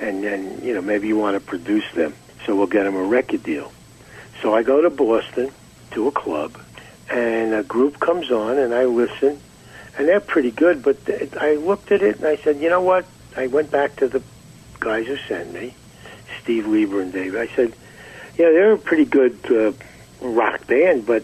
and 0.00 0.24
then, 0.24 0.60
you 0.62 0.74
know, 0.74 0.82
maybe 0.82 1.08
you 1.08 1.16
want 1.16 1.34
to 1.34 1.40
produce 1.40 1.84
them. 1.94 2.14
So 2.46 2.56
we'll 2.56 2.66
get 2.66 2.84
them 2.84 2.96
a 2.96 3.02
record 3.02 3.42
deal. 3.42 3.72
So 4.42 4.54
I 4.54 4.62
go 4.62 4.82
to 4.82 4.90
Boston 4.90 5.50
to 5.92 6.08
a 6.08 6.12
club 6.12 6.60
and 7.10 7.54
a 7.54 7.62
group 7.62 8.00
comes 8.00 8.30
on 8.30 8.58
and 8.58 8.74
I 8.74 8.84
listen 8.84 9.40
and 9.96 10.08
they're 10.08 10.20
pretty 10.20 10.50
good, 10.50 10.82
but 10.82 10.98
I 11.40 11.54
looked 11.54 11.92
at 11.92 12.02
it 12.02 12.16
and 12.16 12.26
I 12.26 12.36
said, 12.36 12.60
you 12.60 12.68
know 12.68 12.80
what? 12.80 13.06
I 13.36 13.46
went 13.46 13.70
back 13.70 13.96
to 13.96 14.08
the 14.08 14.22
guys 14.80 15.06
who 15.06 15.16
sent 15.28 15.52
me, 15.52 15.74
Steve 16.42 16.64
Leber 16.64 17.02
and 17.02 17.12
Dave. 17.12 17.34
I 17.36 17.46
said, 17.48 17.72
yeah, 18.38 18.50
they're 18.50 18.72
a 18.72 18.78
pretty 18.78 19.04
good 19.04 19.38
uh, 19.50 19.72
rock 20.20 20.66
band, 20.66 21.06
but 21.06 21.22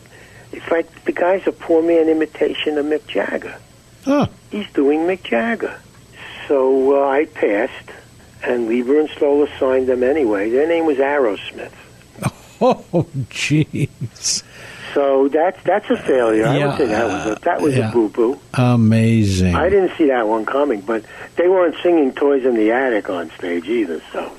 it's 0.53 0.69
like 0.71 1.05
the 1.05 1.13
guy's 1.13 1.47
a 1.47 1.53
poor 1.53 1.83
man 1.83 2.09
imitation 2.09 2.79
of 2.79 2.87
Mick 2.87 3.07
Jagger. 3.07 3.57
Huh. 4.05 4.27
He's 4.51 4.71
doing 4.73 5.01
Mick 5.01 5.23
Jagger. 5.25 5.81
So 6.49 7.03
uh, 7.05 7.09
I 7.09 7.27
passed, 7.27 7.91
and 8.43 8.69
Leiber 8.69 8.99
and 8.99 9.09
Stoller 9.11 9.49
signed 9.59 9.87
them 9.89 10.03
anyway. 10.03 10.51
Their 10.51 10.67
name 10.67 10.87
was 10.87 10.99
Aerosmith. 10.99 11.73
Oh, 12.63 12.85
jeez. 13.31 14.43
So 14.93 15.29
that's 15.29 15.63
that's 15.65 15.89
a 15.89 15.97
failure. 15.97 16.47
I 16.47 16.59
Yeah, 16.59 16.67
would 16.67 16.77
say 16.77 16.87
that 16.89 17.07
was 17.07 17.27
a, 17.39 17.41
that 17.41 17.61
was 17.63 17.75
yeah. 17.75 17.89
a 17.89 17.93
boo 17.93 18.11
boo. 18.11 18.39
Amazing. 18.53 19.55
I 19.55 19.71
didn't 19.71 19.97
see 19.97 20.09
that 20.09 20.29
one 20.29 20.45
coming, 20.45 20.83
but 20.83 21.03
they 21.37 21.49
weren't 21.49 21.75
singing 21.83 22.13
"Toys 22.13 22.45
in 22.45 22.57
the 22.57 22.71
Attic" 22.73 23.09
on 23.09 23.31
stage 23.31 23.67
either. 23.67 24.03
So, 24.13 24.31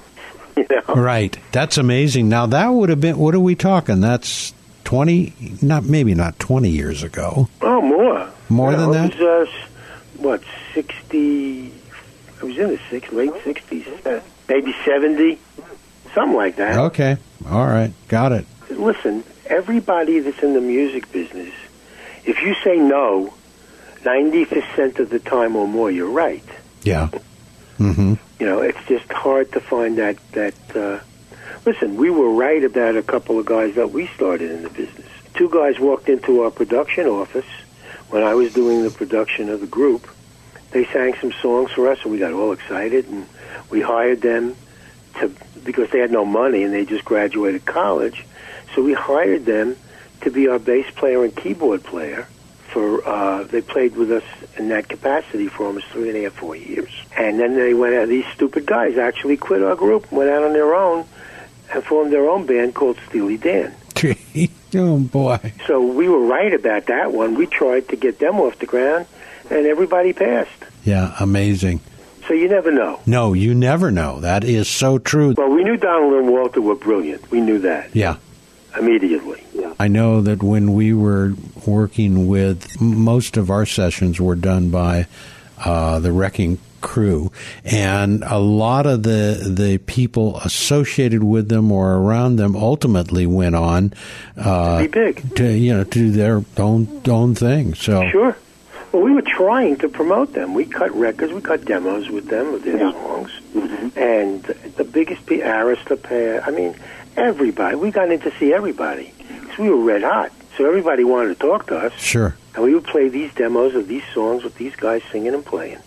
you 0.58 0.66
know, 0.70 0.96
Right. 0.96 1.38
That's 1.52 1.78
amazing. 1.78 2.30
Now 2.30 2.46
that 2.48 2.68
would 2.68 2.90
have 2.90 3.02
been 3.02 3.18
what 3.18 3.34
are 3.36 3.40
we 3.40 3.56
talking? 3.56 4.02
That's 4.02 4.54
20 4.84 5.34
not 5.62 5.84
maybe 5.84 6.14
not 6.16 6.38
20 6.40 6.70
years 6.70 7.04
ago. 7.04 7.48
oh, 7.62 7.82
more, 7.82 8.30
More 8.50 8.72
You 8.72 8.78
than 8.78 8.92
that? 8.92 9.20
Was, 9.20 9.48
uh, 9.48 9.68
what 10.18 10.42
sixty? 10.74 11.68
It 11.68 12.44
was 12.44 12.58
in 12.58 12.70
the 12.70 12.80
six, 12.90 13.12
late 13.12 13.32
sixties, 13.44 13.88
uh, 14.06 14.22
maybe 14.48 14.76
seventy, 14.86 15.40
something 16.14 16.36
like 16.36 16.56
that. 16.58 16.78
Okay. 16.78 17.18
All 17.50 17.66
right. 17.68 17.94
Got 18.08 18.32
it. 18.34 18.46
listen, 18.70 19.24
everybody 19.46 20.20
that's 20.20 20.42
in 20.44 20.54
the 20.54 20.62
music 20.62 21.12
business, 21.12 21.54
if 22.26 22.42
you 22.42 22.54
say 22.64 22.78
no, 22.78 23.34
90% 24.04 25.00
of 25.00 25.10
the 25.10 25.20
time 25.20 25.56
or 25.56 25.68
more, 25.68 25.92
you're 25.92 26.10
right. 26.10 26.44
Yeah. 26.84 27.10
Mhm. 27.82 28.20
You 28.40 28.46
know, 28.46 28.60
it's 28.60 28.84
just 28.88 29.12
hard 29.12 29.52
to 29.54 29.60
find 29.60 29.98
that, 29.98 30.18
that, 30.34 30.54
uh, 30.76 31.00
listen, 31.66 31.98
we 31.98 32.10
were 32.10 32.30
right 32.30 32.64
about 32.64 32.96
a 32.96 33.02
couple 33.02 33.40
of 33.40 33.46
guys 33.46 33.76
that 33.76 33.92
we 33.92 34.08
started 34.08 34.52
in 34.52 34.64
the 34.64 34.70
business. 34.70 35.08
Two 35.34 35.50
guys 35.50 35.80
walked 35.80 36.08
into 36.10 36.42
our 36.42 36.52
production 36.52 37.08
office 37.08 37.46
when 38.10 38.24
I 38.24 38.34
was 38.36 38.54
doing 38.54 38.84
the 38.84 38.92
production 38.92 39.50
of 39.50 39.62
the 39.62 39.68
group. 39.68 40.08
They 40.72 40.86
sang 40.86 41.16
some 41.20 41.34
songs 41.42 41.72
for 41.72 41.90
us 41.92 42.00
and 42.04 42.12
we 42.12 42.18
got 42.20 42.34
all 42.34 42.52
excited 42.52 43.08
and 43.08 43.26
we 43.70 43.82
hired 43.82 44.22
them 44.22 44.56
to, 45.20 45.32
because 45.64 45.90
they 45.90 46.00
had 46.00 46.12
no 46.12 46.26
money 46.26 46.64
and 46.64 46.74
they 46.74 46.86
just 46.86 47.04
graduated 47.06 47.66
college. 47.66 48.26
So 48.76 48.82
we 48.82 48.94
hired 48.94 49.46
them 49.46 49.76
to 50.22 50.30
be 50.32 50.48
our 50.48 50.60
bass 50.60 50.86
player 50.96 51.24
and 51.24 51.36
keyboard 51.36 51.84
player. 51.84 52.28
For 52.72 53.06
uh, 53.08 53.44
they 53.44 53.62
played 53.62 53.96
with 53.96 54.12
us 54.12 54.24
in 54.58 54.70
that 54.70 54.88
capacity 54.88 55.48
for 55.48 55.66
almost 55.68 55.88
three 55.88 56.08
and 56.10 56.18
a 56.18 56.24
half, 56.24 56.34
four 56.34 56.56
years. 56.56 56.90
And 57.18 57.38
then 57.40 57.56
they 57.56 57.74
went 57.74 57.96
out. 57.96 58.08
These 58.08 58.26
stupid 58.34 58.66
guys 58.66 58.98
actually 58.98 59.36
quit 59.38 59.62
our 59.62 59.76
group, 59.76 60.10
went 60.12 60.30
out 60.30 60.44
on 60.44 60.54
their 60.54 60.74
own, 60.74 61.06
and 61.74 61.84
formed 61.84 62.14
their 62.14 62.30
own 62.30 62.46
band 62.46 62.74
called 62.74 62.98
Steely 63.10 63.38
Dan. 63.38 63.76
oh 64.76 65.00
boy. 65.00 65.54
So 65.68 65.82
we 65.82 66.08
were 66.08 66.26
right 66.26 66.54
about 66.54 66.86
that 66.88 67.12
one. 67.12 67.36
We 67.36 67.46
tried 67.46 67.90
to 67.90 67.96
get 67.96 68.20
them 68.20 68.40
off 68.40 68.58
the 68.60 68.66
ground, 68.66 69.06
and 69.50 69.66
everybody 69.66 70.14
passed. 70.14 70.50
Yeah, 70.86 71.14
amazing. 71.20 71.82
So 72.28 72.34
you 72.34 72.48
never 72.48 72.72
know. 72.72 73.02
No, 73.06 73.34
you 73.34 73.54
never 73.54 73.92
know. 73.92 74.22
That 74.22 74.44
is 74.44 74.70
so 74.70 74.98
true. 74.98 75.34
Well, 75.38 75.50
we 75.50 75.64
knew 75.64 75.76
Donald 75.76 76.14
and 76.14 76.30
Walter 76.32 76.62
were 76.62 76.76
brilliant. 76.76 77.30
We 77.32 77.42
knew 77.42 77.60
that 77.60 77.94
Yeah. 77.96 78.16
Immediately. 78.78 79.44
Yeah. 79.54 79.74
I 79.80 79.88
know 79.88 80.22
that 80.22 80.42
when 80.44 80.74
we 80.74 80.94
were 80.94 81.34
working 81.66 82.28
with, 82.28 82.80
most 82.82 83.38
of 83.38 83.50
our 83.50 83.66
sessions 83.66 84.20
were 84.20 84.36
done 84.36 84.70
by 84.70 85.08
uh, 85.64 86.00
the 86.00 86.12
Wrecking 86.12 86.60
Crew, 86.82 87.32
and 87.64 88.24
a 88.24 88.40
lot 88.40 88.88
of 88.88 89.04
the 89.04 89.54
the 89.56 89.78
people 89.78 90.38
associated 90.38 91.24
with 91.24 91.48
them 91.48 91.72
or 91.72 91.98
around 91.98 92.38
them 92.38 92.56
ultimately 92.56 93.28
went 93.28 93.56
on 93.56 93.94
uh, 94.36 94.80
Be 94.82 94.88
big. 94.88 95.36
to 95.36 95.52
you 95.56 95.74
know 95.76 95.84
to 95.84 95.90
do 95.92 96.12
their 96.12 96.44
own 96.58 97.02
own 97.08 97.36
thing. 97.36 97.76
So 97.76 98.10
Sure. 98.10 98.36
Well, 98.92 99.04
we 99.04 99.12
were 99.14 99.22
trying 99.22 99.78
to 99.78 99.88
promote 99.90 100.34
them. 100.34 100.54
We 100.54 100.66
cut 100.66 100.94
records, 100.96 101.32
we 101.32 101.40
cut 101.40 101.64
demos 101.66 102.10
with 102.10 102.28
them 102.28 102.56
of 102.56 102.64
their 102.64 102.80
songs, 102.92 103.32
and 103.96 104.44
the 104.44 104.84
biggest 104.84 105.26
pe 105.28 105.42
Aristopathe. 105.42 106.42
I 106.46 106.50
mean, 106.52 106.76
everybody. 107.16 107.76
We 107.76 107.92
got 107.92 108.12
in 108.12 108.20
to 108.22 108.32
see 108.38 108.54
everybody 108.54 109.14
because 109.28 109.58
we 109.58 109.70
were 109.70 109.84
red 109.84 110.04
hot. 110.04 110.32
So 110.58 110.68
everybody 110.68 111.04
wanted 111.04 111.30
to 111.30 111.36
talk 111.36 111.68
to 111.68 111.78
us, 111.78 111.94
sure, 111.94 112.36
and 112.54 112.64
we 112.64 112.74
would 112.74 112.84
play 112.84 113.08
these 113.08 113.34
demos 113.34 113.74
of 113.74 113.88
these 113.88 114.04
songs 114.14 114.44
with 114.44 114.56
these 114.56 114.76
guys 114.76 115.02
singing 115.12 115.34
and 115.34 115.46
playing. 115.46 115.80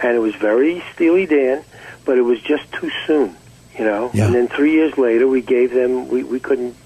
And 0.00 0.16
it 0.16 0.20
was 0.20 0.34
very 0.36 0.82
Steely 0.94 1.26
Dan, 1.26 1.64
but 2.04 2.16
it 2.16 2.22
was 2.22 2.40
just 2.40 2.70
too 2.72 2.90
soon, 3.06 3.36
you 3.76 3.84
know. 3.84 4.10
Yeah. 4.14 4.26
And 4.26 4.34
then 4.34 4.48
three 4.48 4.72
years 4.72 4.96
later, 4.96 5.26
we 5.26 5.42
gave 5.42 5.72
them. 5.72 6.08
We 6.08 6.22
we 6.22 6.38
couldn't 6.38 6.76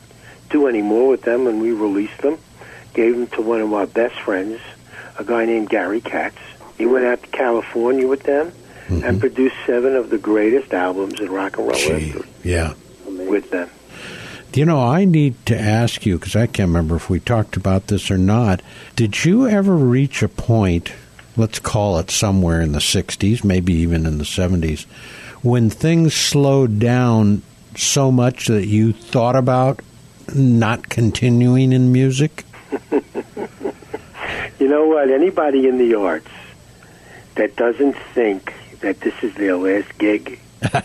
do 0.48 0.66
any 0.66 0.82
more 0.82 1.08
with 1.08 1.22
them, 1.22 1.46
and 1.46 1.60
we 1.60 1.72
released 1.72 2.18
them. 2.22 2.38
Gave 2.94 3.16
them 3.16 3.26
to 3.28 3.42
one 3.42 3.60
of 3.60 3.72
our 3.72 3.86
best 3.86 4.18
friends, 4.20 4.60
a 5.18 5.24
guy 5.24 5.44
named 5.44 5.68
Gary 5.68 6.00
Katz. 6.00 6.38
He 6.78 6.86
went 6.86 7.04
out 7.04 7.22
to 7.22 7.28
California 7.28 8.06
with 8.08 8.22
them 8.22 8.52
and 8.88 9.02
mm-hmm. 9.02 9.18
produced 9.18 9.54
seven 9.66 9.94
of 9.94 10.10
the 10.10 10.18
greatest 10.18 10.72
albums 10.72 11.20
in 11.20 11.30
rock 11.30 11.58
and 11.58 11.68
roll 11.68 11.76
Gee, 11.76 11.92
history 11.92 12.28
yeah. 12.42 12.74
With 13.30 13.50
them. 13.50 13.70
You 14.52 14.64
know, 14.64 14.80
I 14.80 15.04
need 15.04 15.46
to 15.46 15.58
ask 15.58 16.04
you 16.04 16.18
because 16.18 16.34
I 16.34 16.46
can't 16.46 16.68
remember 16.68 16.96
if 16.96 17.08
we 17.08 17.20
talked 17.20 17.56
about 17.56 17.86
this 17.86 18.10
or 18.10 18.18
not. 18.18 18.60
Did 18.96 19.24
you 19.24 19.48
ever 19.48 19.76
reach 19.76 20.22
a 20.22 20.28
point, 20.28 20.92
let's 21.36 21.60
call 21.60 21.98
it 21.98 22.10
somewhere 22.10 22.60
in 22.60 22.72
the 22.72 22.80
60s, 22.80 23.44
maybe 23.44 23.72
even 23.74 24.06
in 24.06 24.18
the 24.18 24.24
70s, 24.24 24.86
when 25.42 25.70
things 25.70 26.14
slowed 26.14 26.80
down 26.80 27.42
so 27.76 28.10
much 28.10 28.48
that 28.48 28.66
you 28.66 28.92
thought 28.92 29.36
about 29.36 29.80
not 30.34 30.88
continuing 30.88 31.72
in 31.72 31.92
music? 31.92 32.44
You 34.60 34.68
know 34.68 34.86
what? 34.86 35.10
Anybody 35.10 35.66
in 35.66 35.78
the 35.78 35.94
arts 35.94 36.28
that 37.36 37.56
doesn't 37.56 37.96
think 38.14 38.52
that 38.80 39.00
this 39.00 39.14
is 39.22 39.34
their 39.34 39.56
last 39.56 39.96
gig, 39.96 40.38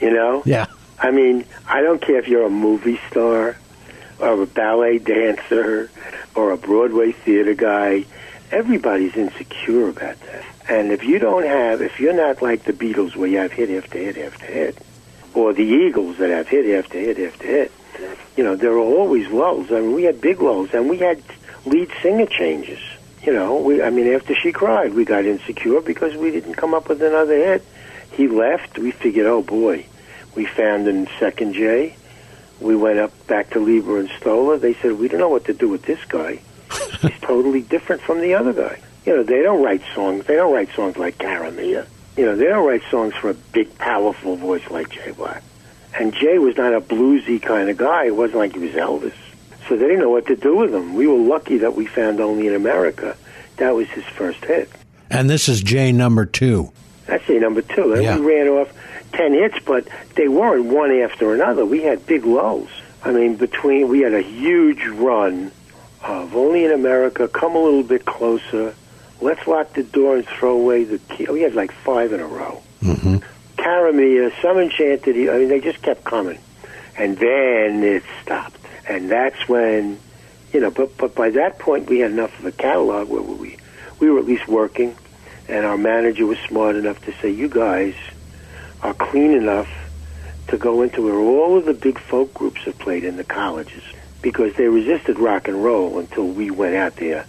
you 0.00 0.10
know? 0.10 0.42
Yeah. 0.44 0.66
I 1.02 1.10
mean, 1.10 1.44
I 1.66 1.82
don't 1.82 2.00
care 2.00 2.18
if 2.20 2.28
you're 2.28 2.46
a 2.46 2.50
movie 2.50 3.00
star 3.10 3.56
or 4.20 4.42
a 4.42 4.46
ballet 4.46 4.98
dancer 4.98 5.90
or 6.36 6.52
a 6.52 6.56
Broadway 6.56 7.10
theater 7.10 7.54
guy. 7.54 8.04
Everybody's 8.52 9.16
insecure 9.16 9.88
about 9.88 10.20
that. 10.20 10.44
And 10.68 10.92
if 10.92 11.02
you 11.02 11.18
don't 11.18 11.44
have, 11.44 11.82
if 11.82 11.98
you're 11.98 12.12
not 12.14 12.40
like 12.40 12.62
the 12.62 12.72
Beatles 12.72 13.16
where 13.16 13.28
you 13.28 13.38
have 13.38 13.50
hit 13.50 13.68
after 13.70 13.98
hit 13.98 14.16
after 14.16 14.46
hit, 14.46 14.78
or 15.34 15.52
the 15.52 15.64
Eagles 15.64 16.18
that 16.18 16.30
have 16.30 16.46
hit 16.46 16.66
after 16.78 16.98
hit 16.98 17.18
after 17.18 17.46
hit, 17.46 17.72
you 18.36 18.44
know, 18.44 18.54
there 18.54 18.72
are 18.72 18.78
always 18.78 19.28
lulls. 19.28 19.72
I 19.72 19.80
mean, 19.80 19.94
we 19.94 20.04
had 20.04 20.20
big 20.20 20.40
lulls, 20.40 20.72
and 20.72 20.88
we 20.88 20.98
had 20.98 21.20
lead 21.66 21.90
singer 22.00 22.26
changes. 22.26 22.78
You 23.24 23.32
know, 23.32 23.56
we, 23.56 23.82
I 23.82 23.90
mean, 23.90 24.06
after 24.14 24.36
she 24.36 24.52
cried, 24.52 24.94
we 24.94 25.04
got 25.04 25.24
insecure 25.24 25.80
because 25.80 26.14
we 26.14 26.30
didn't 26.30 26.54
come 26.54 26.74
up 26.74 26.88
with 26.88 27.02
another 27.02 27.36
hit. 27.36 27.64
He 28.12 28.28
left. 28.28 28.78
We 28.78 28.92
figured, 28.92 29.26
oh 29.26 29.42
boy, 29.42 29.86
we 30.34 30.46
found 30.46 30.88
in 30.88 31.08
second 31.18 31.54
J. 31.54 31.96
We 32.60 32.76
went 32.76 32.98
up 32.98 33.26
back 33.26 33.50
to 33.50 33.60
Leiber 33.60 33.98
and 33.98 34.08
Stoller. 34.20 34.56
They 34.58 34.74
said, 34.74 34.92
we 34.92 35.08
don't 35.08 35.20
know 35.20 35.28
what 35.28 35.46
to 35.46 35.52
do 35.52 35.68
with 35.68 35.82
this 35.82 36.02
guy. 36.04 36.40
He's 37.00 37.18
totally 37.20 37.62
different 37.62 38.02
from 38.02 38.20
the 38.20 38.34
other 38.34 38.52
guy. 38.52 38.80
You 39.04 39.16
know, 39.16 39.22
they 39.22 39.42
don't 39.42 39.62
write 39.62 39.82
songs. 39.94 40.26
They 40.26 40.36
don't 40.36 40.52
write 40.52 40.70
songs 40.74 40.96
like 40.96 41.18
Cara 41.18 41.50
Mia. 41.50 41.86
You 42.16 42.26
know, 42.26 42.36
they 42.36 42.46
don't 42.46 42.66
write 42.66 42.82
songs 42.90 43.14
for 43.14 43.30
a 43.30 43.34
big, 43.34 43.76
powerful 43.78 44.36
voice 44.36 44.68
like 44.70 44.90
Jay 44.90 45.10
Black. 45.10 45.42
And 45.98 46.14
Jay 46.14 46.38
was 46.38 46.56
not 46.56 46.72
a 46.72 46.80
bluesy 46.80 47.40
kind 47.42 47.68
of 47.68 47.76
guy. 47.76 48.06
It 48.06 48.16
wasn't 48.16 48.38
like 48.38 48.54
he 48.54 48.60
was 48.60 48.72
Elvis. 48.72 49.14
So 49.68 49.76
they 49.76 49.86
didn't 49.86 50.00
know 50.00 50.10
what 50.10 50.26
to 50.26 50.36
do 50.36 50.56
with 50.56 50.74
him. 50.74 50.94
We 50.94 51.06
were 51.06 51.18
lucky 51.18 51.58
that 51.58 51.74
we 51.74 51.86
found 51.86 52.20
only 52.20 52.46
in 52.46 52.54
America. 52.54 53.16
That 53.56 53.74
was 53.74 53.88
his 53.88 54.04
first 54.04 54.44
hit. 54.44 54.70
And 55.10 55.28
this 55.28 55.48
is 55.48 55.62
J 55.62 55.92
number 55.92 56.24
two. 56.24 56.72
That's 57.06 57.28
a 57.28 57.38
number 57.38 57.62
two. 57.62 58.00
Yeah. 58.00 58.18
we 58.18 58.24
ran 58.34 58.48
off 58.48 58.72
ten 59.12 59.32
hits, 59.32 59.58
but 59.64 59.88
they 60.14 60.28
weren't 60.28 60.66
one 60.66 60.90
after 60.92 61.34
another. 61.34 61.64
We 61.64 61.82
had 61.82 62.06
big 62.06 62.24
lows. 62.24 62.68
I 63.04 63.10
mean, 63.12 63.36
between 63.36 63.88
we 63.88 64.00
had 64.00 64.14
a 64.14 64.22
huge 64.22 64.84
run 64.86 65.50
of 66.02 66.34
only 66.36 66.64
in 66.64 66.72
America. 66.72 67.26
Come 67.28 67.56
a 67.56 67.58
little 67.58 67.82
bit 67.82 68.04
closer. 68.04 68.74
Let's 69.20 69.46
lock 69.46 69.72
the 69.74 69.82
door 69.84 70.16
and 70.16 70.26
throw 70.26 70.52
away 70.56 70.84
the 70.84 70.98
key. 70.98 71.26
We 71.30 71.42
had 71.42 71.54
like 71.54 71.72
five 71.72 72.12
in 72.12 72.20
a 72.20 72.26
row. 72.26 72.62
hmm 72.80 73.16
Cara 73.56 73.92
Mia, 73.92 74.32
some 74.42 74.58
enchanted. 74.58 75.14
I 75.28 75.38
mean, 75.38 75.48
they 75.48 75.60
just 75.60 75.80
kept 75.82 76.02
coming, 76.02 76.38
and 76.98 77.16
then 77.16 77.84
it 77.84 78.02
stopped. 78.22 78.58
And 78.88 79.08
that's 79.08 79.48
when, 79.48 80.00
you 80.52 80.58
know. 80.60 80.70
But 80.72 80.96
but 80.96 81.14
by 81.14 81.30
that 81.30 81.60
point, 81.60 81.88
we 81.88 82.00
had 82.00 82.10
enough 82.10 82.36
of 82.40 82.46
a 82.46 82.50
catalog 82.52 83.08
where 83.08 83.22
we 83.22 83.56
we 84.00 84.10
were 84.10 84.18
at 84.18 84.24
least 84.24 84.48
working, 84.48 84.96
and 85.52 85.66
our 85.66 85.76
manager 85.76 86.26
was 86.26 86.38
smart 86.48 86.76
enough 86.76 87.04
to 87.04 87.12
say, 87.20 87.30
"You 87.30 87.48
guys 87.48 87.94
are 88.82 88.94
clean 88.94 89.32
enough 89.32 89.68
to 90.48 90.56
go 90.56 90.82
into 90.82 91.02
where 91.02 91.14
all 91.14 91.58
of 91.58 91.64
the 91.66 91.74
big 91.74 91.98
folk 91.98 92.34
groups 92.34 92.62
have 92.62 92.78
played 92.78 93.04
in 93.04 93.16
the 93.16 93.24
colleges 93.24 93.82
because 94.22 94.54
they 94.54 94.66
resisted 94.66 95.18
rock 95.18 95.48
and 95.48 95.62
roll 95.62 95.98
until 95.98 96.26
we 96.26 96.50
went 96.50 96.74
out 96.74 96.96
there 96.96 97.26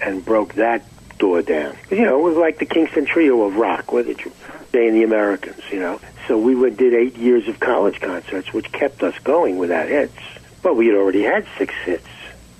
and 0.00 0.24
broke 0.24 0.54
that 0.54 0.82
door 1.18 1.42
down. 1.42 1.76
You 1.90 2.04
know, 2.04 2.18
it 2.18 2.22
was 2.22 2.36
like 2.36 2.58
the 2.58 2.66
Kingston 2.66 3.06
Trio 3.06 3.42
of 3.42 3.56
rock, 3.56 3.92
whether 3.92 4.12
you 4.12 4.32
say 4.72 4.86
in 4.88 4.94
the 4.94 5.04
Americans, 5.04 5.62
you 5.70 5.80
know. 5.80 6.00
So 6.28 6.36
we 6.38 6.54
went, 6.54 6.76
did 6.76 6.92
eight 6.92 7.16
years 7.16 7.48
of 7.48 7.58
college 7.58 8.00
concerts, 8.00 8.52
which 8.52 8.70
kept 8.72 9.02
us 9.02 9.18
going 9.20 9.56
without 9.56 9.88
hits. 9.88 10.16
But 10.62 10.76
we 10.76 10.86
had 10.86 10.96
already 10.96 11.22
had 11.22 11.46
six 11.56 11.72
hits. 11.84 12.06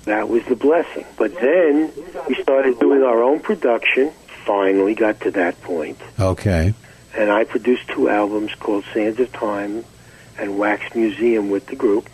That 0.05 0.29
was 0.29 0.43
the 0.45 0.55
blessing. 0.55 1.05
But 1.17 1.35
then 1.35 1.91
we 2.27 2.35
started 2.41 2.79
doing 2.79 3.03
our 3.03 3.21
own 3.21 3.41
production. 3.41 4.11
Finally 4.47 4.95
got 4.95 5.19
to 5.19 5.31
that 5.31 5.61
point. 5.61 5.97
Okay. 6.17 6.73
And 7.13 7.29
I 7.29 7.43
produced 7.43 7.89
two 7.89 8.07
albums 8.07 8.55
called 8.55 8.85
Sands 8.93 9.19
of 9.19 9.29
Time 9.33 9.83
and 10.39 10.57
Wax 10.57 10.95
Museum 10.95 11.49
with 11.49 11.67
the 11.67 11.75
group. 11.75 12.09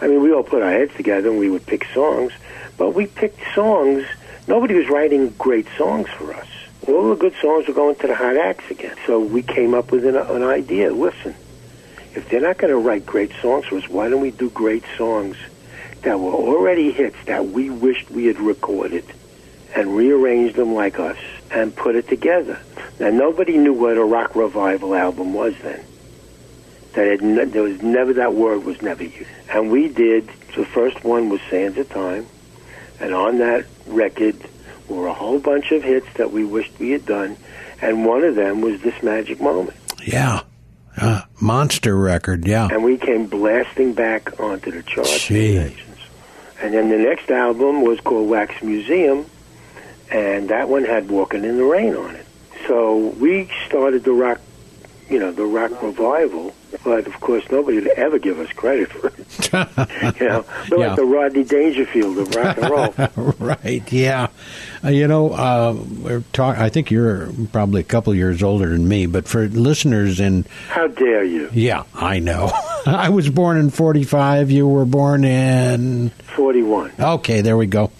I 0.00 0.06
mean, 0.06 0.22
we 0.22 0.32
all 0.32 0.44
put 0.44 0.62
our 0.62 0.70
heads 0.70 0.94
together 0.94 1.30
and 1.30 1.38
we 1.40 1.50
would 1.50 1.66
pick 1.66 1.84
songs, 1.92 2.32
but 2.78 2.94
we 2.94 3.06
picked 3.06 3.40
songs. 3.56 4.04
Nobody 4.46 4.74
was 4.74 4.88
writing 4.88 5.30
great 5.30 5.66
songs 5.76 6.08
for 6.10 6.32
us. 6.32 6.46
All 6.86 7.10
the 7.10 7.16
good 7.16 7.34
songs 7.42 7.66
were 7.66 7.74
going 7.74 7.96
to 7.96 8.06
the 8.06 8.14
hot 8.14 8.36
acts 8.36 8.70
again. 8.70 8.94
So 9.04 9.18
we 9.18 9.42
came 9.42 9.74
up 9.74 9.90
with 9.90 10.06
an, 10.06 10.14
an 10.14 10.44
idea. 10.44 10.92
Listen, 10.92 11.34
if 12.14 12.28
they're 12.28 12.40
not 12.40 12.58
going 12.58 12.72
to 12.72 12.78
write 12.78 13.04
great 13.04 13.32
songs 13.42 13.66
for 13.66 13.78
us, 13.78 13.88
why 13.88 14.08
don't 14.08 14.20
we 14.20 14.30
do 14.30 14.48
great 14.50 14.84
songs 14.96 15.36
that 16.02 16.20
were 16.20 16.32
already 16.32 16.92
hits 16.92 17.16
that 17.24 17.46
we 17.46 17.68
wished 17.68 18.12
we 18.12 18.26
had 18.26 18.38
recorded 18.38 19.04
and 19.74 19.96
rearranged 19.96 20.54
them 20.54 20.72
like 20.72 21.00
us 21.00 21.16
and 21.54 21.74
put 21.74 21.94
it 21.96 22.08
together? 22.08 22.58
Now, 22.98 23.10
nobody 23.10 23.56
knew 23.56 23.72
what 23.72 23.96
a 23.96 24.04
rock 24.04 24.34
revival 24.36 24.94
album 24.94 25.32
was 25.32 25.54
then. 25.62 25.84
That 26.94 27.20
ne- 27.22 27.44
there 27.46 27.62
was 27.62 27.82
never 27.82 28.12
that 28.14 28.34
word 28.34 28.64
was 28.64 28.80
never 28.82 29.02
used, 29.04 29.30
and 29.50 29.70
we 29.70 29.88
did. 29.88 30.28
The 30.54 30.64
first 30.64 31.02
one 31.02 31.28
was 31.28 31.40
"Sands 31.50 31.76
of 31.78 31.88
Time," 31.88 32.26
and 33.00 33.12
on 33.12 33.38
that 33.38 33.64
record 33.86 34.36
were 34.88 35.08
a 35.08 35.12
whole 35.12 35.40
bunch 35.40 35.72
of 35.72 35.82
hits 35.82 36.06
that 36.14 36.30
we 36.30 36.44
wished 36.44 36.78
we 36.78 36.90
had 36.90 37.04
done, 37.04 37.36
and 37.82 38.04
one 38.06 38.22
of 38.22 38.36
them 38.36 38.60
was 38.60 38.80
"This 38.82 39.02
Magic 39.02 39.40
Moment." 39.40 39.76
Yeah. 40.06 40.42
Uh, 40.96 41.22
monster 41.40 41.96
record. 41.96 42.46
Yeah. 42.46 42.68
and 42.70 42.84
we 42.84 42.96
came 42.96 43.26
blasting 43.26 43.94
back 43.94 44.38
onto 44.38 44.70
the 44.70 44.84
charts. 44.84 45.26
Gee. 45.26 45.56
And 46.62 46.72
then 46.72 46.88
the 46.88 46.98
next 46.98 47.28
album 47.32 47.82
was 47.82 47.98
called 48.00 48.28
Wax 48.30 48.62
Museum, 48.62 49.26
and 50.10 50.48
that 50.50 50.68
one 50.68 50.84
had 50.84 51.08
Walking 51.10 51.44
in 51.44 51.56
the 51.56 51.64
Rain 51.64 51.94
on 51.96 52.14
it. 52.16 52.26
So 52.66 52.96
we 53.20 53.50
started 53.66 54.04
the 54.04 54.12
rock, 54.12 54.40
you 55.10 55.18
know, 55.18 55.32
the 55.32 55.44
rock 55.44 55.82
revival, 55.82 56.54
but 56.82 57.06
of 57.06 57.20
course 57.20 57.44
nobody 57.50 57.78
would 57.78 57.88
ever 57.88 58.18
give 58.18 58.38
us 58.40 58.50
credit 58.52 58.90
for 58.90 59.08
it. 59.08 59.14
you 60.20 60.28
know, 60.28 60.44
we're 60.70 60.78
Yeah. 60.78 60.86
like 60.88 60.96
the 60.96 61.04
Rodney 61.04 61.44
Dangerfield 61.44 62.18
of 62.18 62.34
rock 62.34 62.56
and 62.56 62.70
roll. 62.70 63.34
right. 63.38 63.92
Yeah. 63.92 64.28
Uh, 64.82 64.88
you 64.88 65.06
know, 65.06 65.30
uh, 65.32 65.76
we're 66.02 66.22
talk- 66.32 66.58
I 66.58 66.68
think 66.70 66.90
you're 66.90 67.28
probably 67.52 67.80
a 67.82 67.84
couple 67.84 68.14
years 68.14 68.42
older 68.42 68.68
than 68.68 68.88
me, 68.88 69.06
but 69.06 69.28
for 69.28 69.46
listeners 69.48 70.20
in, 70.20 70.46
How 70.68 70.86
dare 70.86 71.24
you? 71.24 71.50
yeah, 71.52 71.84
I 71.94 72.18
know. 72.18 72.50
I 72.86 73.08
was 73.08 73.28
born 73.30 73.56
in 73.56 73.70
45. 73.70 74.50
You 74.50 74.68
were 74.68 74.84
born 74.84 75.24
in. 75.24 76.10
41. 76.36 76.92
Okay, 77.00 77.40
there 77.40 77.56
we 77.56 77.66
go. 77.66 77.90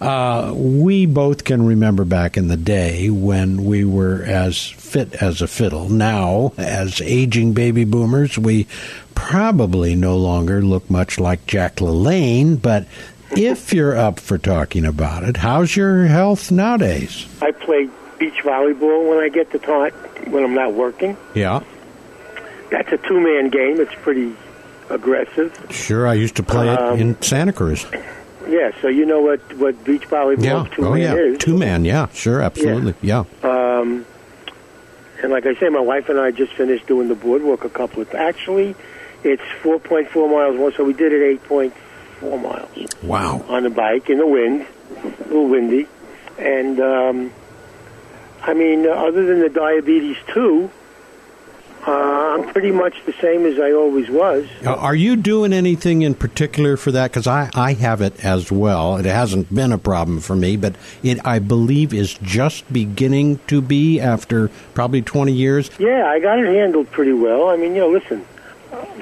Uh, 0.00 0.52
we 0.54 1.06
both 1.06 1.44
can 1.44 1.66
remember 1.66 2.04
back 2.04 2.36
in 2.36 2.48
the 2.48 2.56
day 2.56 3.10
when 3.10 3.64
we 3.64 3.84
were 3.84 4.22
as 4.22 4.64
fit 4.64 5.14
as 5.14 5.42
a 5.42 5.48
fiddle. 5.48 5.88
Now, 5.88 6.52
as 6.56 7.00
aging 7.00 7.52
baby 7.54 7.84
boomers, 7.84 8.38
we 8.38 8.66
probably 9.14 9.94
no 9.96 10.16
longer 10.16 10.62
look 10.62 10.88
much 10.88 11.18
like 11.18 11.46
Jack 11.46 11.76
LaLanne, 11.76 12.60
but 12.62 12.86
if 13.32 13.72
you're 13.72 13.96
up 13.96 14.20
for 14.20 14.38
talking 14.38 14.84
about 14.84 15.24
it, 15.24 15.36
how's 15.36 15.74
your 15.76 16.06
health 16.06 16.50
nowadays? 16.50 17.26
I 17.42 17.50
play 17.50 17.88
beach 18.18 18.42
volleyball 18.44 19.08
when 19.08 19.18
I 19.18 19.28
get 19.28 19.50
the 19.50 19.58
time, 19.58 19.92
when 20.30 20.44
I'm 20.44 20.54
not 20.54 20.72
working. 20.74 21.16
Yeah, 21.34 21.62
That's 22.70 22.92
a 22.92 22.98
two 22.98 23.20
man 23.20 23.48
game. 23.50 23.80
It's 23.80 23.94
pretty 24.02 24.34
aggressive. 24.90 25.66
sure. 25.70 26.06
I 26.06 26.14
used 26.14 26.36
to 26.36 26.42
play 26.42 26.68
it 26.72 26.78
Um, 26.80 26.98
in 26.98 27.20
Santa 27.22 27.52
Cruz. 27.52 27.86
Yeah, 28.48 28.70
so 28.80 28.88
you 28.88 29.04
know 29.04 29.20
what, 29.20 29.40
what 29.58 29.82
beach 29.84 30.08
volleyball 30.08 30.42
Yeah. 30.42 30.66
two 30.74 30.86
Oh, 30.86 30.92
man 30.92 31.00
yeah. 31.00 31.14
is. 31.16 31.38
Two 31.38 31.56
man. 31.58 31.84
Yeah, 31.84 32.06
sure. 32.14 32.40
Absolutely. 32.40 32.94
Yeah. 33.02 33.24
Um, 33.42 34.06
and 35.22 35.30
like 35.32 35.44
I 35.46 35.54
say, 35.56 35.68
my 35.68 35.80
wife 35.80 36.08
and 36.08 36.18
I 36.18 36.30
just 36.30 36.52
finished 36.54 36.86
doing 36.86 37.08
the 37.08 37.14
boardwalk 37.14 37.64
a 37.64 37.68
couple 37.68 38.00
of. 38.02 38.14
Actually, 38.14 38.74
it's 39.24 39.42
4.4 39.62 40.30
miles 40.30 40.56
more, 40.56 40.72
so 40.72 40.84
we 40.84 40.92
did 40.94 41.12
it 41.12 41.42
8.4 41.42 42.42
miles 42.42 42.94
Wow. 43.02 43.44
on 43.48 43.64
the 43.64 43.70
bike 43.70 44.08
in 44.08 44.18
the 44.18 44.26
wind, 44.26 44.64
a 45.02 45.24
little 45.28 45.48
windy, 45.48 45.86
and 46.38 46.80
um, 46.80 47.32
I 48.42 48.54
mean, 48.54 48.86
uh, 48.86 48.90
other 48.92 49.26
than 49.26 49.40
the 49.40 49.48
diabetes 49.50 50.16
too, 50.32 50.70
uh, 51.88 52.34
I'm 52.34 52.46
pretty 52.52 52.70
much 52.70 52.94
the 53.06 53.14
same 53.14 53.46
as 53.46 53.58
I 53.58 53.72
always 53.72 54.10
was. 54.10 54.46
Are 54.66 54.94
you 54.94 55.16
doing 55.16 55.54
anything 55.54 56.02
in 56.02 56.14
particular 56.14 56.76
for 56.76 56.92
that? 56.92 57.10
Because 57.10 57.26
I, 57.26 57.50
I 57.54 57.72
have 57.72 58.02
it 58.02 58.22
as 58.22 58.52
well. 58.52 58.96
It 58.96 59.06
hasn't 59.06 59.54
been 59.54 59.72
a 59.72 59.78
problem 59.78 60.20
for 60.20 60.36
me, 60.36 60.58
but 60.58 60.76
it, 61.02 61.18
I 61.24 61.38
believe, 61.38 61.94
is 61.94 62.12
just 62.14 62.70
beginning 62.70 63.40
to 63.46 63.62
be 63.62 64.00
after 64.00 64.50
probably 64.74 65.00
20 65.00 65.32
years. 65.32 65.70
Yeah, 65.78 66.06
I 66.06 66.20
got 66.20 66.38
it 66.38 66.46
handled 66.46 66.90
pretty 66.90 67.14
well. 67.14 67.48
I 67.48 67.56
mean, 67.56 67.74
you 67.74 67.80
know, 67.80 67.90
listen, 67.90 68.20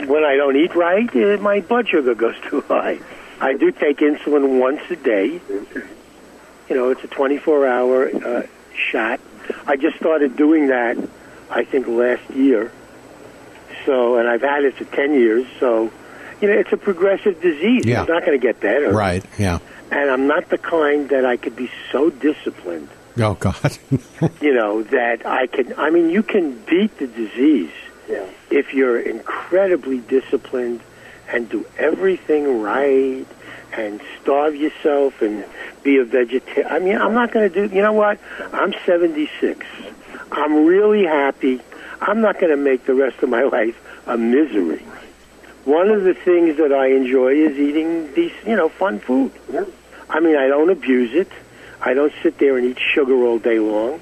when 0.06 0.24
I 0.24 0.36
don't 0.36 0.56
eat 0.56 0.74
right, 0.76 1.08
uh, 1.16 1.38
my 1.42 1.60
blood 1.62 1.88
sugar 1.88 2.14
goes 2.14 2.36
too 2.48 2.60
high. 2.62 3.00
I 3.40 3.54
do 3.54 3.72
take 3.72 3.98
insulin 3.98 4.60
once 4.60 4.80
a 4.90 4.96
day. 4.96 5.40
You 6.68 6.74
know, 6.74 6.90
it's 6.90 7.02
a 7.02 7.08
24 7.08 7.66
hour 7.66 8.08
uh, 8.08 8.46
shot. 8.74 9.20
I 9.66 9.76
just 9.76 9.96
started 9.96 10.36
doing 10.36 10.68
that, 10.68 10.96
I 11.50 11.64
think, 11.64 11.88
last 11.88 12.30
year. 12.30 12.72
So, 13.86 14.18
and 14.18 14.28
I've 14.28 14.42
had 14.42 14.64
it 14.64 14.74
for 14.74 14.84
10 14.84 15.14
years. 15.14 15.46
So, 15.58 15.90
you 16.40 16.48
know, 16.48 16.54
it's 16.54 16.72
a 16.72 16.76
progressive 16.76 17.40
disease. 17.40 17.86
Yeah. 17.86 18.02
It's 18.02 18.08
not 18.10 18.26
going 18.26 18.38
to 18.38 18.44
get 18.44 18.60
better. 18.60 18.90
Right. 18.92 19.24
Yeah. 19.38 19.60
And 19.90 20.10
I'm 20.10 20.26
not 20.26 20.50
the 20.50 20.58
kind 20.58 21.08
that 21.10 21.24
I 21.24 21.36
could 21.36 21.56
be 21.56 21.70
so 21.92 22.10
disciplined, 22.10 22.88
Oh 23.18 23.34
God. 23.34 23.78
you 24.40 24.52
know, 24.52 24.82
that 24.82 25.24
I 25.24 25.46
can. 25.46 25.72
I 25.78 25.90
mean, 25.90 26.10
you 26.10 26.22
can 26.22 26.58
beat 26.64 26.98
the 26.98 27.06
disease 27.06 27.72
if 28.50 28.74
you're 28.74 29.00
incredibly 29.00 29.98
disciplined 29.98 30.80
and 31.28 31.48
do 31.48 31.66
everything 31.78 32.60
right 32.60 33.26
and 33.72 34.00
starve 34.22 34.54
yourself 34.54 35.20
and 35.22 35.44
be 35.82 35.98
a 35.98 36.04
vegetarian. 36.04 36.70
I 36.70 36.78
mean, 36.78 36.96
I'm 36.96 37.14
not 37.14 37.32
going 37.32 37.50
to 37.50 37.68
do. 37.68 37.74
You 37.74 37.82
know 37.82 37.92
what? 37.92 38.18
I'm 38.52 38.74
76. 38.84 39.66
I'm 40.30 40.66
really 40.66 41.04
happy. 41.04 41.60
I'm 42.00 42.20
not 42.20 42.38
going 42.38 42.50
to 42.50 42.56
make 42.56 42.86
the 42.86 42.94
rest 42.94 43.22
of 43.22 43.28
my 43.28 43.42
life 43.42 43.76
a 44.06 44.16
misery. 44.16 44.84
One 45.64 45.88
of 45.88 46.04
the 46.04 46.14
things 46.14 46.58
that 46.58 46.72
I 46.72 46.88
enjoy 46.92 47.34
is 47.34 47.58
eating 47.58 48.12
these, 48.14 48.32
you 48.46 48.54
know, 48.54 48.68
fun 48.68 49.00
food. 49.00 49.32
I 50.08 50.20
mean, 50.20 50.36
I 50.36 50.46
don't 50.46 50.70
abuse 50.70 51.12
it. 51.14 51.30
I 51.80 51.94
don't 51.94 52.12
sit 52.22 52.38
there 52.38 52.56
and 52.56 52.66
eat 52.66 52.78
sugar 52.78 53.14
all 53.24 53.38
day 53.38 53.58
long, 53.58 54.00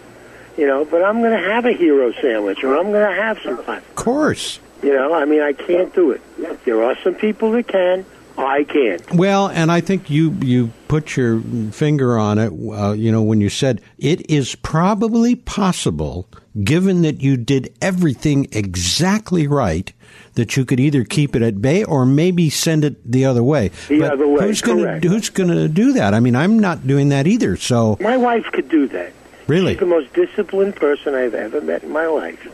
you 0.56 0.66
know. 0.66 0.84
But 0.84 1.02
I'm 1.02 1.20
going 1.20 1.32
to 1.32 1.50
have 1.50 1.64
a 1.64 1.72
hero 1.72 2.12
sandwich, 2.12 2.62
or 2.62 2.76
I'm 2.76 2.90
going 2.92 3.08
to 3.08 3.22
have 3.22 3.38
some 3.42 3.62
fun. 3.64 3.78
of 3.78 3.94
course. 3.94 4.60
You 4.82 4.92
know, 4.92 5.14
I 5.14 5.24
mean, 5.24 5.40
I 5.40 5.54
can't 5.54 5.94
do 5.94 6.10
it. 6.10 6.20
There 6.64 6.82
are 6.82 6.96
some 7.02 7.14
people 7.14 7.52
that 7.52 7.68
can. 7.68 8.04
I 8.36 8.64
can't. 8.64 9.14
Well, 9.14 9.48
and 9.48 9.70
I 9.70 9.80
think 9.80 10.10
you 10.10 10.32
you 10.42 10.72
put 10.88 11.16
your 11.16 11.40
finger 11.70 12.18
on 12.18 12.38
it. 12.38 12.52
Uh, 12.52 12.92
you 12.92 13.10
know, 13.12 13.22
when 13.22 13.40
you 13.40 13.48
said 13.48 13.80
it 13.96 14.28
is 14.28 14.56
probably 14.56 15.36
possible, 15.36 16.28
given 16.62 17.02
that 17.02 17.20
you 17.20 17.36
did 17.36 17.74
everything 17.82 18.48
exactly 18.52 19.46
right, 19.46 19.92
that 20.34 20.56
you 20.56 20.64
could 20.64 20.78
either 20.80 21.04
keep 21.04 21.34
it 21.34 21.42
at 21.42 21.60
bay 21.60 21.84
or 21.84 22.06
maybe 22.06 22.50
send 22.50 22.84
it 22.84 23.10
the 23.10 23.24
other 23.24 23.42
way. 23.42 23.68
The 23.88 24.00
but 24.00 24.12
other 24.12 24.28
way, 24.28 24.46
who's 24.46 24.60
gonna 24.60 24.98
who's 25.00 25.30
going 25.30 25.50
to 25.50 25.68
do 25.68 25.94
that? 25.94 26.14
I 26.14 26.20
mean, 26.20 26.36
I'm 26.36 26.58
not 26.58 26.86
doing 26.86 27.08
that 27.10 27.26
either. 27.26 27.56
So 27.56 27.96
My 28.00 28.16
wife 28.16 28.44
could 28.52 28.68
do 28.68 28.86
that. 28.88 29.12
really, 29.46 29.72
She's 29.72 29.80
the 29.80 29.86
most 29.86 30.12
disciplined 30.12 30.76
person 30.76 31.14
I've 31.14 31.34
ever 31.34 31.60
met 31.60 31.82
in 31.82 31.90
my 31.90 32.06
life. 32.06 32.46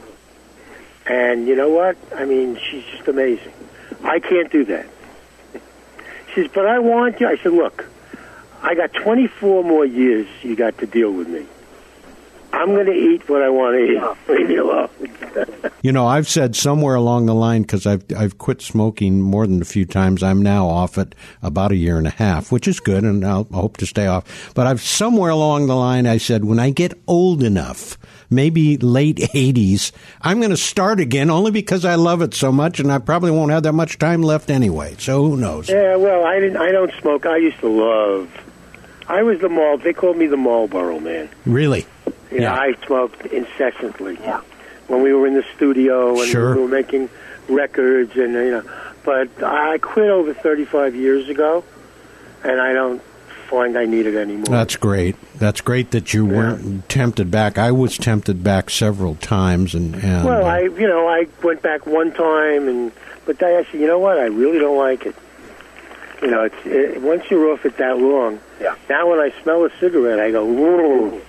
And 1.06 1.46
you 1.48 1.56
know 1.56 1.70
what? 1.70 1.96
I 2.14 2.24
mean, 2.24 2.56
she's 2.70 2.84
just 2.84 3.08
amazing. 3.08 3.52
I 4.02 4.20
can't 4.20 4.50
do 4.50 4.64
that. 4.66 4.86
She 6.34 6.42
says, 6.42 6.50
but 6.54 6.66
I 6.66 6.78
want 6.78 7.18
you. 7.20 7.26
I 7.26 7.36
said, 7.38 7.52
look, 7.52 7.86
I 8.62 8.74
got 8.74 8.92
24 8.92 9.64
more 9.64 9.84
years 9.84 10.28
you 10.42 10.54
got 10.54 10.78
to 10.78 10.86
deal 10.86 11.10
with 11.10 11.28
me. 11.28 11.46
I'm 12.52 12.68
going 12.68 12.86
to 12.86 12.92
eat 12.92 13.28
what 13.28 13.42
I 13.42 13.48
want 13.48 13.76
to 13.76 13.84
eat. 13.84 14.28
Leave 14.28 14.48
me 14.48 14.56
alone. 14.56 14.88
You 15.82 15.92
know, 15.92 16.06
I've 16.06 16.28
said 16.28 16.56
somewhere 16.56 16.94
along 16.94 17.26
the 17.26 17.34
line 17.34 17.62
because 17.62 17.86
I've 17.86 18.04
I've 18.14 18.36
quit 18.38 18.60
smoking 18.60 19.22
more 19.22 19.46
than 19.46 19.62
a 19.62 19.64
few 19.64 19.86
times. 19.86 20.22
I'm 20.22 20.42
now 20.42 20.66
off 20.66 20.98
it 20.98 21.14
about 21.42 21.72
a 21.72 21.76
year 21.76 21.96
and 21.96 22.06
a 22.06 22.10
half, 22.10 22.52
which 22.52 22.68
is 22.68 22.80
good, 22.80 23.04
and 23.04 23.24
I'll 23.24 23.46
I 23.52 23.56
hope 23.56 23.78
to 23.78 23.86
stay 23.86 24.06
off. 24.06 24.52
But 24.54 24.66
I've 24.66 24.82
somewhere 24.82 25.30
along 25.30 25.68
the 25.68 25.76
line 25.76 26.06
I 26.06 26.18
said 26.18 26.44
when 26.44 26.58
I 26.58 26.70
get 26.70 26.92
old 27.06 27.42
enough, 27.42 27.96
maybe 28.28 28.76
late 28.76 29.16
80s, 29.16 29.92
I'm 30.20 30.38
going 30.38 30.50
to 30.50 30.56
start 30.56 31.00
again 31.00 31.30
only 31.30 31.50
because 31.50 31.84
I 31.84 31.94
love 31.94 32.20
it 32.20 32.34
so 32.34 32.52
much, 32.52 32.78
and 32.80 32.92
I 32.92 32.98
probably 32.98 33.30
won't 33.30 33.52
have 33.52 33.62
that 33.62 33.72
much 33.72 33.98
time 33.98 34.22
left 34.22 34.50
anyway. 34.50 34.96
So 34.98 35.22
who 35.22 35.36
knows? 35.36 35.70
Yeah, 35.70 35.96
well, 35.96 36.26
I 36.26 36.40
didn't. 36.40 36.58
I 36.58 36.72
don't 36.72 36.92
smoke. 37.00 37.24
I 37.24 37.38
used 37.38 37.60
to 37.60 37.68
love. 37.68 38.30
I 39.08 39.22
was 39.22 39.40
the 39.40 39.48
mall. 39.48 39.78
They 39.78 39.92
called 39.92 40.18
me 40.18 40.26
the 40.26 40.36
Marlboro 40.36 41.00
man. 41.00 41.28
Really? 41.46 41.86
You 42.30 42.40
know, 42.40 42.46
Yeah. 42.54 42.54
I 42.60 42.74
smoked 42.86 43.26
incessantly. 43.26 44.18
Yeah. 44.22 44.40
When 44.88 45.02
we 45.02 45.12
were 45.12 45.26
in 45.26 45.34
the 45.34 45.44
studio 45.56 46.18
and 46.20 46.28
Sure. 46.28 46.54
we 46.54 46.62
were 46.62 46.68
making 46.68 47.08
records 47.48 48.16
and 48.16 48.32
you 48.34 48.50
know, 48.50 48.62
but 49.04 49.28
I 49.42 49.78
quit 49.78 50.10
over 50.10 50.32
35 50.34 50.94
years 50.94 51.28
ago, 51.28 51.64
and 52.44 52.60
I 52.60 52.72
don't 52.72 53.00
find 53.48 53.76
I 53.76 53.84
need 53.84 54.06
it 54.06 54.14
anymore. 54.14 54.44
That's 54.48 54.76
great. 54.76 55.16
That's 55.38 55.60
great 55.60 55.90
that 55.90 56.14
you 56.14 56.24
weren't 56.24 56.88
tempted 56.88 57.30
back. 57.30 57.58
I 57.58 57.72
was 57.72 57.98
tempted 57.98 58.44
back 58.44 58.70
several 58.70 59.16
times, 59.16 59.74
and, 59.74 59.94
and 59.96 60.24
well, 60.24 60.44
uh, 60.44 60.48
I 60.48 60.60
you 60.60 60.86
know 60.88 61.08
I 61.08 61.26
went 61.42 61.62
back 61.62 61.86
one 61.86 62.12
time 62.12 62.68
and 62.68 62.92
but 63.26 63.38
then 63.38 63.56
I 63.56 63.64
said, 63.70 63.80
you 63.80 63.86
know 63.86 63.98
what, 63.98 64.18
I 64.18 64.24
really 64.26 64.58
don't 64.58 64.78
like 64.78 65.06
it. 65.06 65.14
You 66.22 66.28
know, 66.30 66.42
it's 66.44 66.54
it, 66.66 67.00
once 67.00 67.24
you're 67.30 67.52
off 67.52 67.64
it 67.64 67.76
that 67.78 67.98
long. 67.98 68.38
Yeah. 68.60 68.74
Now 68.88 69.08
when 69.10 69.18
I 69.20 69.32
smell 69.42 69.64
a 69.64 69.70
cigarette, 69.80 70.20
I 70.20 70.30
go, 70.30 70.44
whoa. 70.44 71.20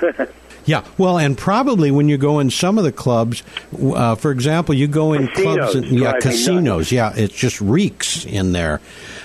Yeah, 0.66 0.84
well, 0.98 1.18
and 1.18 1.36
probably 1.36 1.90
when 1.90 2.08
you 2.08 2.18
go 2.18 2.38
in 2.38 2.50
some 2.50 2.76
of 2.78 2.84
the 2.84 2.92
clubs, 2.92 3.42
uh, 3.82 4.14
for 4.14 4.30
example, 4.30 4.74
you 4.74 4.86
go 4.86 5.12
in 5.12 5.26
Casinos 5.28 5.56
clubs, 5.56 5.74
and, 5.74 5.98
yeah, 5.98 6.12
casinos, 6.20 6.92
yeah, 6.92 7.12
it 7.16 7.32
just 7.32 7.60
reeks 7.60 8.24
in 8.26 8.52
there. 8.52 8.80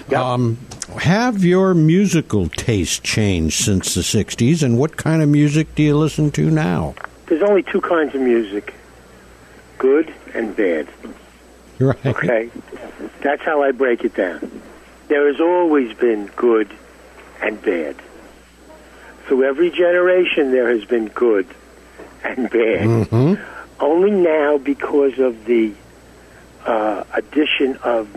Yep. 0.10 0.20
Um, 0.20 0.58
have 0.98 1.44
your 1.44 1.74
musical 1.74 2.48
taste 2.50 3.04
changed 3.04 3.64
since 3.64 3.96
the 3.96 4.02
'60s, 4.02 4.64
and 4.64 4.80
what 4.80 4.98
kind 4.98 5.22
of 5.22 5.30
music 5.30 5.76
do 5.76 5.84
you 5.84 5.98
listen 5.98 6.32
to 6.32 6.50
now? 6.50 6.96
There's 7.26 7.44
only 7.44 7.64
two 7.64 7.82
kinds 7.82 8.16
of 8.16 8.22
music: 8.22 8.74
good 9.78 10.14
and 10.34 10.56
bad. 10.56 10.88
Right. 11.80 12.06
Okay, 12.06 12.50
that's 13.22 13.42
how 13.42 13.62
I 13.62 13.72
break 13.72 14.06
it 14.06 14.16
down. 14.16 14.62
There 15.10 15.28
has 15.28 15.42
always 15.42 15.96
been 15.98 16.28
good 16.36 16.74
and 17.42 17.62
bad. 17.62 17.98
Through 19.28 19.44
every 19.44 19.72
generation, 19.72 20.52
there 20.52 20.70
has 20.70 20.86
been 20.86 21.08
good 21.08 21.48
and 22.24 22.50
bad. 22.50 23.08
hmm 23.10 23.34
Only 23.80 24.12
now, 24.12 24.58
because 24.58 25.20
of 25.20 25.46
the 25.46 25.74
uh, 26.66 27.04
addition 27.14 27.78
of 27.78 28.08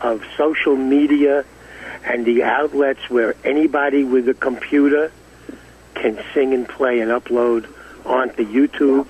of 0.00 0.22
social 0.36 0.76
media 0.76 1.44
and 2.04 2.24
the 2.24 2.44
outlets 2.44 3.10
where 3.10 3.34
anybody 3.44 4.04
with 4.04 4.28
a 4.28 4.34
computer 4.34 5.10
can 5.94 6.22
sing 6.32 6.54
and 6.54 6.68
play 6.68 7.00
and 7.00 7.10
upload 7.10 7.66
onto 8.06 8.46
YouTube, 8.46 9.08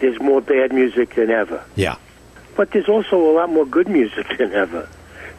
there's 0.00 0.20
more 0.20 0.42
bad 0.42 0.72
music 0.72 1.14
than 1.14 1.30
ever. 1.30 1.64
Yeah. 1.74 1.96
But 2.56 2.70
there's 2.72 2.88
also 2.88 3.30
a 3.30 3.32
lot 3.32 3.50
more 3.50 3.64
good 3.64 3.88
music 3.88 4.36
than 4.36 4.52
ever. 4.52 4.88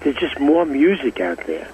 There's 0.01 0.15
just 0.15 0.39
more 0.39 0.65
music 0.65 1.19
out 1.19 1.45
there. 1.45 1.69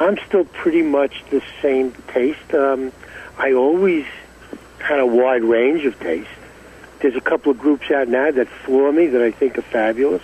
I'm 0.00 0.16
still 0.26 0.46
pretty 0.46 0.80
much 0.80 1.22
the 1.30 1.42
same 1.60 1.92
taste. 2.08 2.54
Um, 2.54 2.90
I 3.36 3.52
always 3.52 4.06
had 4.78 4.98
a 4.98 5.04
wide 5.04 5.44
range 5.44 5.84
of 5.84 6.00
taste. 6.00 6.30
There's 7.00 7.16
a 7.16 7.20
couple 7.20 7.52
of 7.52 7.58
groups 7.58 7.90
out 7.90 8.08
now 8.08 8.30
that 8.30 8.48
floor 8.48 8.90
me 8.92 9.08
that 9.08 9.20
I 9.20 9.30
think 9.30 9.58
are 9.58 9.62
fabulous. 9.62 10.22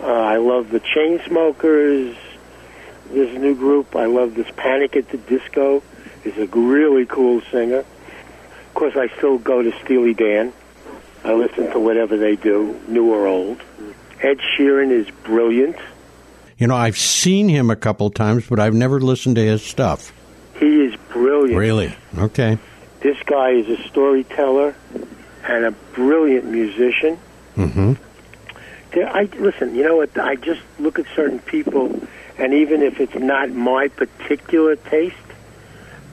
Uh, 0.00 0.06
I 0.06 0.38
love 0.38 0.70
the 0.70 0.80
Chainsmokers. 0.80 2.16
A 3.10 3.38
new 3.38 3.54
group. 3.54 3.94
I 3.94 4.06
love 4.06 4.34
this 4.34 4.50
Panic 4.56 4.96
at 4.96 5.08
the 5.08 5.18
Disco. 5.18 5.82
Is 6.24 6.36
a 6.36 6.46
really 6.46 7.06
cool 7.06 7.42
singer. 7.52 7.78
Of 7.78 8.74
course, 8.74 8.96
I 8.96 9.06
still 9.16 9.38
go 9.38 9.62
to 9.62 9.72
Steely 9.84 10.14
Dan. 10.14 10.52
I 11.22 11.34
listen 11.34 11.70
to 11.70 11.78
whatever 11.78 12.16
they 12.16 12.34
do, 12.34 12.80
new 12.88 13.12
or 13.12 13.26
old. 13.26 13.60
Ed 14.20 14.38
Sheeran 14.38 14.90
is 14.90 15.08
brilliant. 15.22 15.76
You 16.58 16.66
know, 16.68 16.76
I've 16.76 16.96
seen 16.98 17.48
him 17.48 17.70
a 17.70 17.76
couple 17.76 18.10
times, 18.10 18.46
but 18.48 18.60
I've 18.60 18.74
never 18.74 19.00
listened 19.00 19.36
to 19.36 19.44
his 19.44 19.62
stuff. 19.62 20.12
He 20.58 20.84
is 20.84 20.94
brilliant. 21.10 21.58
Really? 21.58 21.94
Okay. 22.16 22.58
This 23.00 23.16
guy 23.26 23.50
is 23.50 23.68
a 23.68 23.82
storyteller 23.88 24.74
and 25.46 25.64
a 25.64 25.70
brilliant 25.94 26.44
musician. 26.46 27.16
hmm 27.54 27.94
I 28.96 29.28
listen. 29.38 29.74
You 29.74 29.82
know 29.82 29.96
what? 29.96 30.16
I 30.16 30.36
just 30.36 30.60
look 30.78 31.00
at 31.00 31.06
certain 31.16 31.40
people, 31.40 32.00
and 32.38 32.54
even 32.54 32.80
if 32.80 33.00
it's 33.00 33.16
not 33.16 33.50
my 33.50 33.88
particular 33.88 34.76
taste, 34.76 35.16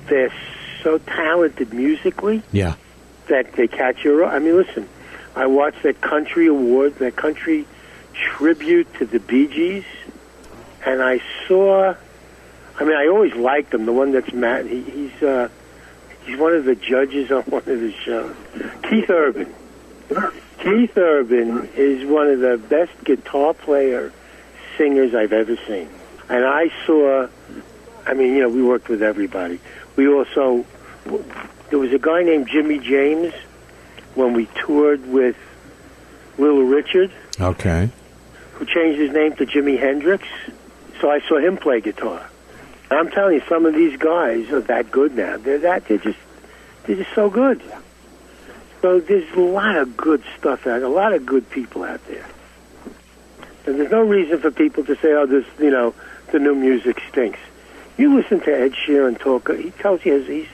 they're 0.08 0.34
so 0.82 0.98
talented 0.98 1.72
musically 1.74 2.42
Yeah. 2.52 2.74
that 3.28 3.54
they 3.54 3.68
catch 3.68 4.04
your. 4.04 4.26
eye. 4.26 4.38
I 4.38 4.40
mean, 4.40 4.56
listen. 4.58 4.90
I 5.36 5.46
watched 5.46 5.84
that 5.84 6.02
country 6.02 6.48
award, 6.48 6.96
that 6.98 7.16
country 7.16 7.68
tribute 8.16 8.92
to 8.96 9.06
the 9.06 9.20
Bee 9.20 9.46
Gees, 9.48 9.86
and 10.86 11.02
I 11.02 11.22
saw. 11.48 11.96
I 12.80 12.84
mean, 12.84 12.96
I 12.96 13.08
always 13.08 13.34
liked 13.34 13.74
him. 13.74 13.86
The 13.86 13.92
one 13.94 14.12
that's 14.12 14.32
Matt. 14.34 14.66
He, 14.66 14.82
he's 14.82 15.24
uh, 15.24 15.50
he's 16.26 16.38
one 16.38 16.54
of 16.54 16.66
the 16.66 16.76
judges 16.76 17.32
on 17.32 17.44
one 17.46 17.62
of 17.62 17.66
the 17.80 17.94
shows. 18.04 18.36
Keith 18.90 19.10
Urban. 19.10 19.54
Keith 20.60 20.98
Urban 20.98 21.70
is 21.76 22.06
one 22.08 22.28
of 22.28 22.40
the 22.40 22.58
best 22.58 22.92
guitar 23.04 23.54
player 23.54 24.12
singers 24.78 25.16
I've 25.16 25.34
ever 25.34 25.56
seen. 25.68 25.90
And 26.30 26.46
I 26.46 26.72
saw, 26.86 27.28
I 28.06 28.14
mean, 28.14 28.34
you 28.36 28.42
know, 28.42 28.50
we 28.50 28.62
worked 28.64 28.88
with 28.90 29.02
everybody. 29.04 29.60
We 29.96 30.08
also, 30.08 30.66
there 31.70 31.80
was 31.80 31.92
a 31.94 32.00
guy 32.00 32.24
named 32.24 32.48
Jimmy 32.48 32.80
James 32.80 33.34
when 34.16 34.34
we 34.34 34.48
toured 34.66 35.06
with 35.08 35.36
Little 36.38 36.64
Richard, 36.64 37.12
Okay. 37.40 37.90
who 38.54 38.66
changed 38.66 39.00
his 39.00 39.12
name 39.12 39.34
to 39.38 39.46
Jimi 39.46 39.80
Hendrix. 39.80 40.28
So 41.02 41.10
I 41.10 41.20
saw 41.28 41.40
him 41.40 41.58
play 41.58 41.82
guitar. 41.82 42.30
I'm 42.92 43.10
telling 43.10 43.36
you, 43.36 43.42
some 43.50 43.66
of 43.66 43.74
these 43.74 43.98
guys 43.98 44.52
are 44.52 44.62
that 44.62 44.92
good 44.92 45.16
now. 45.16 45.38
They're 45.38 45.60
that, 45.60 45.88
they're 45.88 45.98
just, 45.98 46.20
they're 46.84 46.98
just 46.98 47.14
so 47.16 47.30
good. 47.30 47.62
So 48.82 49.00
there's 49.00 49.32
a 49.34 49.40
lot 49.40 49.78
of 49.78 49.98
good 49.98 50.24
stuff 50.38 50.68
out, 50.68 50.82
a 50.84 50.90
lot 50.90 51.14
of 51.14 51.26
good 51.26 51.50
people 51.50 51.84
out 51.84 52.06
there. 52.08 52.26
And 53.66 53.80
there's 53.80 53.92
no 53.92 54.02
reason 54.02 54.40
for 54.40 54.52
people 54.52 54.84
to 54.86 54.96
say, 54.96 55.14
"Oh, 55.14 55.28
this, 55.28 55.46
you 55.60 55.70
know, 55.70 55.94
the 56.32 56.40
new 56.40 56.56
music 56.56 57.00
stinks." 57.10 57.40
You 57.98 58.16
listen 58.16 58.40
to 58.42 58.52
Ed 58.52 58.74
Sheeran 58.74 59.20
talk; 59.20 59.52
he 59.56 59.70
tells 59.70 60.04
you 60.04 60.14
his, 60.14 60.28
he's 60.28 60.48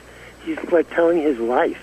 he's 0.45 0.71
like 0.71 0.89
telling 0.89 1.21
his 1.21 1.39
life. 1.39 1.81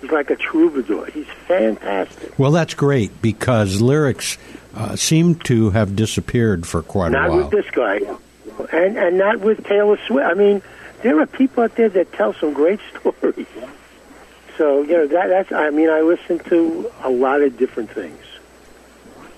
He's 0.00 0.12
like 0.12 0.30
a 0.30 0.36
troubadour. 0.36 1.06
He's 1.06 1.26
fantastic. 1.48 2.38
Well, 2.38 2.52
that's 2.52 2.74
great 2.74 3.20
because 3.20 3.80
lyrics 3.80 4.38
uh, 4.76 4.94
seem 4.94 5.34
to 5.36 5.70
have 5.70 5.96
disappeared 5.96 6.66
for 6.66 6.82
quite 6.82 7.12
not 7.12 7.28
a 7.28 7.30
while. 7.30 7.40
Not 7.40 7.52
with 7.52 7.64
this 7.64 7.70
guy, 7.72 8.00
and 8.72 8.96
and 8.98 9.18
not 9.18 9.40
with 9.40 9.64
Taylor 9.64 9.98
Swift. 10.06 10.26
I 10.26 10.34
mean, 10.34 10.62
there 11.02 11.18
are 11.20 11.26
people 11.26 11.64
out 11.64 11.74
there 11.76 11.88
that 11.88 12.12
tell 12.12 12.34
some 12.34 12.52
great 12.52 12.78
stories. 12.90 13.46
So 14.58 14.82
you 14.82 14.92
know 14.92 15.06
that 15.06 15.28
that's. 15.28 15.52
I 15.52 15.70
mean, 15.70 15.88
I 15.88 16.02
listen 16.02 16.38
to 16.50 16.92
a 17.02 17.10
lot 17.10 17.40
of 17.40 17.56
different 17.56 17.90
things. 17.90 18.20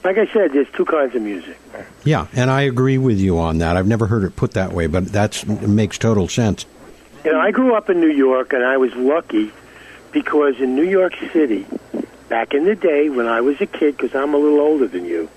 Like 0.05 0.19
I 0.19 0.27
said, 0.33 0.53
there's 0.53 0.71
two 0.71 0.85
kinds 0.85 1.15
of 1.15 1.23
music. 1.23 1.59
Yeah, 2.05 2.27
and 2.33 2.51
I 2.51 2.63
agree 2.63 2.99
with 2.99 3.19
you 3.19 3.39
on 3.39 3.59
that. 3.59 3.77
I've 3.77 3.87
never 3.87 4.07
heard 4.07 4.25
it 4.25 4.37
put 4.37 4.53
that 4.53 4.73
way, 4.73 4.87
but 4.87 5.07
that 5.09 5.47
makes 5.47 5.99
total 5.99 6.29
sense. 6.29 6.67
You 7.25 7.33
know, 7.33 7.41
I 7.41 7.51
grew 7.51 7.75
up 7.75 7.91
in 7.91 8.01
New 8.01 8.11
York, 8.11 8.53
and 8.53 8.65
I 8.65 8.77
was 8.77 8.95
lucky 8.95 9.53
because 10.13 10.61
in 10.61 10.77
New 10.77 10.89
York 10.89 11.15
City, 11.33 11.67
back 12.29 12.55
in 12.55 12.65
the 12.65 12.77
day 12.77 13.09
when 13.09 13.27
I 13.27 13.41
was 13.41 13.61
a 13.61 13.67
kid, 13.67 13.97
because 13.97 14.15
I'm 14.15 14.35
a 14.35 14.39
little 14.39 14.61
older 14.61 14.87
than 14.87 15.05
you, 15.05 15.29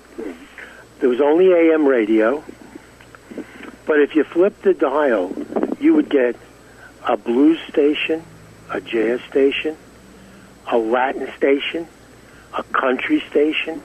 there 1.00 1.08
was 1.08 1.20
only 1.20 1.52
AM 1.52 1.86
radio. 1.86 2.44
But 3.86 4.00
if 4.00 4.14
you 4.14 4.24
flipped 4.24 4.62
the 4.62 4.74
dial, 4.74 5.34
you 5.80 5.94
would 5.94 6.08
get 6.08 6.36
a 7.06 7.16
blues 7.16 7.58
station, 7.68 8.22
a 8.70 8.80
jazz 8.80 9.20
station, 9.22 9.76
a 10.70 10.78
Latin 10.78 11.30
station, 11.36 11.88
a 12.56 12.62
country 12.62 13.22
station, 13.30 13.82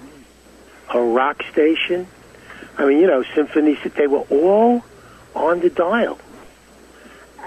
a 0.94 1.02
rock 1.02 1.44
station. 1.52 2.08
I 2.78 2.86
mean, 2.86 3.00
you 3.00 3.08
know, 3.08 3.24
symphonies, 3.34 3.80
they 3.96 4.08
were 4.08 4.26
all 4.30 4.84
on 5.34 5.62
the 5.62 5.70
dial. 5.70 6.20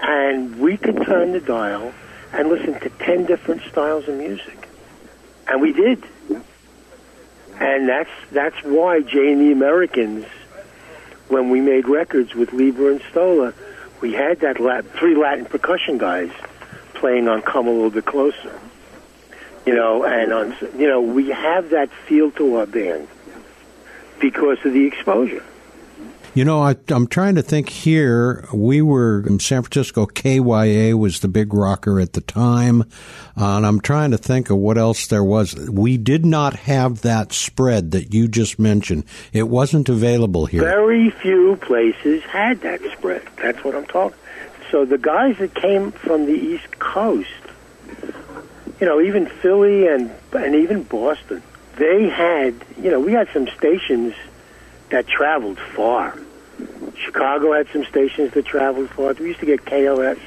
And 0.01 0.59
we 0.59 0.77
could 0.77 1.03
turn 1.03 1.31
the 1.31 1.39
dial 1.39 1.93
and 2.33 2.49
listen 2.49 2.79
to 2.79 2.89
10 2.89 3.25
different 3.25 3.61
styles 3.63 4.07
of 4.07 4.17
music. 4.17 4.60
And 5.51 5.59
we 5.61 5.73
did. 5.73 6.01
And 7.59 7.89
that's 7.89 8.09
that's 8.31 8.55
why 8.63 9.01
Jay 9.01 9.33
and 9.33 9.41
the 9.41 9.51
Americans, 9.51 10.25
when 11.27 11.49
we 11.49 11.59
made 11.59 11.89
records 11.89 12.33
with 12.33 12.53
Leiber 12.53 12.89
and 12.89 13.01
Stoller, 13.11 13.53
we 13.99 14.13
had 14.13 14.39
that 14.39 14.61
Lat- 14.61 14.85
three 14.97 15.13
Latin 15.13 15.43
percussion 15.45 15.97
guys 15.97 16.31
playing 16.93 17.27
on 17.27 17.41
"Come 17.41 17.67
a 17.67 17.71
Little 17.71 17.89
Bit 17.89 18.05
Closer." 18.05 18.57
You 19.65 19.75
know, 19.75 20.05
and 20.05 20.31
on 20.31 20.55
you 20.77 20.87
know 20.87 21.01
we 21.01 21.31
have 21.31 21.71
that 21.71 21.89
feel 22.07 22.31
to 22.31 22.55
our 22.55 22.65
band 22.65 23.09
because 24.21 24.57
of 24.63 24.71
the 24.71 24.85
exposure. 24.85 25.43
You 26.33 26.45
know, 26.45 26.61
I, 26.61 26.77
I'm 26.87 27.07
trying 27.07 27.35
to 27.35 27.41
think 27.41 27.67
here. 27.67 28.47
We 28.53 28.81
were 28.81 29.27
in 29.27 29.39
San 29.39 29.63
Francisco. 29.63 30.05
KYA 30.05 30.97
was 30.97 31.19
the 31.19 31.27
big 31.27 31.53
rocker 31.53 31.99
at 31.99 32.13
the 32.13 32.21
time. 32.21 32.83
Uh, 33.37 33.57
and 33.57 33.65
I'm 33.65 33.81
trying 33.81 34.11
to 34.11 34.17
think 34.17 34.49
of 34.49 34.55
what 34.55 34.77
else 34.77 35.07
there 35.07 35.25
was. 35.25 35.53
We 35.69 35.97
did 35.97 36.25
not 36.25 36.53
have 36.55 37.01
that 37.01 37.33
spread 37.33 37.91
that 37.91 38.13
you 38.13 38.29
just 38.29 38.59
mentioned. 38.59 39.03
It 39.33 39.49
wasn't 39.49 39.89
available 39.89 40.45
here. 40.45 40.61
Very 40.61 41.09
few 41.09 41.57
places 41.57 42.23
had 42.23 42.61
that 42.61 42.81
spread. 42.93 43.27
That's 43.35 43.61
what 43.65 43.75
I'm 43.75 43.85
talking. 43.85 44.17
So 44.71 44.85
the 44.85 44.97
guys 44.97 45.37
that 45.39 45.53
came 45.53 45.91
from 45.91 46.27
the 46.27 46.33
East 46.33 46.79
Coast, 46.79 47.27
you 48.79 48.87
know, 48.87 49.01
even 49.01 49.25
Philly 49.27 49.85
and 49.87 50.09
and 50.31 50.55
even 50.55 50.83
Boston, 50.83 51.43
they 51.75 52.07
had, 52.07 52.55
you 52.81 52.89
know, 52.89 53.01
we 53.01 53.11
had 53.11 53.27
some 53.33 53.49
stations 53.49 54.13
that 54.91 55.07
traveled 55.07 55.59
far. 55.59 56.17
Chicago 56.95 57.53
had 57.53 57.67
some 57.73 57.83
stations 57.85 58.33
that 58.33 58.45
traveled 58.45 58.89
far. 58.91 59.13
We 59.13 59.27
used 59.27 59.39
to 59.39 59.45
get 59.45 59.65
KLS, 59.65 60.19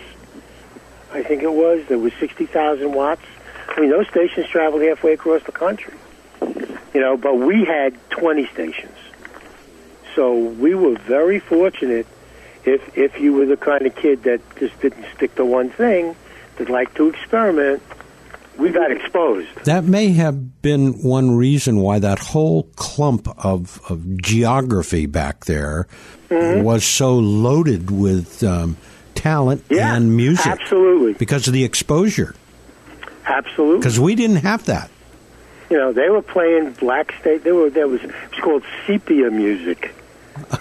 I 1.13 1.23
think 1.23 1.43
it 1.43 1.53
was. 1.53 1.87
There 1.89 1.99
was 1.99 2.13
60,000 2.15 2.93
watts. 2.93 3.25
I 3.69 3.81
mean, 3.81 3.91
those 3.91 4.09
stations 4.09 4.49
traveled 4.49 4.83
halfway 4.83 5.13
across 5.13 5.43
the 5.45 5.53
country. 5.53 5.95
You 6.93 7.01
know, 7.01 7.17
but 7.17 7.35
we 7.35 7.65
had 7.65 7.95
20 8.11 8.47
stations. 8.49 8.97
So 10.15 10.37
we 10.37 10.75
were 10.75 10.97
very 10.97 11.41
fortunate 11.41 12.07
if 12.65 12.97
if 12.97 13.19
you 13.21 13.33
were 13.35 13.47
the 13.47 13.57
kind 13.57 13.85
of 13.87 13.95
kid 13.95 14.23
that 14.25 14.41
just 14.57 14.79
didn't 14.81 15.05
stick 15.15 15.35
to 15.35 15.45
one 15.45 15.71
thing, 15.71 16.17
that 16.57 16.71
liked 16.71 16.97
to 16.97 17.09
experiment, 17.09 17.83
we 18.59 18.71
got 18.71 18.91
exposed. 18.91 19.49
That 19.65 19.85
may 19.85 20.09
have 20.11 20.63
been 20.63 20.93
one 21.03 21.37
reason 21.37 21.81
why 21.81 21.99
that 21.99 22.19
whole 22.19 22.65
clump 22.77 23.29
of, 23.45 23.81
of 23.89 24.17
geography 24.19 25.07
back 25.07 25.45
there 25.47 25.87
Mm-hmm. 26.31 26.63
was 26.65 26.85
so 26.85 27.17
loaded 27.17 27.91
with 27.91 28.43
um, 28.43 28.77
talent 29.15 29.63
Yeah, 29.71 29.95
and 29.95 30.17
music. 30.17 30.47
absolutely. 30.47 31.13
Because 31.13 31.47
of 31.47 31.53
the 31.53 31.63
exposure. 31.65 32.35
Absolutely. 33.27 33.79
Because 33.79 34.01
we 34.01 34.15
didn't 34.15 34.37
have 34.37 34.65
that. 34.65 34.91
You 35.71 35.77
know, 35.77 35.93
they 35.93 36.09
were 36.09 36.23
playing 36.23 36.73
black 36.73 37.15
state. 37.21 37.45
There 37.45 37.55
were 37.55 37.71
there 37.71 37.87
was 37.89 38.03
it 38.03 38.09
was 38.31 38.41
called 38.41 38.63
sepia 38.87 39.31
music 39.31 39.95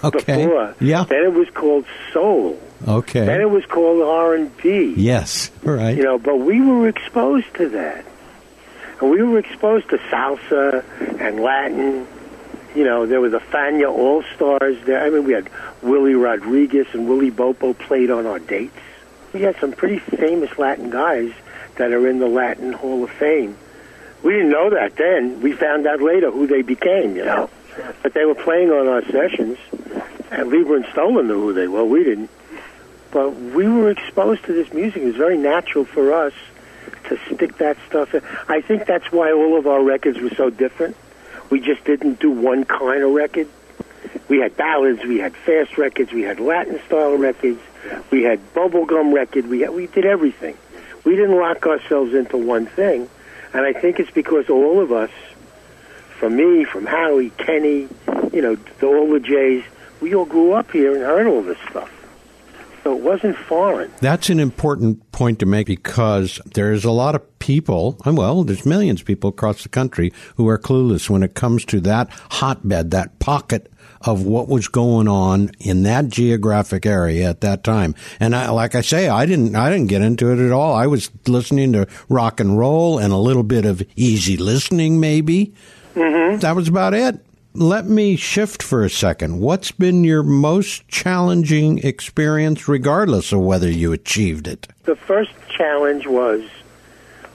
Okay. 0.04 0.44
before. 0.44 0.74
Yeah. 0.80 1.04
Then 1.04 1.24
it 1.24 1.32
was 1.32 1.48
called 1.50 1.86
soul. 2.12 2.60
Then 2.84 2.94
Okay. 2.96 3.40
it 3.42 3.50
was 3.50 3.64
called 3.66 4.02
R 4.02 4.34
and 4.34 4.54
B. 4.58 4.94
Yes. 4.96 5.50
Right. 5.62 5.96
You 5.96 6.02
know, 6.04 6.18
but 6.18 6.36
we 6.36 6.60
were 6.60 6.88
exposed 6.88 7.52
to 7.54 7.68
that, 7.70 8.04
and 9.00 9.10
we 9.10 9.22
were 9.22 9.38
exposed 9.38 9.88
to 9.90 9.98
salsa 10.10 10.84
and 11.20 11.40
Latin. 11.40 12.06
You 12.74 12.84
know, 12.84 13.06
there 13.06 13.20
was 13.20 13.32
a 13.34 13.38
Fania 13.40 13.88
All 13.88 14.22
Stars 14.34 14.76
there. 14.84 15.02
I 15.04 15.08
mean, 15.10 15.24
we 15.24 15.32
had 15.32 15.48
Willie 15.82 16.14
Rodriguez 16.14 16.86
and 16.92 17.08
Willie 17.08 17.30
Bobo 17.30 17.72
played 17.72 18.10
on 18.10 18.26
our 18.26 18.38
dates. 18.40 18.76
We 19.32 19.42
had 19.42 19.56
some 19.60 19.72
pretty 19.72 19.98
famous 20.00 20.58
Latin 20.58 20.90
guys 20.90 21.32
that 21.76 21.92
are 21.92 22.06
in 22.08 22.18
the 22.18 22.26
Latin 22.28 22.72
Hall 22.72 23.04
of 23.04 23.10
Fame. 23.10 23.56
We 24.22 24.32
didn't 24.32 24.50
know 24.50 24.70
that 24.70 24.96
then. 24.96 25.40
We 25.40 25.52
found 25.52 25.86
out 25.86 26.00
later 26.00 26.30
who 26.30 26.46
they 26.46 26.62
became, 26.62 27.16
you 27.16 27.24
know. 27.24 27.50
But 28.02 28.14
they 28.14 28.24
were 28.24 28.34
playing 28.36 28.70
on 28.70 28.86
our 28.88 29.02
sessions, 29.06 29.58
and 30.30 30.50
Leiber 30.50 30.76
and 30.76 30.86
Stoller 30.92 31.22
knew 31.22 31.40
who 31.40 31.52
they 31.52 31.66
were. 31.68 31.84
We 31.84 32.04
didn't. 32.04 32.30
But 33.14 33.30
we 33.36 33.68
were 33.68 33.90
exposed 33.90 34.44
to 34.46 34.52
this 34.52 34.72
music. 34.72 35.02
It 35.02 35.06
was 35.06 35.14
very 35.14 35.38
natural 35.38 35.84
for 35.84 36.12
us 36.12 36.32
to 37.04 37.18
stick 37.32 37.58
that 37.58 37.76
stuff 37.86 38.12
in. 38.12 38.22
I 38.48 38.60
think 38.60 38.86
that's 38.86 39.12
why 39.12 39.30
all 39.30 39.56
of 39.56 39.68
our 39.68 39.80
records 39.84 40.18
were 40.18 40.34
so 40.34 40.50
different. 40.50 40.96
We 41.48 41.60
just 41.60 41.84
didn't 41.84 42.18
do 42.18 42.32
one 42.32 42.64
kind 42.64 43.04
of 43.04 43.12
record. 43.12 43.46
We 44.26 44.40
had 44.40 44.56
ballads, 44.56 45.04
we 45.04 45.18
had 45.18 45.36
fast 45.36 45.78
records, 45.78 46.10
we 46.10 46.22
had 46.22 46.40
Latin 46.40 46.80
style 46.86 47.14
records, 47.16 47.60
we 48.10 48.24
had 48.24 48.40
bubblegum 48.52 49.14
record, 49.14 49.46
we 49.46 49.68
we 49.68 49.86
did 49.86 50.06
everything. 50.06 50.58
We 51.04 51.14
didn't 51.14 51.36
lock 51.36 51.64
ourselves 51.68 52.14
into 52.14 52.36
one 52.36 52.66
thing. 52.66 53.08
And 53.52 53.64
I 53.64 53.74
think 53.74 54.00
it's 54.00 54.10
because 54.10 54.50
all 54.50 54.80
of 54.80 54.90
us, 54.90 55.10
from 56.18 56.34
me, 56.34 56.64
from 56.64 56.84
Howie, 56.84 57.30
Kenny, 57.30 57.86
you 58.32 58.42
know, 58.42 58.56
the, 58.56 58.86
all 58.88 59.12
the 59.12 59.20
Jays, 59.20 59.62
we 60.00 60.16
all 60.16 60.24
grew 60.24 60.52
up 60.54 60.72
here 60.72 60.94
and 60.94 61.02
heard 61.02 61.28
all 61.28 61.42
this 61.42 61.58
stuff. 61.70 61.92
So 62.84 62.94
it 62.94 63.02
wasn't 63.02 63.36
foreign. 63.36 63.90
That's 64.00 64.28
an 64.28 64.38
important 64.38 65.10
point 65.10 65.38
to 65.38 65.46
make 65.46 65.66
because 65.68 66.38
there's 66.44 66.84
a 66.84 66.90
lot 66.90 67.14
of 67.14 67.38
people, 67.38 67.98
and 68.04 68.16
well, 68.16 68.44
there's 68.44 68.66
millions 68.66 69.00
of 69.00 69.06
people 69.06 69.30
across 69.30 69.62
the 69.62 69.70
country 69.70 70.12
who 70.36 70.46
are 70.48 70.58
clueless 70.58 71.08
when 71.08 71.22
it 71.22 71.34
comes 71.34 71.64
to 71.64 71.80
that 71.80 72.10
hotbed, 72.30 72.90
that 72.90 73.18
pocket 73.20 73.72
of 74.02 74.26
what 74.26 74.48
was 74.48 74.68
going 74.68 75.08
on 75.08 75.50
in 75.60 75.82
that 75.84 76.08
geographic 76.08 76.84
area 76.84 77.28
at 77.30 77.40
that 77.40 77.64
time. 77.64 77.94
And 78.20 78.36
I, 78.36 78.50
like 78.50 78.74
I 78.74 78.82
say, 78.82 79.08
I 79.08 79.24
didn't, 79.24 79.56
I 79.56 79.70
didn't 79.70 79.88
get 79.88 80.02
into 80.02 80.30
it 80.30 80.38
at 80.44 80.52
all. 80.52 80.74
I 80.74 80.86
was 80.86 81.10
listening 81.26 81.72
to 81.72 81.88
rock 82.10 82.38
and 82.38 82.58
roll 82.58 82.98
and 82.98 83.14
a 83.14 83.18
little 83.18 83.44
bit 83.44 83.64
of 83.64 83.82
easy 83.96 84.36
listening, 84.36 85.00
maybe. 85.00 85.54
Mm-hmm. 85.94 86.40
That 86.40 86.54
was 86.54 86.68
about 86.68 86.92
it. 86.92 87.23
Let 87.56 87.86
me 87.86 88.16
shift 88.16 88.64
for 88.64 88.82
a 88.82 88.90
second. 88.90 89.38
What's 89.38 89.70
been 89.70 90.02
your 90.02 90.24
most 90.24 90.88
challenging 90.88 91.78
experience, 91.78 92.66
regardless 92.66 93.30
of 93.30 93.42
whether 93.42 93.70
you 93.70 93.92
achieved 93.92 94.48
it? 94.48 94.66
The 94.82 94.96
first 94.96 95.30
challenge 95.56 96.08
was 96.08 96.42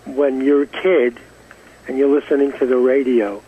when 0.06 0.42
you're 0.42 0.64
a 0.64 0.68
kid 0.68 1.18
and 1.88 1.98
you're 1.98 2.14
listening 2.14 2.52
to 2.60 2.66
the 2.66 2.76
radio, 2.76 3.42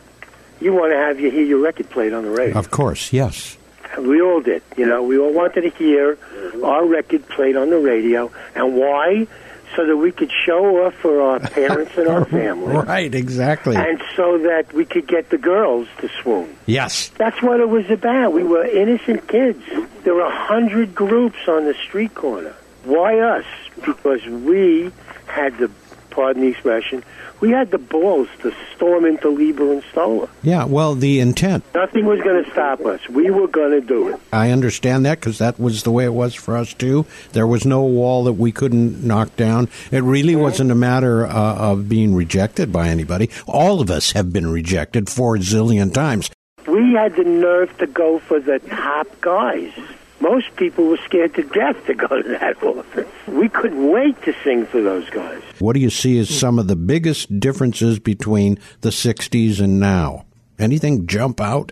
you 0.62 0.72
want 0.72 0.94
to 0.94 0.98
have 0.98 1.20
you 1.20 1.30
hear 1.30 1.44
your 1.44 1.60
record 1.60 1.90
played 1.90 2.14
on 2.14 2.24
the 2.24 2.32
radio. 2.32 2.58
Of 2.58 2.72
course, 2.72 3.12
yes. 3.12 3.58
And 3.94 4.08
we 4.08 4.22
all 4.22 4.40
did. 4.40 4.64
You 4.78 4.86
know, 4.86 5.04
we 5.04 5.18
all 5.18 5.34
wanted 5.34 5.64
to 5.64 5.70
hear 5.72 6.18
our 6.64 6.86
record 6.86 7.28
played 7.28 7.58
on 7.58 7.70
the 7.70 7.80
radio. 7.80 8.32
And 8.56 8.78
why? 8.78 9.28
So 9.76 9.86
that 9.86 9.96
we 9.96 10.12
could 10.12 10.32
show 10.46 10.86
off 10.86 10.96
for 10.96 11.22
our 11.22 11.40
parents 11.62 11.98
and 11.98 12.08
our 12.10 12.26
family. 12.26 12.76
Right, 12.76 13.14
exactly. 13.14 13.76
And 13.78 14.02
so 14.16 14.38
that 14.40 14.74
we 14.74 14.84
could 14.86 15.08
get 15.08 15.30
the 15.30 15.38
girls 15.38 15.88
to 16.00 16.10
swoon. 16.22 16.56
yes. 16.66 17.10
That's 17.18 17.42
what 17.42 17.60
it 17.62 17.70
was 17.70 17.90
about. 17.90 18.34
We 18.34 18.44
were 18.44 18.66
innocent 18.66 19.28
kids. 19.30 19.64
There 20.04 20.14
were 20.14 20.26
a 20.26 20.36
hundred 20.48 20.94
groups 20.94 21.48
on 21.48 21.66
the 21.66 21.74
street 21.74 22.16
corner. 22.16 22.54
Why 22.84 23.20
us? 23.20 23.46
Because 23.86 24.26
we 24.26 24.92
had 25.28 25.58
the 25.58 25.70
pardon 26.12 26.44
the 26.44 26.50
expression, 26.50 27.04
we 27.40 27.50
had 27.50 27.72
the 27.72 27.78
balls 27.80 28.28
to 28.42 28.54
storm 28.76 29.06
into 29.06 29.30
Leiber 29.30 29.72
and 29.72 29.84
Stoller. 29.92 30.30
Yeah, 30.44 30.66
well, 30.66 30.94
the 30.94 31.20
intent. 31.20 31.64
Nothing 31.74 32.06
was 32.06 32.22
going 32.22 32.44
to 32.44 32.52
stop 32.52 32.86
us. 32.86 33.08
We 33.10 33.32
were 33.32 33.48
going 33.48 33.72
to 33.72 33.82
do 33.82 34.10
it. 34.10 34.20
I 34.32 34.52
understand 34.52 35.06
that 35.06 35.20
because 35.20 35.40
that 35.40 35.60
was 35.60 35.84
the 35.84 35.92
way 35.92 36.06
it 36.06 36.14
was 36.14 36.36
for 36.36 36.56
us 36.56 36.74
too. 36.74 37.06
There 37.32 37.48
was 37.48 37.66
no 37.66 37.82
wall 37.84 38.26
that 38.26 38.34
we 38.34 38.52
couldn't 38.52 39.04
knock 39.04 39.36
down. 39.36 39.70
It 39.92 40.04
really 40.04 40.36
wasn't 40.36 40.72
a 40.72 40.76
matter 40.76 41.26
uh, 41.26 41.56
of 41.56 41.90
being 41.90 42.14
rejected 42.14 42.72
by 42.72 42.90
anybody. 42.90 43.30
All 43.48 43.82
of 43.82 43.90
us 43.90 44.12
have 44.12 44.32
been 44.32 44.52
rejected 44.52 45.10
four 45.10 45.38
zillion 45.38 45.94
times. 45.94 46.30
We 46.68 46.94
had 46.94 47.16
the 47.16 47.24
nerve 47.24 47.76
to 47.80 47.88
go 47.88 48.20
for 48.20 48.40
the 48.40 48.60
top 48.60 49.08
guys. 49.22 49.74
Most 50.22 50.56
people 50.56 50.86
were 50.86 50.98
scared 50.98 51.34
to 51.34 51.44
death 51.44 51.84
to 51.88 51.96
go 51.96 52.08
to 52.08 52.30
that 52.30 52.62
office. 52.62 53.08
We 53.28 53.50
couldn't 53.50 53.90
wait 53.90 54.22
to 54.24 54.36
sing 54.44 54.68
for 54.68 54.82
those 54.82 55.10
guys. 55.10 55.42
What 55.58 55.74
do 55.74 55.80
you 55.80 55.90
see 55.90 56.20
as 56.20 56.30
some 56.30 56.60
of 56.60 56.68
the 56.68 56.76
biggest 56.76 57.40
differences 57.40 57.98
between 57.98 58.60
the 58.82 58.90
60s 58.90 59.60
and 59.60 59.80
now? 59.80 60.26
Anything 60.60 61.08
jump 61.08 61.42
out? 61.42 61.72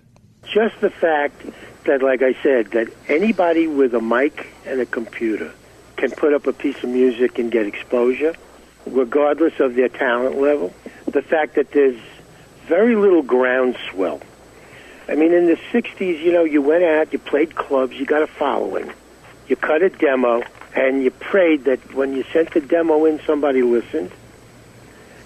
Just 0.51 0.81
the 0.81 0.89
fact 0.89 1.45
that, 1.85 2.01
like 2.01 2.23
I 2.23 2.33
said, 2.41 2.71
that 2.71 2.87
anybody 3.07 3.67
with 3.67 3.93
a 3.93 4.01
mic 4.01 4.47
and 4.65 4.81
a 4.81 4.85
computer 4.87 5.51
can 5.97 6.09
put 6.11 6.33
up 6.33 6.47
a 6.47 6.53
piece 6.53 6.81
of 6.83 6.89
music 6.89 7.37
and 7.37 7.51
get 7.51 7.67
exposure, 7.67 8.33
regardless 8.87 9.59
of 9.59 9.75
their 9.75 9.89
talent 9.89 10.41
level. 10.41 10.73
The 11.05 11.21
fact 11.21 11.53
that 11.55 11.71
there's 11.71 11.99
very 12.65 12.95
little 12.95 13.21
groundswell. 13.21 14.21
I 15.09 15.15
mean, 15.15 15.33
in 15.33 15.47
the 15.47 15.55
60s, 15.55 16.21
you 16.21 16.31
know, 16.31 16.43
you 16.43 16.61
went 16.61 16.83
out, 16.83 17.11
you 17.11 17.17
played 17.17 17.55
clubs, 17.55 17.95
you 17.95 18.05
got 18.05 18.21
a 18.21 18.27
following. 18.27 18.93
You 19.47 19.55
cut 19.55 19.81
a 19.81 19.89
demo, 19.89 20.43
and 20.75 21.03
you 21.03 21.09
prayed 21.09 21.63
that 21.63 21.95
when 21.95 22.13
you 22.13 22.23
sent 22.31 22.53
the 22.53 22.61
demo 22.61 23.05
in, 23.05 23.19
somebody 23.25 23.63
listened, 23.63 24.11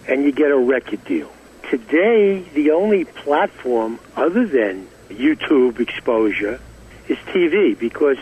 and 0.07 0.23
you 0.23 0.31
get 0.31 0.51
a 0.51 0.57
record 0.57 1.03
deal. 1.03 1.29
Today, 1.69 2.39
the 2.53 2.71
only 2.71 3.03
platform 3.03 3.99
other 4.15 4.45
than 4.47 4.87
YouTube 5.09 5.81
exposure 5.81 6.61
is 7.09 7.17
TV 7.17 7.77
because 7.77 8.17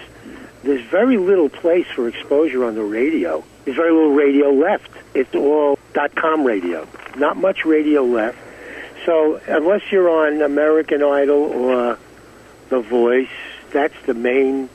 there's 0.63 0.85
very 0.89 1.17
little 1.17 1.49
place 1.49 1.87
for 1.93 2.07
exposure 2.07 2.65
on 2.65 2.73
the 2.73 2.83
radio. 2.83 3.43
There's 3.65 3.77
very 3.77 3.91
little 3.91 4.13
radio 4.13 4.49
left. 4.49 4.89
It's 5.13 5.35
all 5.35 5.77
dot 5.93 6.15
com 6.15 6.43
radio. 6.43 6.87
Not 7.17 7.37
much 7.37 7.65
radio 7.65 8.03
left. 8.03 8.37
So 9.05 9.41
unless 9.47 9.91
you're 9.91 10.09
on 10.09 10.41
American 10.41 11.03
Idol 11.03 11.43
or 11.43 11.91
uh, 11.91 11.97
The 12.69 12.81
Voice, 12.81 13.29
that's 13.71 13.95
the 14.05 14.13
main, 14.13 14.69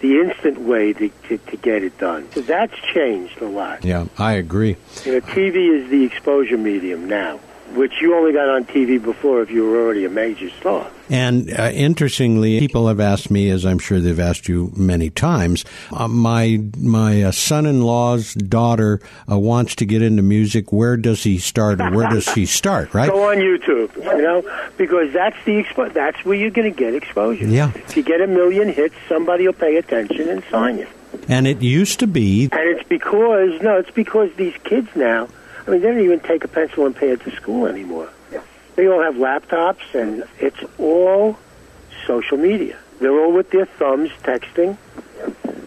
the 0.00 0.20
instant 0.20 0.58
way 0.60 0.92
to, 0.94 1.08
to, 1.28 1.38
to 1.38 1.56
get 1.56 1.82
it 1.82 1.98
done. 1.98 2.30
So 2.32 2.40
that's 2.40 2.74
changed 2.94 3.40
a 3.42 3.46
lot. 3.48 3.84
Yeah, 3.84 4.06
I 4.16 4.34
agree. 4.34 4.76
You 5.04 5.12
know, 5.12 5.20
TV 5.20 5.82
is 5.82 5.90
the 5.90 6.04
exposure 6.04 6.56
medium 6.56 7.08
now, 7.08 7.40
which 7.74 8.00
you 8.00 8.14
only 8.14 8.32
got 8.32 8.48
on 8.48 8.64
TV 8.64 9.02
before 9.02 9.42
if 9.42 9.50
you 9.50 9.64
were 9.64 9.82
already 9.84 10.04
a 10.04 10.10
major 10.10 10.50
star. 10.50 10.90
And 11.10 11.50
uh, 11.58 11.70
interestingly, 11.72 12.58
people 12.58 12.88
have 12.88 13.00
asked 13.00 13.30
me, 13.30 13.48
as 13.50 13.64
I'm 13.64 13.78
sure 13.78 13.98
they've 13.98 14.20
asked 14.20 14.48
you 14.48 14.72
many 14.76 15.08
times, 15.10 15.64
uh, 15.92 16.06
my 16.06 16.60
my 16.76 17.22
uh, 17.22 17.30
son-in-law's 17.32 18.34
daughter 18.34 19.00
uh, 19.30 19.38
wants 19.38 19.74
to 19.76 19.86
get 19.86 20.02
into 20.02 20.22
music. 20.22 20.72
Where 20.72 20.96
does 20.96 21.22
he 21.22 21.38
start? 21.38 21.80
Or 21.80 21.90
where 21.90 22.08
does 22.08 22.28
he 22.34 22.44
start? 22.60 22.92
Right? 22.92 23.10
Go 23.10 23.30
on 23.30 23.38
YouTube, 23.38 23.94
you 23.96 24.22
know, 24.22 24.42
because 24.76 25.12
that's 25.12 25.36
the 25.44 25.62
expo- 25.62 25.92
that's 25.92 26.22
where 26.24 26.36
you're 26.36 26.50
going 26.50 26.70
to 26.70 26.76
get 26.76 26.94
exposure. 26.94 27.46
Yeah. 27.46 27.72
If 27.74 27.96
you 27.96 28.02
get 28.02 28.20
a 28.20 28.26
million 28.26 28.68
hits, 28.68 28.94
somebody 29.08 29.46
will 29.46 29.54
pay 29.54 29.76
attention 29.76 30.28
and 30.28 30.44
sign 30.50 30.78
you. 30.78 30.86
And 31.28 31.46
it 31.46 31.62
used 31.62 32.00
to 32.00 32.06
be, 32.06 32.44
And 32.52 32.60
it's 32.60 32.86
because 32.88 33.60
no, 33.62 33.78
it's 33.78 33.90
because 33.90 34.30
these 34.36 34.54
kids 34.64 34.88
now. 34.94 35.28
I 35.68 35.72
mean, 35.72 35.82
they 35.82 35.88
don't 35.88 36.00
even 36.00 36.20
take 36.20 36.44
a 36.44 36.48
pencil 36.48 36.86
and 36.86 36.96
pad 36.96 37.20
to 37.20 37.30
school 37.36 37.66
anymore. 37.66 38.08
They 38.76 38.88
all 38.88 39.02
have 39.02 39.16
laptops, 39.16 39.94
and 39.94 40.24
it's 40.38 40.58
all 40.78 41.38
social 42.06 42.38
media. 42.38 42.78
They're 43.00 43.12
all 43.12 43.32
with 43.32 43.50
their 43.50 43.66
thumbs 43.66 44.10
texting. 44.22 44.78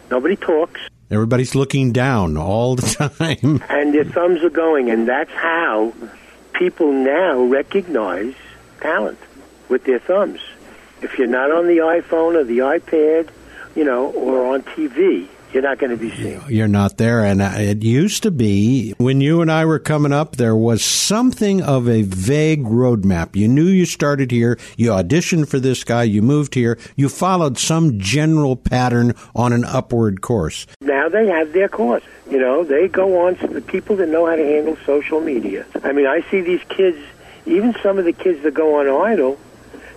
Nobody 0.10 0.36
talks, 0.36 0.82
everybody's 1.12 1.54
looking 1.54 1.92
down 1.92 2.36
all 2.36 2.76
the 2.76 2.82
time. 3.20 3.64
and 3.70 3.94
their 3.94 4.06
thumbs 4.06 4.44
are 4.44 4.50
going, 4.50 4.90
and 4.90 5.08
that's 5.08 5.32
how 5.32 5.94
people 6.54 6.92
now 6.92 7.44
recognize 7.44 8.34
talent 8.80 9.20
with 9.70 9.84
their 9.84 10.00
thumbs. 10.00 10.40
If 11.04 11.18
you're 11.20 11.28
not 11.28 11.52
on 11.52 11.68
the 11.68 11.78
iPhone 11.78 12.36
or 12.36 12.44
the 12.44 12.60
iPad, 12.60 13.30
you 13.76 13.84
know, 13.84 14.08
or 14.12 14.54
on 14.54 14.64
TV, 14.64 15.28
you're 15.54 15.64
not 15.64 15.80
going 15.80 15.92
to 15.92 15.98
be 15.98 16.12
seen. 16.12 16.42
You're 16.48 16.68
not 16.68 16.98
there. 16.98 17.26
And 17.26 17.42
it 17.42 17.84
used 17.84 18.24
to 18.24 18.32
be 18.32 18.94
when 18.98 19.22
you 19.22 19.42
and 19.42 19.52
I 19.52 19.66
were 19.66 19.80
coming 19.80 20.14
up, 20.14 20.36
there 20.38 20.56
was 20.56 20.84
something 20.84 21.62
of 21.62 21.88
a 21.88 22.04
vague 22.04 22.64
roadmap. 22.64 23.36
You 23.36 23.48
knew 23.48 23.66
you 23.66 23.86
started 23.86 24.32
here, 24.32 24.58
you 24.78 24.92
auditioned 24.92 25.50
for 25.50 25.60
this 25.60 25.84
guy, 25.84 26.04
you 26.04 26.22
moved 26.22 26.56
here, 26.56 26.78
you 26.96 27.10
followed 27.10 27.58
some 27.58 28.00
general 28.00 28.56
pattern 28.56 29.14
on 29.36 29.54
an 29.54 29.66
upward 29.66 30.22
course. 30.22 30.68
Now 30.82 31.10
they 31.10 31.28
have 31.28 31.54
their 31.54 31.70
course. 31.70 32.04
You 32.30 32.40
know, 32.40 32.64
they 32.64 32.88
go 32.88 33.28
on 33.28 33.36
to 33.38 33.48
the 33.48 33.62
people 33.62 33.98
that 33.98 34.08
know 34.08 34.26
how 34.26 34.36
to 34.38 34.46
handle 34.46 34.78
social 34.86 35.20
media. 35.20 35.66
I 35.84 35.92
mean, 35.92 36.08
I 36.08 36.22
see 36.32 36.40
these 36.40 36.62
kids, 36.70 36.98
even 37.46 37.76
some 37.84 38.00
of 38.00 38.06
the 38.06 38.14
kids 38.14 38.42
that 38.44 38.54
go 38.54 38.80
on 38.80 38.88
Idol, 39.12 39.38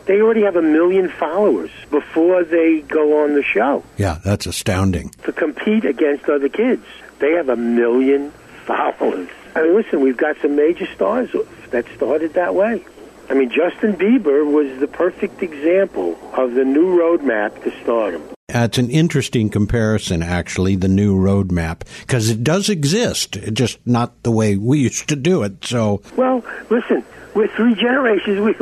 they 0.07 0.21
already 0.21 0.43
have 0.43 0.57
a 0.57 0.63
million 0.63 1.09
followers 1.09 1.71
before 1.91 2.45
they 2.45 2.81
go 2.83 3.23
on 3.25 3.35
the 3.35 3.43
show 3.43 3.83
Yeah, 3.97 4.19
that's 4.25 4.47
astounding. 4.47 5.11
to 5.25 5.33
compete 5.33 5.85
against 5.85 6.29
other 6.29 6.49
kids. 6.49 6.85
They 7.21 7.33
have 7.33 7.49
a 7.49 7.57
million 7.57 8.33
followers. 8.67 9.29
I 9.55 9.63
mean, 9.63 9.75
listen, 9.75 10.01
we've 10.01 10.17
got 10.17 10.37
some 10.43 10.57
major 10.57 10.87
stars 10.95 11.31
that 11.71 11.87
started 11.95 12.35
that 12.35 12.55
way. 12.55 12.85
I 13.31 13.35
mean, 13.35 13.49
Justin 13.51 13.95
Bieber 13.95 14.45
was 14.45 14.79
the 14.81 14.87
perfect 14.89 15.43
example 15.43 16.19
of 16.35 16.55
the 16.55 16.65
new 16.65 16.99
roadmap 16.99 17.63
to 17.63 17.71
stardom. 17.83 18.23
That's 18.49 18.77
an 18.77 18.91
interesting 18.91 19.49
comparison, 19.49 20.23
actually, 20.23 20.77
the 20.77 20.89
new 20.89 21.17
roadmap, 21.17 21.81
because 22.01 22.29
it 22.29 22.45
does 22.45 22.69
exist, 22.69 23.39
just 23.55 23.79
not 23.87 24.23
the 24.23 24.31
way 24.31 24.57
we 24.57 24.81
used 24.81 25.09
to 25.09 25.17
do 25.17 25.43
it. 25.45 25.65
So, 25.65 26.03
Well, 26.17 26.45
listen, 26.69 27.03
we're 27.35 27.49
three 27.49 27.75
generations. 27.75 28.41
We, 28.41 28.53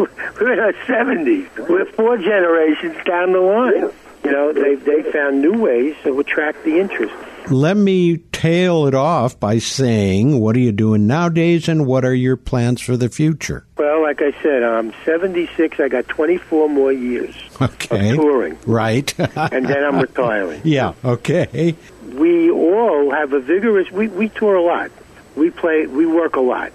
we're 0.41 0.53
in 0.53 0.59
our 0.59 0.73
70s. 0.87 1.69
We're 1.69 1.85
four 1.87 2.17
generations 2.19 2.97
down 3.05 3.33
the 3.33 3.41
line. 3.41 3.91
You 4.25 4.31
know, 4.31 4.53
they 4.53 4.77
they 4.77 5.03
found 5.11 5.41
new 5.43 5.59
ways 5.61 5.97
to 6.05 6.19
attract 6.21 6.65
the 6.65 6.79
interest. 6.79 7.13
let 7.51 7.77
me 7.77 8.19
tail 8.31 8.87
it 8.87 8.95
off 8.95 9.39
by 9.41 9.59
saying, 9.59 10.39
what 10.39 10.55
are 10.55 10.61
you 10.61 10.71
doing 10.71 11.09
nowadays 11.09 11.69
and 11.69 11.87
what 11.87 12.05
are 12.05 12.15
your 12.15 12.37
plans 12.37 12.81
for 12.81 12.97
the 12.97 13.09
future? 13.09 13.67
Well, 13.77 14.01
like 14.03 14.23
I 14.23 14.31
said, 14.41 14.63
I'm 14.63 14.93
76. 15.05 15.81
I 15.81 15.89
got 15.89 16.07
24 16.07 16.69
more 16.69 16.93
years 16.93 17.35
Okay. 17.61 18.11
of 18.11 18.17
touring, 18.17 18.57
Right. 18.65 19.13
and 19.19 19.67
then 19.67 19.83
I'm 19.85 19.99
retiring. 19.99 20.61
yeah, 20.63 20.95
okay. 21.05 21.75
We 22.13 22.49
all 22.51 23.11
have 23.11 23.33
a 23.33 23.41
vigorous. 23.41 23.91
We 23.91 24.07
we 24.07 24.29
tour 24.29 24.55
a 24.55 24.63
lot. 24.63 24.93
We 25.35 25.51
play. 25.51 25.87
We 25.89 26.07
work 26.07 26.37
a 26.37 26.41
lot. 26.41 26.71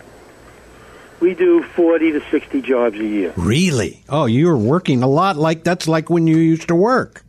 We 1.19 1.33
do 1.33 1.63
40 1.63 2.11
to 2.13 2.21
60 2.29 2.61
jobs 2.61 2.95
a 2.99 3.03
year. 3.03 3.33
Really? 3.35 4.03
Oh, 4.07 4.25
you're 4.25 4.57
working 4.57 5.01
a 5.01 5.07
lot 5.07 5.35
like 5.35 5.63
that's 5.63 5.87
like 5.87 6.09
when 6.09 6.27
you 6.27 6.37
used 6.37 6.67
to 6.67 6.75
work. 6.75 7.23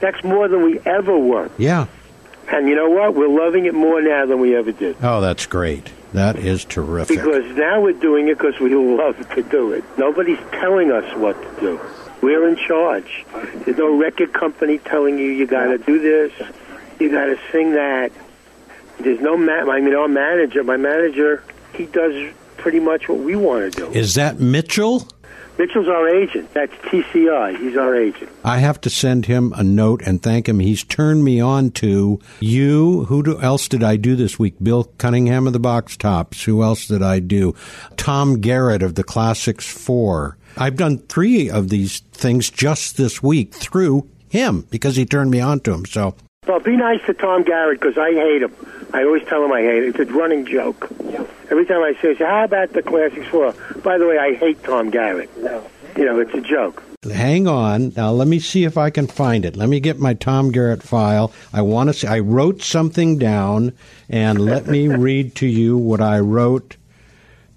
That's 0.00 0.22
more 0.22 0.48
than 0.48 0.64
we 0.64 0.80
ever 0.80 1.16
worked. 1.18 1.58
Yeah. 1.58 1.86
And 2.48 2.68
you 2.68 2.74
know 2.74 2.90
what? 2.90 3.14
We're 3.14 3.28
loving 3.28 3.64
it 3.66 3.74
more 3.74 4.02
now 4.02 4.26
than 4.26 4.40
we 4.40 4.54
ever 4.54 4.72
did. 4.72 4.96
Oh, 5.02 5.20
that's 5.20 5.46
great. 5.46 5.90
That 6.12 6.36
is 6.36 6.64
terrific. 6.66 7.16
Because 7.16 7.56
now 7.56 7.80
we're 7.80 7.92
doing 7.94 8.28
it 8.28 8.36
because 8.36 8.60
we 8.60 8.74
love 8.74 9.16
to 9.34 9.42
do 9.42 9.72
it. 9.72 9.84
Nobody's 9.96 10.38
telling 10.50 10.92
us 10.92 11.16
what 11.16 11.40
to 11.40 11.60
do. 11.60 11.80
We're 12.20 12.46
in 12.48 12.56
charge. 12.56 13.24
There's 13.64 13.78
no 13.78 13.96
record 13.96 14.32
company 14.34 14.78
telling 14.78 15.18
you 15.18 15.26
you 15.30 15.46
got 15.46 15.66
to 15.66 15.78
do 15.78 15.98
this, 15.98 16.32
you 17.00 17.10
got 17.10 17.26
to 17.26 17.38
sing 17.50 17.72
that. 17.72 18.12
There's 19.00 19.20
no 19.20 19.36
ma- 19.36 19.70
I 19.72 19.80
mean, 19.80 19.94
our 19.94 20.06
manager, 20.06 20.62
my 20.62 20.76
manager, 20.76 21.42
he 21.74 21.86
does 21.86 22.32
pretty 22.62 22.80
much 22.80 23.08
what 23.08 23.18
we 23.18 23.34
want 23.34 23.72
to 23.72 23.76
do. 23.76 23.90
is 23.90 24.14
that 24.14 24.38
Mitchell? 24.38 25.06
Mitchell's 25.58 25.88
our 25.88 26.08
agent. 26.08 26.52
That's 26.54 26.72
TCI. 26.72 27.58
He's 27.58 27.76
our 27.76 27.94
agent. 27.94 28.30
I 28.42 28.58
have 28.58 28.80
to 28.82 28.90
send 28.90 29.26
him 29.26 29.52
a 29.54 29.62
note 29.62 30.00
and 30.06 30.22
thank 30.22 30.48
him. 30.48 30.60
He's 30.60 30.82
turned 30.82 31.24
me 31.24 31.40
on 31.40 31.72
to 31.72 32.20
you. 32.40 33.04
Who 33.04 33.22
do, 33.22 33.40
else 33.40 33.68
did 33.68 33.82
I 33.82 33.96
do 33.96 34.16
this 34.16 34.38
week? 34.38 34.54
Bill 34.62 34.84
Cunningham 34.96 35.46
of 35.46 35.52
the 35.52 35.60
Box 35.60 35.96
Tops. 35.96 36.44
Who 36.44 36.62
else 36.62 36.86
did 36.86 37.02
I 37.02 37.18
do? 37.18 37.54
Tom 37.96 38.40
Garrett 38.40 38.82
of 38.82 38.94
the 38.94 39.04
Classics 39.04 39.66
Four. 39.66 40.38
I've 40.56 40.76
done 40.76 40.98
three 40.98 41.50
of 41.50 41.68
these 41.68 42.00
things 42.12 42.48
just 42.48 42.96
this 42.96 43.22
week 43.22 43.52
through 43.52 44.08
him 44.28 44.66
because 44.70 44.96
he 44.96 45.04
turned 45.04 45.30
me 45.30 45.40
on 45.40 45.60
to 45.60 45.72
him. 45.74 45.84
So 45.84 46.14
Well, 46.46 46.60
be 46.60 46.76
nice 46.76 47.04
to 47.06 47.14
Tom 47.14 47.42
Garrett 47.42 47.80
because 47.80 47.98
I 47.98 48.12
hate 48.12 48.42
him. 48.42 48.54
I 48.92 49.04
always 49.04 49.24
tell 49.24 49.44
him 49.44 49.52
I 49.52 49.62
hate 49.62 49.82
it. 49.84 50.00
It's 50.00 50.10
a 50.10 50.12
running 50.12 50.44
joke. 50.46 50.90
Every 51.50 51.66
time 51.66 51.82
I 51.82 51.94
say, 52.00 52.14
"How 52.14 52.44
about 52.44 52.72
the 52.72 52.82
Classics 52.82 53.26
4? 53.28 53.54
By 53.82 53.98
the 53.98 54.06
way, 54.06 54.18
I 54.18 54.34
hate 54.34 54.62
Tom 54.64 54.90
Garrett. 54.90 55.30
No. 55.38 55.62
You 55.96 56.04
know, 56.06 56.20
it's 56.20 56.32
a 56.34 56.40
joke. 56.40 56.82
Hang 57.10 57.48
on. 57.48 57.92
Now 57.96 58.12
let 58.12 58.28
me 58.28 58.38
see 58.38 58.64
if 58.64 58.78
I 58.78 58.88
can 58.90 59.06
find 59.06 59.44
it. 59.44 59.56
Let 59.56 59.68
me 59.68 59.80
get 59.80 59.98
my 59.98 60.14
Tom 60.14 60.52
Garrett 60.52 60.82
file. 60.82 61.32
I 61.52 61.60
want 61.62 61.88
to 61.88 61.94
see 61.94 62.06
I 62.06 62.20
wrote 62.20 62.62
something 62.62 63.18
down 63.18 63.72
and 64.08 64.40
let 64.40 64.68
me 64.68 64.88
read 65.06 65.34
to 65.36 65.46
you 65.46 65.76
what 65.76 66.00
I 66.00 66.20
wrote. 66.20 66.76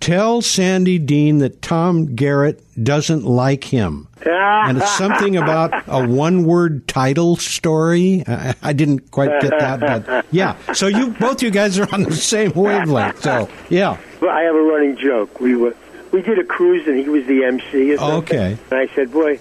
Tell 0.05 0.43
Sandy 0.43 0.99
Deane 0.99 1.39
that 1.39 1.63
Tom 1.63 2.13
Garrett 2.13 2.61
doesn't 2.83 3.23
like 3.23 3.63
him. 3.63 4.07
and 4.25 4.77
it's 4.77 4.95
something 4.95 5.35
about 5.35 5.73
a 5.87 6.07
one 6.07 6.43
word 6.43 6.87
title 6.87 7.37
story. 7.37 8.23
I, 8.27 8.53
I 8.61 8.73
didn't 8.73 9.09
quite 9.09 9.41
get 9.41 9.49
that, 9.57 9.79
but 9.79 10.27
yeah. 10.29 10.57
So 10.73 10.85
you 10.85 11.09
both 11.19 11.41
you 11.41 11.49
guys 11.49 11.79
are 11.79 11.91
on 11.91 12.03
the 12.03 12.13
same 12.13 12.51
wavelength. 12.51 13.23
So 13.23 13.49
yeah. 13.69 13.97
Well, 14.21 14.29
I 14.29 14.43
have 14.43 14.53
a 14.53 14.61
running 14.61 14.95
joke. 14.95 15.39
We 15.39 15.55
were 15.55 15.75
we 16.11 16.21
did 16.21 16.37
a 16.37 16.43
cruise 16.43 16.85
and 16.85 16.99
he 16.99 17.09
was 17.09 17.25
the 17.25 17.43
MC. 17.43 17.97
Okay. 17.97 18.59
And 18.69 18.79
I 18.79 18.85
said, 18.93 19.11
boy, 19.11 19.39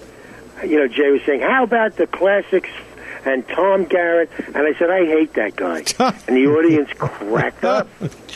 you 0.65 0.79
know, 0.79 0.89
Jay 0.89 1.11
was 1.11 1.21
saying, 1.27 1.43
how 1.43 1.65
about 1.65 1.97
the 1.97 2.07
classics 2.07 2.71
and 3.25 3.47
Tom 3.49 3.85
Garrett? 3.85 4.31
And 4.39 4.59
I 4.59 4.75
said, 4.79 4.91
I 4.91 5.05
hate 5.07 5.35
that 5.35 5.57
guy. 5.57 5.79
and 6.27 6.37
the 6.37 6.47
audience 6.47 6.91
cracked 6.97 7.65
up. 7.65 7.89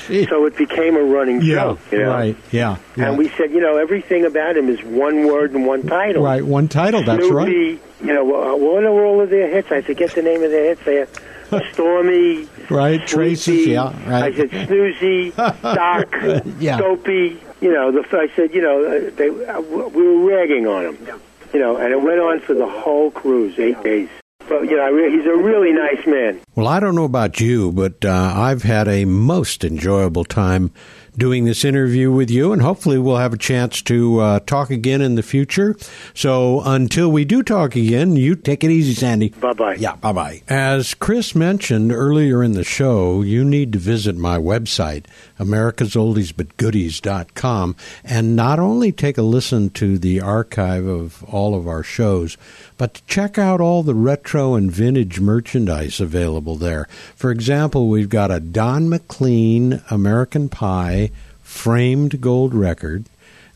So 0.09 0.47
it 0.47 0.57
became 0.57 0.97
a 0.97 1.03
running 1.03 1.43
yeah. 1.43 1.55
joke. 1.55 1.80
You 1.93 1.99
know? 1.99 2.11
Right. 2.11 2.36
Yeah. 2.51 2.76
yeah. 2.97 3.09
And 3.09 3.18
we 3.18 3.28
said, 3.30 3.51
you 3.51 3.61
know, 3.61 3.76
everything 3.76 4.24
about 4.24 4.57
him 4.57 4.68
is 4.68 4.82
one 4.82 5.26
word 5.26 5.53
and 5.53 5.66
one 5.66 5.86
title. 5.86 6.22
right. 6.22 6.45
One 6.45 6.68
title. 6.68 7.03
That's 7.03 7.28
right. 7.30 7.47
Snoopy, 7.47 7.82
you 8.01 8.14
know, 8.14 8.22
uh, 8.22 8.57
what 8.57 8.84
are 8.84 9.05
all 9.05 9.20
of 9.20 9.30
their 9.30 9.49
hits? 9.49 9.70
I 9.70 9.82
forget 9.82 10.12
the 10.14 10.22
name 10.22 10.43
of 10.43 10.51
their 10.51 10.74
hits. 10.74 10.84
They 10.84 11.07
Stormy, 11.72 12.49
Right. 12.68 13.09
Sleepy. 13.09 13.70
Yeah. 13.70 13.84
Right. 14.09 14.34
I 14.34 14.36
said 14.36 14.51
Snoozy, 14.51 15.34
Doc, 15.34 16.45
Yeah. 16.61 16.78
Dopey. 16.78 17.41
You 17.61 17.72
know, 17.72 17.91
the 17.91 18.05
I 18.16 18.28
said, 18.36 18.55
you 18.55 18.62
know, 18.62 18.84
uh, 18.84 19.11
they 19.16 19.28
uh, 19.47 19.61
we 19.61 20.03
were 20.03 20.24
ragging 20.30 20.66
on 20.66 20.95
him. 20.95 21.20
You 21.53 21.61
know, 21.61 21.76
and 21.76 21.93
it 21.93 22.01
went 22.03 22.20
on 22.20 22.41
for 22.41 22.55
the 22.55 22.66
whole 22.68 23.11
cruise, 23.11 23.59
eight 23.59 23.82
days. 23.82 24.09
But 24.49 24.62
you 24.70 24.76
know, 24.76 24.96
he's 25.11 25.26
a 25.26 25.36
really 25.36 25.72
nice 25.72 26.07
man. 26.07 26.40
Well, 26.55 26.68
I 26.68 26.80
don't 26.80 26.94
know 26.94 27.05
about 27.05 27.40
you, 27.40 27.70
but 27.72 28.05
uh, 28.05 28.32
I've 28.34 28.62
had 28.62 28.88
a 28.88 29.05
most 29.05 29.64
enjoyable 29.64 30.24
time 30.24 30.72
doing 31.19 31.45
this 31.45 31.64
interview 31.64 32.12
with 32.12 32.31
you, 32.31 32.53
and 32.53 32.62
hopefully 32.62 32.99
we'll 32.99 33.16
have 33.16 33.33
a 33.33 33.39
chance 33.39 33.83
to 33.83 34.21
uh, 34.21 34.39
talk 34.41 34.71
again 34.71 35.03
in 35.03 35.16
the 35.16 35.23
future. 35.23 35.77
So 36.14 36.62
until 36.64 37.11
we 37.11 37.25
do 37.25 37.43
talk 37.43 37.75
again, 37.77 38.16
you 38.16 38.37
take 38.37 38.64
it 38.64 38.71
easy, 38.71 38.95
Sandy. 38.95 39.29
Bye 39.31 39.53
bye. 39.53 39.75
Yeah, 39.75 39.97
bye 39.97 40.12
bye. 40.12 40.43
As 40.49 40.95
Chris 40.95 41.35
mentioned 41.35 41.93
earlier 41.93 42.43
in 42.43 42.53
the 42.53 42.64
show, 42.64 43.23
you 43.23 43.45
need 43.45 43.73
to 43.73 43.79
visit 43.79 44.16
my 44.16 44.39
website, 44.39 45.07
americasoldiesbutgoodies.com, 45.39 47.77
and 48.05 48.37
not 48.37 48.59
only 48.59 48.93
take 48.93 49.19
a 49.19 49.23
listen 49.23 49.71
to 49.71 49.99
the 49.99 50.21
archive 50.21 50.87
of 50.87 51.25
all 51.25 51.55
of 51.55 51.66
our 51.66 51.83
shows, 51.83 52.37
but 52.77 52.95
to 52.95 53.03
check 53.07 53.39
out 53.39 53.61
all 53.61 53.83
the 53.83 53.95
retro 53.95 54.55
and 54.55 54.71
vintage 54.71 55.21
merchandise 55.21 56.01
available 56.01 56.55
there. 56.55 56.87
For 57.16 57.31
example, 57.31 57.89
we've 57.89 58.09
got 58.09 58.31
a 58.31 58.41
Don 58.41 58.89
McLean 58.89 59.83
American 59.91 60.49
Pie 60.49 61.08
framed 61.49 62.20
gold 62.20 62.53
record. 62.55 63.07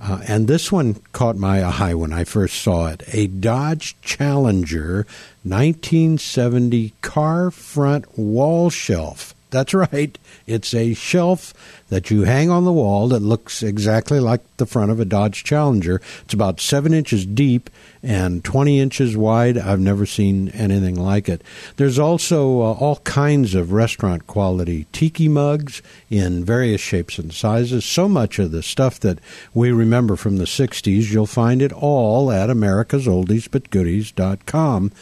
Uh, 0.01 0.21
and 0.27 0.49
this 0.49 0.73
one 0.73 0.95
caught 1.13 1.37
my 1.37 1.63
eye 1.63 1.95
when 1.95 2.13
I 2.13 2.25
first 2.25 2.61
saw 2.61 2.89
it. 2.89 3.03
A 3.13 3.29
Dodge 3.29 3.95
Challenger 4.01 5.07
1970 5.45 6.95
car 7.03 7.51
front 7.51 8.19
wall 8.19 8.71
shelf. 8.71 9.35
That's 9.53 9.73
right. 9.75 10.19
It's 10.47 10.75
a 10.75 10.95
shelf 10.95 11.53
that 11.91 12.11
you 12.11 12.23
hang 12.23 12.49
on 12.49 12.65
the 12.65 12.73
wall 12.73 13.09
that 13.09 13.21
looks 13.21 13.63
exactly 13.63 14.19
like 14.19 14.41
the 14.57 14.65
front 14.65 14.91
of 14.91 14.99
a 14.99 15.05
Dodge 15.05 15.45
Challenger. 15.45 16.01
It's 16.23 16.33
about 16.33 16.59
seven 16.59 16.95
inches 16.95 17.27
deep 17.27 17.69
and 18.03 18.43
20 18.43 18.81
inches 18.81 19.15
wide. 19.15 19.59
I've 19.59 19.79
never 19.79 20.07
seen 20.07 20.49
anything 20.49 20.97
like 20.97 21.29
it. 21.29 21.43
There's 21.77 21.99
also 21.99 22.63
uh, 22.63 22.73
all 22.73 22.97
kinds 23.05 23.55
of 23.55 23.73
restaurant 23.73 24.27
quality 24.27 24.87
tiki 24.91 25.29
mugs 25.29 25.83
in 26.09 26.47
various 26.47 26.81
shapes 26.81 27.19
and 27.19 27.31
sizes. 27.31 27.85
So 27.85 28.09
much 28.09 28.39
of 28.39 28.53
the 28.53 28.63
stuff 28.63 28.99
that 29.01 29.19
we 29.53 29.71
remember 29.71 30.17
from 30.17 30.39
the 30.39 30.45
60s, 30.45 31.13
you'll 31.13 31.27
find 31.27 31.61
it 31.61 31.75
all 31.75 32.33
at 32.33 32.49
americasoldiesbutgoodies.com. 32.49 34.93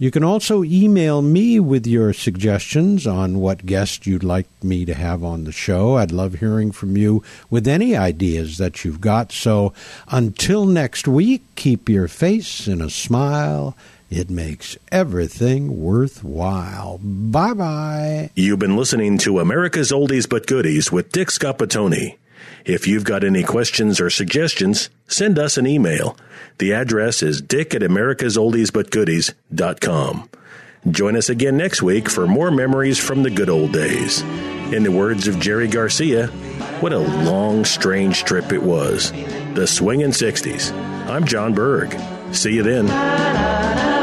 You 0.00 0.10
can 0.10 0.24
also 0.24 0.64
email 0.64 1.20
me 1.20 1.60
with 1.60 1.86
your 1.86 2.14
suggestions 2.14 3.06
on 3.06 3.38
what 3.38 3.66
guest 3.66 4.06
you'd 4.06 4.24
like 4.24 4.46
me 4.62 4.86
to 4.86 4.94
have 4.94 5.22
on 5.22 5.44
the 5.44 5.52
show. 5.52 5.98
I'd 5.98 6.10
love 6.10 6.36
hearing 6.36 6.72
from 6.72 6.96
you 6.96 7.22
with 7.50 7.68
any 7.68 7.94
ideas 7.94 8.56
that 8.56 8.82
you've 8.82 9.02
got. 9.02 9.30
So 9.30 9.74
until 10.08 10.64
next 10.64 11.06
week, 11.06 11.42
keep 11.54 11.90
your 11.90 12.08
face 12.08 12.66
in 12.66 12.80
a 12.80 12.88
smile. 12.88 13.76
It 14.08 14.30
makes 14.30 14.78
everything 14.90 15.82
worthwhile. 15.82 16.98
Bye 17.02 17.52
bye. 17.52 18.30
You've 18.34 18.58
been 18.58 18.78
listening 18.78 19.18
to 19.18 19.38
America's 19.38 19.92
Oldies 19.92 20.26
But 20.26 20.46
Goodies 20.46 20.90
with 20.90 21.12
Dick 21.12 21.28
Scoppettone. 21.28 22.16
If 22.64 22.86
you've 22.86 23.04
got 23.04 23.24
any 23.24 23.42
questions 23.42 24.00
or 24.00 24.10
suggestions, 24.10 24.90
send 25.06 25.38
us 25.38 25.56
an 25.56 25.66
email. 25.66 26.16
The 26.58 26.72
address 26.72 27.22
is 27.22 27.40
dick 27.40 27.74
at 27.74 27.82
americasoldiesbutgoodies.com. 27.82 30.30
Join 30.90 31.16
us 31.16 31.28
again 31.28 31.56
next 31.56 31.82
week 31.82 32.08
for 32.08 32.26
more 32.26 32.50
memories 32.50 32.98
from 32.98 33.22
the 33.22 33.30
good 33.30 33.50
old 33.50 33.72
days. 33.72 34.22
In 34.72 34.82
the 34.82 34.92
words 34.92 35.28
of 35.28 35.38
Jerry 35.38 35.68
Garcia, 35.68 36.28
what 36.80 36.92
a 36.92 36.98
long, 36.98 37.64
strange 37.64 38.24
trip 38.24 38.52
it 38.52 38.62
was. 38.62 39.12
The 39.54 39.66
swingin' 39.66 40.10
60s. 40.10 40.72
I'm 41.08 41.26
John 41.26 41.54
Berg. 41.54 41.98
See 42.32 42.54
you 42.54 42.62
then. 42.62 43.99